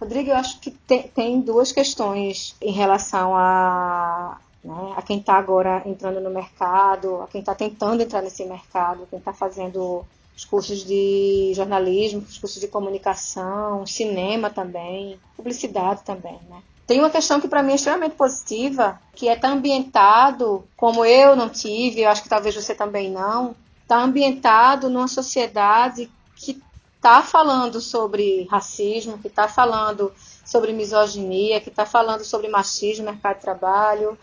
Rodrigo, 0.00 0.30
eu 0.30 0.36
acho 0.36 0.60
que 0.60 0.70
tem, 0.70 1.02
tem 1.02 1.40
duas 1.40 1.70
questões 1.70 2.56
em 2.60 2.72
relação 2.72 3.36
a, 3.36 4.38
né, 4.64 4.94
a 4.96 5.02
quem 5.02 5.18
está 5.18 5.34
agora 5.34 5.82
entrando 5.84 6.20
no 6.20 6.30
mercado, 6.30 7.22
a 7.22 7.26
quem 7.26 7.40
está 7.40 7.54
tentando 7.54 8.02
entrar 8.02 8.22
nesse 8.22 8.44
mercado, 8.44 9.06
quem 9.10 9.18
está 9.18 9.32
fazendo 9.32 10.04
os 10.36 10.44
cursos 10.44 10.84
de 10.84 11.52
jornalismo, 11.54 12.20
os 12.20 12.38
cursos 12.38 12.60
de 12.60 12.68
comunicação, 12.68 13.86
cinema 13.86 14.50
também, 14.50 15.18
publicidade 15.36 16.02
também, 16.02 16.38
né? 16.48 16.60
Tem 16.86 16.98
uma 16.98 17.10
questão 17.10 17.40
que 17.40 17.48
para 17.48 17.62
mim 17.62 17.72
é 17.72 17.76
extremamente 17.76 18.14
positiva, 18.14 19.00
que 19.14 19.28
é 19.28 19.34
estar 19.34 19.48
tá 19.48 19.54
ambientado, 19.54 20.64
como 20.76 21.04
eu 21.04 21.34
não 21.34 21.48
tive, 21.48 22.02
eu 22.02 22.10
acho 22.10 22.22
que 22.22 22.28
talvez 22.28 22.54
você 22.54 22.74
também 22.74 23.10
não, 23.10 23.56
está 23.82 24.02
ambientado 24.02 24.90
numa 24.90 25.08
sociedade 25.08 26.10
que 26.36 26.62
está 26.96 27.22
falando 27.22 27.80
sobre 27.80 28.46
racismo, 28.50 29.18
que 29.18 29.28
está 29.28 29.48
falando 29.48 30.12
sobre 30.44 30.72
misoginia, 30.72 31.60
que 31.60 31.70
está 31.70 31.86
falando 31.86 32.24
sobre 32.24 32.48
machismo 32.48 33.06
mercado 33.06 33.36
de 33.36 33.42
trabalho, 33.42 34.18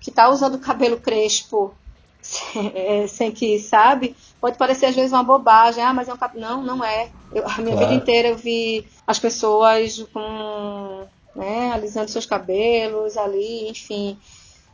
que 0.00 0.10
está 0.10 0.28
usando 0.28 0.58
cabelo 0.58 0.98
crespo 0.98 1.74
sem, 2.20 3.08
sem, 3.08 3.32
que, 3.32 3.58
sabe? 3.58 4.16
Pode 4.40 4.58
parecer 4.58 4.86
às 4.86 4.94
vezes 4.94 5.12
uma 5.12 5.22
bobagem, 5.22 5.82
ah, 5.82 5.92
mas 5.92 6.08
é 6.08 6.14
um 6.14 6.16
cabelo. 6.16 6.40
Não, 6.40 6.62
não 6.62 6.84
é. 6.84 7.10
Eu, 7.32 7.48
a 7.48 7.58
minha 7.58 7.76
claro. 7.76 7.78
vida 7.78 7.94
inteira 7.94 8.28
eu 8.28 8.36
vi 8.36 8.86
as 9.06 9.18
pessoas 9.18 10.04
com 10.12 11.06
né, 11.34 11.72
alisando 11.72 12.10
seus 12.10 12.26
cabelos 12.26 13.16
ali, 13.16 13.68
enfim. 13.68 14.18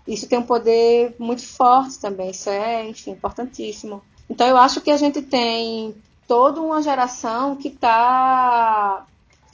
Isso 0.06 0.28
tem 0.28 0.38
um 0.38 0.42
poder 0.42 1.14
muito 1.18 1.46
forte 1.46 1.98
também, 1.98 2.30
isso 2.30 2.48
é, 2.48 2.88
enfim, 2.88 3.12
importantíssimo. 3.12 4.02
Então 4.30 4.46
eu 4.46 4.56
acho 4.56 4.80
que 4.80 4.90
a 4.90 4.96
gente 4.96 5.22
tem 5.22 5.94
toda 6.26 6.60
uma 6.60 6.82
geração 6.82 7.56
que 7.56 7.68
está 7.68 9.06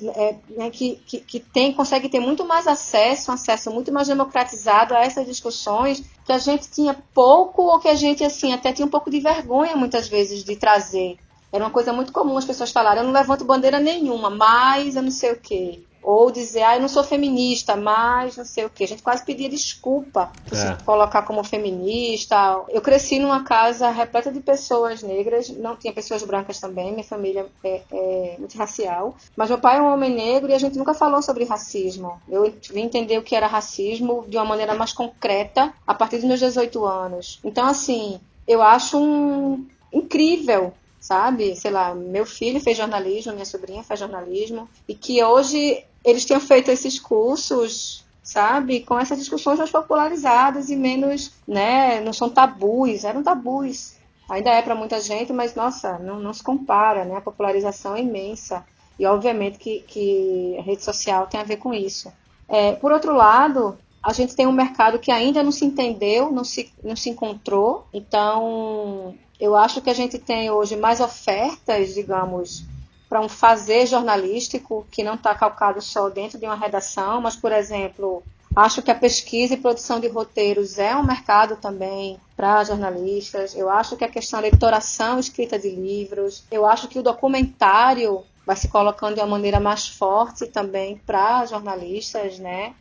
é, 0.09 0.37
né, 0.51 0.71
que, 0.71 0.97
que, 1.07 1.21
que, 1.21 1.41
tem, 1.41 1.73
consegue 1.73 2.09
ter 2.09 2.19
muito 2.19 2.45
mais 2.45 2.67
acesso, 2.67 3.31
um 3.31 3.35
acesso 3.35 3.71
muito 3.71 3.93
mais 3.93 4.09
democratizado 4.09 4.95
a 4.95 5.01
essas 5.01 5.27
discussões 5.27 6.03
que 6.25 6.33
a 6.33 6.39
gente 6.39 6.71
tinha 6.71 6.95
pouco 7.15 7.63
ou 7.63 7.79
que 7.79 7.89
a 7.89 7.95
gente 7.95 8.25
assim 8.25 8.53
até 8.53 8.73
tinha 8.73 8.87
um 8.87 8.91
pouco 8.91 9.11
de 9.11 9.21
vergonha 9.21 9.77
muitas 9.77 10.09
vezes 10.09 10.45
de 10.45 10.57
trazer. 10.57 11.19
Era 11.53 11.65
uma 11.65 11.71
coisa 11.71 11.93
muito 11.93 12.13
comum 12.13 12.37
as 12.37 12.45
pessoas 12.45 12.73
falarem, 12.73 13.03
eu 13.03 13.07
não 13.07 13.13
levanto 13.13 13.45
bandeira 13.45 13.79
nenhuma, 13.79 14.31
mas 14.31 14.97
eu 14.97 15.03
não 15.03 15.11
sei 15.11 15.33
o 15.33 15.39
quê. 15.39 15.83
Ou 16.03 16.31
dizer, 16.31 16.63
ah, 16.63 16.77
eu 16.77 16.81
não 16.81 16.89
sou 16.89 17.05
feminista, 17.05 17.77
mas 17.77 18.37
não 18.37 18.45
sei 18.45 18.65
o 18.65 18.71
que. 18.71 18.85
A 18.85 18.89
gente 18.89 19.03
quase 19.03 19.25
pedia 19.25 19.49
desculpa 19.49 20.33
por 20.49 20.57
é. 20.57 20.61
se 20.61 20.85
colocar 20.85 21.23
como 21.23 21.45
feminista. 21.45 22.63
Eu 22.69 22.81
cresci 22.81 23.19
numa 23.19 23.45
casa 23.45 23.91
repleta 23.91 24.33
de 24.33 24.41
pessoas 24.41 25.03
negras, 25.03 25.49
não 25.49 25.77
tinha 25.77 25.93
pessoas 25.93 26.23
brancas 26.23 26.59
também, 26.59 26.93
minha 26.93 27.05
família 27.05 27.47
é, 27.65 27.83
é 27.93 28.37
multirracial. 28.39 29.15
Mas 29.37 29.49
meu 29.49 29.59
pai 29.59 29.79
é 29.79 29.83
um 29.83 29.93
homem 29.93 30.15
negro 30.15 30.51
e 30.51 30.55
a 30.55 30.59
gente 30.59 30.77
nunca 30.77 30.95
falou 30.95 31.23
sobre 31.23 31.45
racismo. 31.45 32.21
Eu 32.29 32.53
vim 32.71 32.83
entender 32.83 33.19
o 33.19 33.23
que 33.23 33.37
era 33.37 33.47
racismo 33.47 34.25
de 34.29 34.37
uma 34.37 34.45
maneira 34.45 34.75
mais 34.75 34.93
concreta 34.93 35.73
a 35.87 35.95
partir 35.95 36.17
dos 36.17 36.27
meus 36.27 36.41
18 36.41 36.85
anos. 36.85 37.39
Então, 37.45 37.67
assim, 37.67 38.21
eu 38.47 38.63
acho 38.63 38.99
um 38.99 39.67
incrível 39.93 40.73
sabe? 41.03 41.57
Sei 41.57 41.71
lá, 41.71 41.93
meu 41.95 42.25
filho 42.25 42.61
fez 42.61 42.79
jornalismo, 42.79 43.33
minha 43.33 43.45
sobrinha 43.45 43.83
faz 43.83 43.99
jornalismo, 43.99 44.69
e 44.89 44.95
que 44.95 45.23
hoje 45.23 45.85
eles 46.05 46.25
tinham 46.25 46.41
feito 46.41 46.71
esses 46.71 47.01
cursos, 47.01 48.05
sabe, 48.23 48.81
com 48.81 48.99
essas 48.99 49.19
discussões 49.19 49.59
mais 49.59 49.71
popularizadas 49.71 50.71
e 50.71 50.77
menos, 50.77 51.33
né, 51.47 52.01
não 52.01 52.13
são 52.13 52.31
tabus, 52.31 53.03
eram 53.03 53.23
tabus. 53.23 53.97
Ainda 54.31 54.51
é 54.51 54.63
para 54.63 54.77
muita 54.77 55.01
gente, 55.01 55.33
mas 55.33 55.57
nossa, 55.57 55.99
não, 55.99 56.21
não 56.21 56.33
se 56.33 56.43
compara, 56.43 57.05
né? 57.05 57.17
A 57.17 57.21
popularização 57.21 57.97
é 57.97 58.01
imensa. 58.01 58.65
E 58.99 59.05
obviamente 59.05 59.59
que, 59.59 59.81
que 59.81 60.57
a 60.59 60.63
rede 60.63 60.85
social 60.85 61.27
tem 61.27 61.41
a 61.41 61.45
ver 61.45 61.57
com 61.57 61.75
isso. 61.75 62.11
É, 62.49 62.73
por 62.73 62.93
outro 62.93 63.13
lado, 63.13 63.77
a 64.03 64.13
gente 64.13 64.37
tem 64.37 64.47
um 64.47 64.53
mercado 64.53 64.99
que 64.99 65.11
ainda 65.11 65.43
não 65.43 65.53
se 65.53 65.65
entendeu, 65.65 66.31
não 66.31 66.45
se, 66.45 66.73
não 66.83 66.97
se 66.97 67.11
encontrou. 67.11 67.87
Então, 67.93 69.15
eu 69.43 69.57
acho 69.57 69.83
que 69.83 69.91
a 69.91 69.95
gente 69.95 70.21
tem 70.21 70.53
hoje 70.53 70.77
mais 70.77 71.01
ofertas, 71.01 71.95
digamos, 71.95 72.63
para 73.09 73.21
um 73.21 73.29
fazer 73.29 73.87
jornalístico 73.87 74.87
que 74.89 75.03
não 75.03 75.15
está 75.15 75.35
calcado 75.35 75.83
só 75.83 76.09
dentro 76.09 76.39
de 76.39 76.47
uma 76.47 76.55
redação, 76.55 77.21
mas, 77.21 77.35
por 77.35 77.51
exemplo, 77.51 78.23
acho 78.55 78.81
que 78.83 78.91
a 78.93 78.95
pesquisa 78.95 79.55
e 79.55 79.57
produção 79.57 79.99
de 79.99 80.07
roteiros 80.07 80.79
é 80.79 80.95
um 80.95 81.03
mercado 81.03 81.57
também 81.57 82.21
para 82.37 82.63
jornalistas. 82.63 83.57
Eu 83.57 83.69
acho 83.69 83.97
que 83.97 84.05
a 84.05 84.09
questão 84.09 84.41
da 84.41 84.47
editoração 84.47 85.19
escrita 85.19 85.59
de 85.59 85.71
livros, 85.71 86.45
eu 86.49 86.65
acho 86.65 86.87
que 86.87 87.01
o 87.01 87.03
documentário 87.03 88.23
vai 88.47 88.55
se 88.55 88.69
colocando 88.69 89.17
de 89.17 89.21
uma 89.23 89.27
maneira 89.27 89.59
mais 89.59 89.89
forte 89.89 90.47
também 90.47 91.01
para 91.05 91.47
jornalistas, 91.47 92.39
né? 92.39 92.75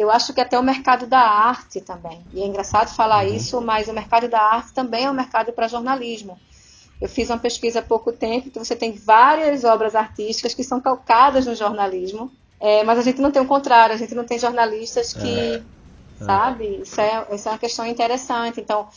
Eu 0.00 0.10
acho 0.10 0.32
que 0.32 0.40
até 0.40 0.58
o 0.58 0.62
mercado 0.62 1.06
da 1.06 1.20
arte 1.20 1.78
também. 1.78 2.24
E 2.32 2.40
é 2.40 2.46
engraçado 2.46 2.88
falar 2.88 3.26
uhum. 3.26 3.34
isso, 3.34 3.60
mas 3.60 3.86
o 3.86 3.92
mercado 3.92 4.28
da 4.28 4.40
arte 4.40 4.72
também 4.72 5.04
é 5.04 5.10
um 5.10 5.12
mercado 5.12 5.52
para 5.52 5.68
jornalismo 5.68 6.40
Eu 6.98 7.06
fiz 7.06 7.28
uma 7.28 7.38
pesquisa 7.38 7.80
há 7.80 7.82
pouco 7.82 8.10
tempo, 8.10 8.48
então 8.48 8.64
você 8.64 8.74
tem 8.74 8.92
várias 8.92 9.62
obras 9.62 9.94
artísticas 9.94 10.54
que 10.54 10.64
são 10.64 10.80
calcadas 10.80 11.44
no 11.44 11.54
jornalismo, 11.54 12.32
é, 12.58 12.82
mas 12.82 12.98
a 12.98 13.02
gente 13.02 13.20
não 13.20 13.30
tem 13.30 13.42
o 13.42 13.46
contrário, 13.46 13.94
a 13.94 13.98
gente 13.98 14.14
não 14.14 14.24
tem 14.24 14.38
jornalistas 14.38 15.12
que, 15.12 15.38
é. 15.38 15.62
sabe? 16.24 16.80
Isso 16.82 16.98
é, 16.98 17.26
isso 17.32 17.48
é 17.50 17.52
uma 17.52 17.58
questão 17.58 17.84
interessante. 17.84 18.58
Então, 18.58 18.88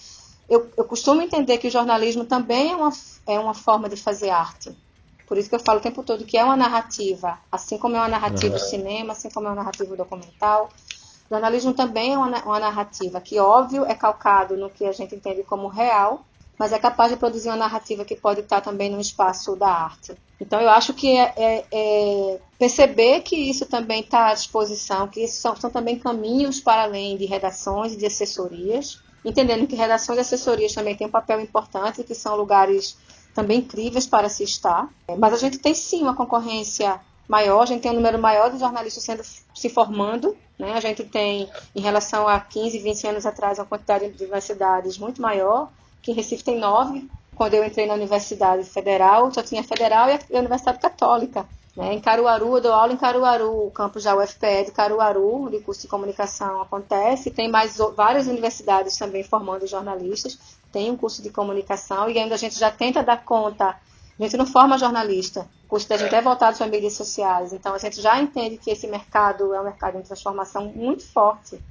eu, 0.47 0.71
eu 0.77 0.85
costumo 0.85 1.21
entender 1.21 1.57
que 1.57 1.67
o 1.67 1.71
jornalismo 1.71 2.23
também 2.23 2.71
é 2.71 2.75
uma, 2.77 2.91
é 3.27 3.37
uma 3.37 3.53
forma 3.53 3.89
de 3.89 3.97
fazer 3.97 4.29
arte. 4.29 4.73
Por 5.27 5.37
isso 5.37 5.49
que 5.49 5.55
eu 5.55 5.59
falo 5.59 5.79
o 5.79 5.81
tempo 5.81 6.03
todo 6.03 6.25
que 6.25 6.37
é 6.37 6.43
uma 6.43 6.55
narrativa, 6.55 7.39
assim 7.51 7.77
como 7.77 7.95
é 7.95 7.99
uma 7.99 8.07
narrativa 8.07 8.53
uhum. 8.53 8.59
cinema, 8.59 9.13
assim 9.13 9.29
como 9.29 9.47
é 9.47 9.49
uma 9.49 9.55
narrativa 9.55 9.95
documental. 9.95 10.69
O 11.29 11.33
jornalismo 11.33 11.73
também 11.73 12.13
é 12.13 12.17
uma, 12.17 12.43
uma 12.43 12.59
narrativa 12.59 13.19
que, 13.21 13.39
óbvio, 13.39 13.85
é 13.85 13.95
calcado 13.95 14.57
no 14.57 14.69
que 14.69 14.85
a 14.85 14.91
gente 14.91 15.15
entende 15.15 15.43
como 15.43 15.67
real, 15.67 16.25
mas 16.57 16.71
é 16.71 16.79
capaz 16.79 17.11
de 17.11 17.17
produzir 17.17 17.49
uma 17.49 17.57
narrativa 17.57 18.05
que 18.05 18.15
pode 18.15 18.41
estar 18.41 18.61
também 18.61 18.89
no 18.89 18.99
espaço 18.99 19.55
da 19.55 19.67
arte. 19.67 20.15
Então, 20.39 20.61
eu 20.61 20.69
acho 20.69 20.93
que 20.93 21.17
é, 21.17 21.33
é, 21.35 21.65
é 21.71 22.39
perceber 22.59 23.21
que 23.21 23.35
isso 23.35 23.65
também 23.65 24.01
está 24.01 24.27
à 24.27 24.33
disposição, 24.33 25.07
que 25.07 25.23
isso 25.23 25.41
são, 25.41 25.55
são 25.55 25.69
também 25.69 25.97
caminhos 25.97 26.59
para 26.59 26.83
além 26.83 27.17
de 27.17 27.25
redações 27.25 27.93
e 27.93 27.97
de 27.97 28.05
assessorias, 28.05 29.01
entendendo 29.25 29.65
que 29.65 29.75
redações 29.75 30.17
e 30.17 30.21
assessorias 30.21 30.73
também 30.73 30.95
têm 30.95 31.07
um 31.07 31.11
papel 31.11 31.39
importante, 31.39 32.03
que 32.03 32.13
são 32.13 32.35
lugares 32.35 32.97
também 33.33 33.59
incríveis 33.59 34.05
para 34.05 34.29
se 34.29 34.43
estar. 34.43 34.89
Mas 35.17 35.33
a 35.33 35.37
gente 35.37 35.57
tem 35.57 35.73
sim 35.73 36.01
uma 36.01 36.15
concorrência 36.15 36.99
maior, 37.27 37.61
a 37.61 37.65
gente 37.65 37.81
tem 37.81 37.91
um 37.91 37.95
número 37.95 38.19
maior 38.19 38.51
de 38.51 38.59
jornalistas 38.59 39.03
sendo, 39.03 39.23
se 39.53 39.69
formando. 39.69 40.35
Né? 40.57 40.73
A 40.73 40.79
gente 40.79 41.03
tem, 41.03 41.49
em 41.75 41.81
relação 41.81 42.27
a 42.27 42.39
15, 42.39 42.79
20 42.79 43.07
anos 43.07 43.25
atrás, 43.25 43.59
uma 43.59 43.65
quantidade 43.65 44.09
de 44.09 44.23
universidades 44.23 44.97
muito 44.97 45.21
maior, 45.21 45.69
que 46.01 46.11
em 46.11 46.13
Recife 46.13 46.43
tem 46.43 46.59
nove. 46.59 47.09
Quando 47.35 47.55
eu 47.55 47.65
entrei 47.65 47.87
na 47.87 47.95
Universidade 47.95 48.63
Federal, 48.63 49.31
só 49.31 49.41
tinha 49.41 49.63
Federal 49.63 50.07
e 50.09 50.35
a 50.35 50.39
Universidade 50.39 50.79
Católica. 50.79 51.45
Né? 51.75 51.93
Em 51.93 51.99
Caruaru, 51.99 52.57
eu 52.57 52.61
dou 52.61 52.73
aula 52.73 52.93
em 52.93 52.97
Caruaru, 52.97 53.67
o 53.67 53.71
campus 53.71 54.03
da 54.03 54.15
UFPE 54.15 54.65
de 54.65 54.71
Caruaru, 54.71 55.49
de 55.49 55.59
curso 55.59 55.81
de 55.81 55.87
comunicação 55.87 56.61
acontece. 56.61 57.31
Tem 57.31 57.49
mais 57.49 57.77
várias 57.95 58.27
universidades 58.27 58.97
também 58.97 59.23
formando 59.23 59.65
jornalistas. 59.65 60.37
Tem 60.73 60.89
um 60.89 60.97
curso 60.97 61.21
de 61.21 61.29
comunicação 61.29 62.09
e 62.09 62.17
ainda 62.17 62.33
a 62.33 62.37
gente 62.37 62.59
já 62.59 62.71
tenta 62.71 63.03
dar 63.03 63.23
conta. 63.23 63.79
A 64.19 64.23
gente 64.23 64.35
não 64.35 64.45
forma 64.45 64.77
jornalista. 64.77 65.47
O 65.65 65.67
curso 65.69 65.87
da 65.87 65.97
gente 65.97 66.13
é 66.13 66.21
voltado 66.21 66.57
para 66.57 66.67
mídias 66.67 66.93
sociais. 66.93 67.53
Então 67.53 67.75
a 67.75 67.77
gente 67.77 68.01
já 68.01 68.19
entende 68.19 68.57
que 68.57 68.71
esse 68.71 68.87
mercado 68.87 69.53
é 69.53 69.61
um 69.61 69.63
mercado 69.63 69.99
em 69.99 70.01
transformação 70.01 70.65
muito 70.75 71.05
forte. 71.05 71.61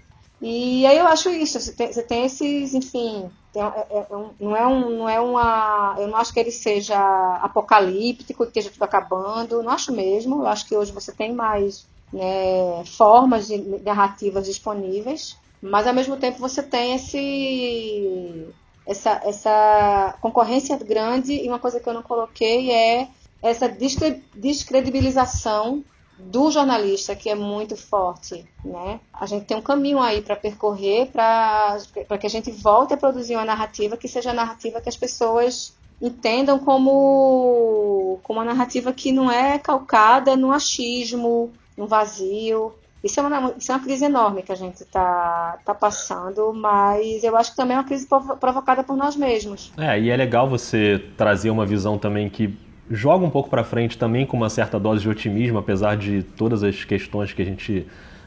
E 0.41 0.87
aí 0.87 0.97
eu 0.97 1.07
acho 1.07 1.31
isso. 1.31 1.59
Você 1.61 1.73
tem, 1.73 1.93
você 1.93 2.03
tem 2.03 2.25
esses, 2.25 2.75
enfim, 2.75 3.29
tem, 3.53 3.63
é, 3.63 3.87
é, 3.91 3.99
é 3.99 4.07
não, 4.41 4.57
é 4.57 4.67
um, 4.67 4.99
não 4.99 5.09
é 5.09 5.21
uma. 5.21 5.97
Eu 5.99 6.07
não 6.07 6.17
acho 6.17 6.33
que 6.33 6.39
ele 6.39 6.53
seja 6.53 6.97
apocalíptico, 7.43 8.45
que 8.45 8.51
esteja 8.51 8.71
tudo 8.71 8.85
acabando. 8.85 9.63
Não 9.63 9.73
acho 9.73 9.93
mesmo. 9.93 10.43
Eu 10.43 10.47
acho 10.47 10.67
que 10.67 10.77
hoje 10.77 10.93
você 10.93 11.13
tem 11.13 11.33
mais 11.33 11.87
né, 12.13 12.85
formas 12.85 13.49
de 13.49 13.59
narrativas 13.83 14.47
disponíveis, 14.47 15.37
mas 15.61 15.87
ao 15.87 15.95
mesmo 15.95 16.17
tempo 16.17 16.39
você 16.39 16.63
tem 16.63 16.95
esse, 16.95 18.49
essa, 18.87 19.21
essa 19.25 20.15
concorrência 20.21 20.77
grande 20.77 21.33
e 21.33 21.49
uma 21.49 21.59
coisa 21.59 21.81
que 21.81 21.89
eu 21.89 21.95
não 21.95 22.03
coloquei 22.03 22.71
é 22.71 23.09
essa 23.43 23.69
descredibilização 23.69 25.83
do 26.19 26.51
jornalista, 26.51 27.17
que 27.17 27.29
é 27.29 27.35
muito 27.35 27.77
forte. 27.77 28.47
Né? 28.65 29.01
A 29.13 29.27
gente 29.27 29.47
tem 29.47 29.57
um 29.57 29.63
caminho 29.63 30.01
aí 30.01 30.23
para 30.23 30.37
percorrer 30.37 31.11
para 31.11 31.79
que 32.21 32.27
a 32.27 32.31
gente 32.31 32.51
volte 32.51 32.95
a 32.95 32.97
produzir 32.97 33.35
uma 33.35 33.45
narrativa 33.45 33.97
que 33.97 34.09
seja 34.09 34.31
a 34.31 34.35
narrativa 34.35 34.81
que 34.81 34.89
as 34.89 34.97
pessoas 34.97 35.75
entendam 36.01 36.59
como, 36.59 38.19
como 38.23 38.41
uma 38.41 38.45
narrativa 38.45 38.93
que 38.93 39.13
não 39.13 39.31
é 39.31 39.59
calcada 39.59 40.37
no 40.37 40.53
achismo, 40.53 41.53
no 41.77 41.87
vazio. 41.87 42.73
Isso 43.03 43.19
é, 43.19 43.23
uma, 43.23 43.55
isso 43.59 43.73
é 43.73 43.75
uma 43.75 43.83
crise 43.83 44.05
enorme 44.05 44.43
que 44.43 44.53
a 44.53 44.55
gente 44.55 44.83
está 44.83 45.59
tá 45.65 45.75
passando, 45.75 46.53
mas 46.55 47.25
eu 47.25 47.37
acho 47.37 47.51
que 47.51 47.57
também 47.57 47.77
é 47.77 47.81
uma 47.81 47.85
crise 47.85 48.07
provocada 48.07 48.85
por 48.85 48.97
nós 48.97 49.17
mesmos. 49.17 49.73
É, 49.77 49.99
e 49.99 50.09
é 50.09 50.17
legal 50.17 50.49
você 50.49 51.05
trazer 51.17 51.51
uma 51.51 51.67
visão 51.67 51.99
também 51.99 52.29
que 52.29 52.57
joga 52.89 53.25
um 53.25 53.31
pouco 53.31 53.49
para 53.49 53.65
frente 53.65 53.99
também 53.99 54.25
com 54.25 54.37
uma 54.37 54.51
certa 54.51 54.79
dose 54.79 55.03
de 55.03 55.09
otimismo, 55.09 55.59
apesar 55.59 55.97
de 55.97 56.23
todas 56.23 56.63
as 56.63 56.85
questões 56.85 57.33
que 57.33 57.43
a 57.43 57.45
gente 57.45 57.87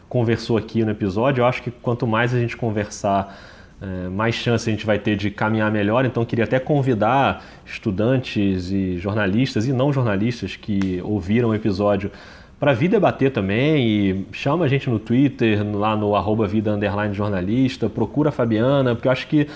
conversou 0.09 0.57
aqui 0.57 0.83
no 0.83 0.91
episódio. 0.91 1.41
Eu 1.41 1.45
acho 1.45 1.61
que 1.61 1.71
quanto 1.71 2.05
mais 2.05 2.33
a 2.33 2.39
gente 2.39 2.57
conversar, 2.57 3.37
é, 3.81 4.09
mais 4.09 4.35
chance 4.35 4.69
a 4.69 4.71
gente 4.71 4.85
vai 4.85 4.99
ter 4.99 5.15
de 5.15 5.29
caminhar 5.31 5.71
melhor. 5.71 6.05
Então, 6.05 6.25
queria 6.25 6.45
até 6.45 6.59
convidar 6.59 7.43
estudantes 7.65 8.71
e 8.71 8.97
jornalistas 8.97 9.67
e 9.67 9.73
não 9.73 9.93
jornalistas 9.93 10.55
que 10.55 11.01
ouviram 11.03 11.49
o 11.49 11.55
episódio 11.55 12.11
para 12.59 12.73
vir 12.73 12.87
debater 12.87 13.31
também 13.31 13.87
e 13.87 14.25
chama 14.31 14.65
a 14.65 14.67
gente 14.67 14.89
no 14.89 14.99
Twitter, 14.99 15.65
lá 15.75 15.95
no 15.95 16.15
arroba 16.15 16.47
vida 16.47 16.71
underline 16.71 17.13
jornalista, 17.13 17.89
procura 17.89 18.29
a 18.29 18.31
Fabiana, 18.31 18.95
porque 18.95 19.07
eu 19.07 19.11
acho 19.11 19.27
que 19.27 19.47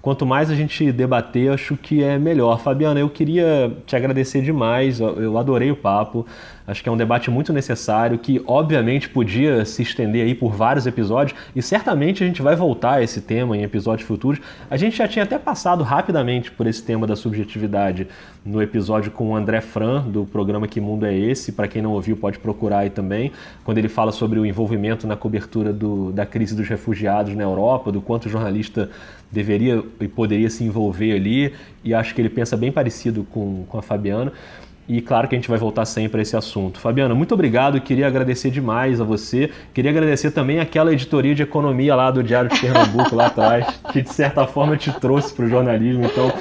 quanto 0.00 0.26
mais 0.26 0.50
a 0.50 0.54
gente 0.54 0.92
debater, 0.92 1.50
acho 1.50 1.76
que 1.76 2.02
é 2.02 2.18
melhor. 2.18 2.60
Fabiana, 2.60 3.00
eu 3.00 3.08
queria 3.08 3.72
te 3.86 3.96
agradecer 3.96 4.42
demais, 4.42 5.00
eu 5.00 5.38
adorei 5.38 5.70
o 5.70 5.76
papo. 5.76 6.26
Acho 6.66 6.82
que 6.82 6.88
é 6.88 6.92
um 6.92 6.96
debate 6.96 7.30
muito 7.30 7.52
necessário 7.52 8.18
que, 8.18 8.42
obviamente, 8.46 9.08
podia 9.08 9.64
se 9.66 9.82
estender 9.82 10.24
aí 10.24 10.34
por 10.34 10.52
vários 10.52 10.86
episódios 10.86 11.38
e 11.54 11.60
certamente 11.60 12.24
a 12.24 12.26
gente 12.26 12.40
vai 12.40 12.56
voltar 12.56 12.94
a 12.94 13.02
esse 13.02 13.20
tema 13.20 13.54
em 13.56 13.62
episódios 13.62 14.08
futuros. 14.08 14.40
A 14.70 14.76
gente 14.76 14.96
já 14.96 15.06
tinha 15.06 15.24
até 15.24 15.38
passado 15.38 15.84
rapidamente 15.84 16.50
por 16.50 16.66
esse 16.66 16.82
tema 16.82 17.06
da 17.06 17.14
subjetividade 17.14 18.06
no 18.44 18.62
episódio 18.62 19.10
com 19.10 19.30
o 19.30 19.36
André 19.36 19.60
Fran, 19.60 20.02
do 20.02 20.24
programa 20.24 20.66
Que 20.66 20.80
Mundo 20.80 21.04
é 21.04 21.14
Esse? 21.14 21.52
Para 21.52 21.68
quem 21.68 21.82
não 21.82 21.92
ouviu, 21.92 22.16
pode 22.16 22.38
procurar 22.38 22.78
aí 22.78 22.90
também, 22.90 23.30
quando 23.62 23.78
ele 23.78 23.88
fala 23.88 24.10
sobre 24.12 24.38
o 24.38 24.46
envolvimento 24.46 25.06
na 25.06 25.16
cobertura 25.16 25.72
do, 25.72 26.12
da 26.12 26.24
crise 26.24 26.54
dos 26.54 26.68
refugiados 26.68 27.34
na 27.34 27.42
Europa, 27.42 27.92
do 27.92 28.00
quanto 28.00 28.26
o 28.26 28.28
jornalista 28.30 28.90
deveria 29.30 29.82
e 30.00 30.08
poderia 30.08 30.48
se 30.48 30.64
envolver 30.64 31.12
ali, 31.12 31.52
e 31.82 31.92
acho 31.92 32.14
que 32.14 32.20
ele 32.20 32.30
pensa 32.30 32.56
bem 32.56 32.72
parecido 32.72 33.24
com, 33.30 33.64
com 33.68 33.78
a 33.78 33.82
Fabiana. 33.82 34.32
E 34.88 35.00
claro 35.00 35.26
que 35.28 35.34
a 35.34 35.38
gente 35.38 35.48
vai 35.48 35.58
voltar 35.58 35.84
sempre 35.84 36.20
a 36.20 36.22
esse 36.22 36.36
assunto. 36.36 36.78
Fabiana, 36.78 37.14
muito 37.14 37.32
obrigado. 37.32 37.80
Queria 37.80 38.06
agradecer 38.06 38.50
demais 38.50 39.00
a 39.00 39.04
você. 39.04 39.50
Queria 39.72 39.90
agradecer 39.90 40.30
também 40.30 40.60
aquela 40.60 40.92
editoria 40.92 41.34
de 41.34 41.42
economia 41.42 41.94
lá 41.94 42.10
do 42.10 42.22
Diário 42.22 42.50
de 42.50 42.60
Pernambuco, 42.60 43.14
lá 43.14 43.26
atrás, 43.26 43.66
que 43.92 44.02
de 44.02 44.12
certa 44.12 44.46
forma 44.46 44.76
te 44.76 44.92
trouxe 45.00 45.32
para 45.32 45.46
o 45.46 45.48
jornalismo. 45.48 46.04
Então, 46.04 46.32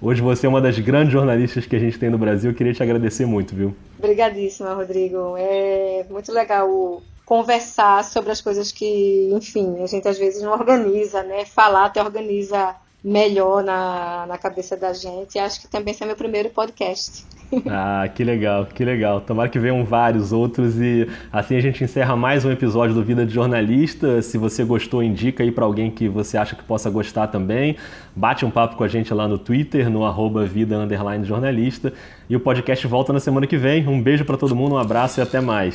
hoje 0.00 0.20
você 0.20 0.46
é 0.46 0.48
uma 0.48 0.60
das 0.60 0.78
grandes 0.78 1.12
jornalistas 1.12 1.64
que 1.64 1.76
a 1.76 1.78
gente 1.78 1.98
tem 1.98 2.10
no 2.10 2.18
Brasil. 2.18 2.52
Queria 2.54 2.74
te 2.74 2.82
agradecer 2.82 3.24
muito, 3.24 3.54
viu? 3.54 3.74
Obrigadíssima, 3.98 4.74
Rodrigo. 4.74 5.36
É 5.38 6.04
muito 6.10 6.32
legal 6.32 7.02
conversar 7.24 8.04
sobre 8.04 8.32
as 8.32 8.40
coisas 8.40 8.72
que, 8.72 9.30
enfim, 9.32 9.80
a 9.80 9.86
gente 9.86 10.08
às 10.08 10.18
vezes 10.18 10.42
não 10.42 10.52
organiza, 10.52 11.22
né? 11.22 11.44
Falar 11.44 11.86
até 11.86 12.02
organiza 12.02 12.74
melhor 13.04 13.64
na, 13.64 14.26
na 14.26 14.38
cabeça 14.38 14.76
da 14.76 14.92
gente. 14.92 15.38
Acho 15.38 15.60
que 15.60 15.68
também 15.68 15.92
esse 15.92 16.02
é 16.02 16.06
meu 16.06 16.16
primeiro 16.16 16.50
podcast. 16.50 17.24
Ah, 17.68 18.08
que 18.08 18.24
legal, 18.24 18.64
que 18.64 18.82
legal. 18.82 19.20
Tomara 19.20 19.46
que 19.46 19.58
venham 19.58 19.84
vários 19.84 20.32
outros 20.32 20.80
e 20.80 21.06
assim 21.30 21.54
a 21.54 21.60
gente 21.60 21.84
encerra 21.84 22.16
mais 22.16 22.46
um 22.46 22.50
episódio 22.50 22.94
do 22.94 23.04
Vida 23.04 23.26
de 23.26 23.34
Jornalista. 23.34 24.22
Se 24.22 24.38
você 24.38 24.64
gostou, 24.64 25.02
indica 25.02 25.42
aí 25.42 25.52
para 25.52 25.66
alguém 25.66 25.90
que 25.90 26.08
você 26.08 26.38
acha 26.38 26.56
que 26.56 26.62
possa 26.64 26.88
gostar 26.88 27.26
também. 27.26 27.76
Bate 28.16 28.46
um 28.46 28.50
papo 28.50 28.76
com 28.76 28.84
a 28.84 28.88
gente 28.88 29.12
lá 29.12 29.28
no 29.28 29.36
Twitter, 29.36 29.90
no 29.90 30.02
arroba 30.02 30.46
vida 30.46 30.76
jornalista. 31.24 31.92
E 32.26 32.34
o 32.34 32.40
podcast 32.40 32.86
volta 32.86 33.12
na 33.12 33.20
semana 33.20 33.46
que 33.46 33.58
vem. 33.58 33.86
Um 33.86 34.00
beijo 34.00 34.24
para 34.24 34.38
todo 34.38 34.56
mundo, 34.56 34.74
um 34.74 34.78
abraço 34.78 35.20
e 35.20 35.22
até 35.22 35.38
mais. 35.38 35.74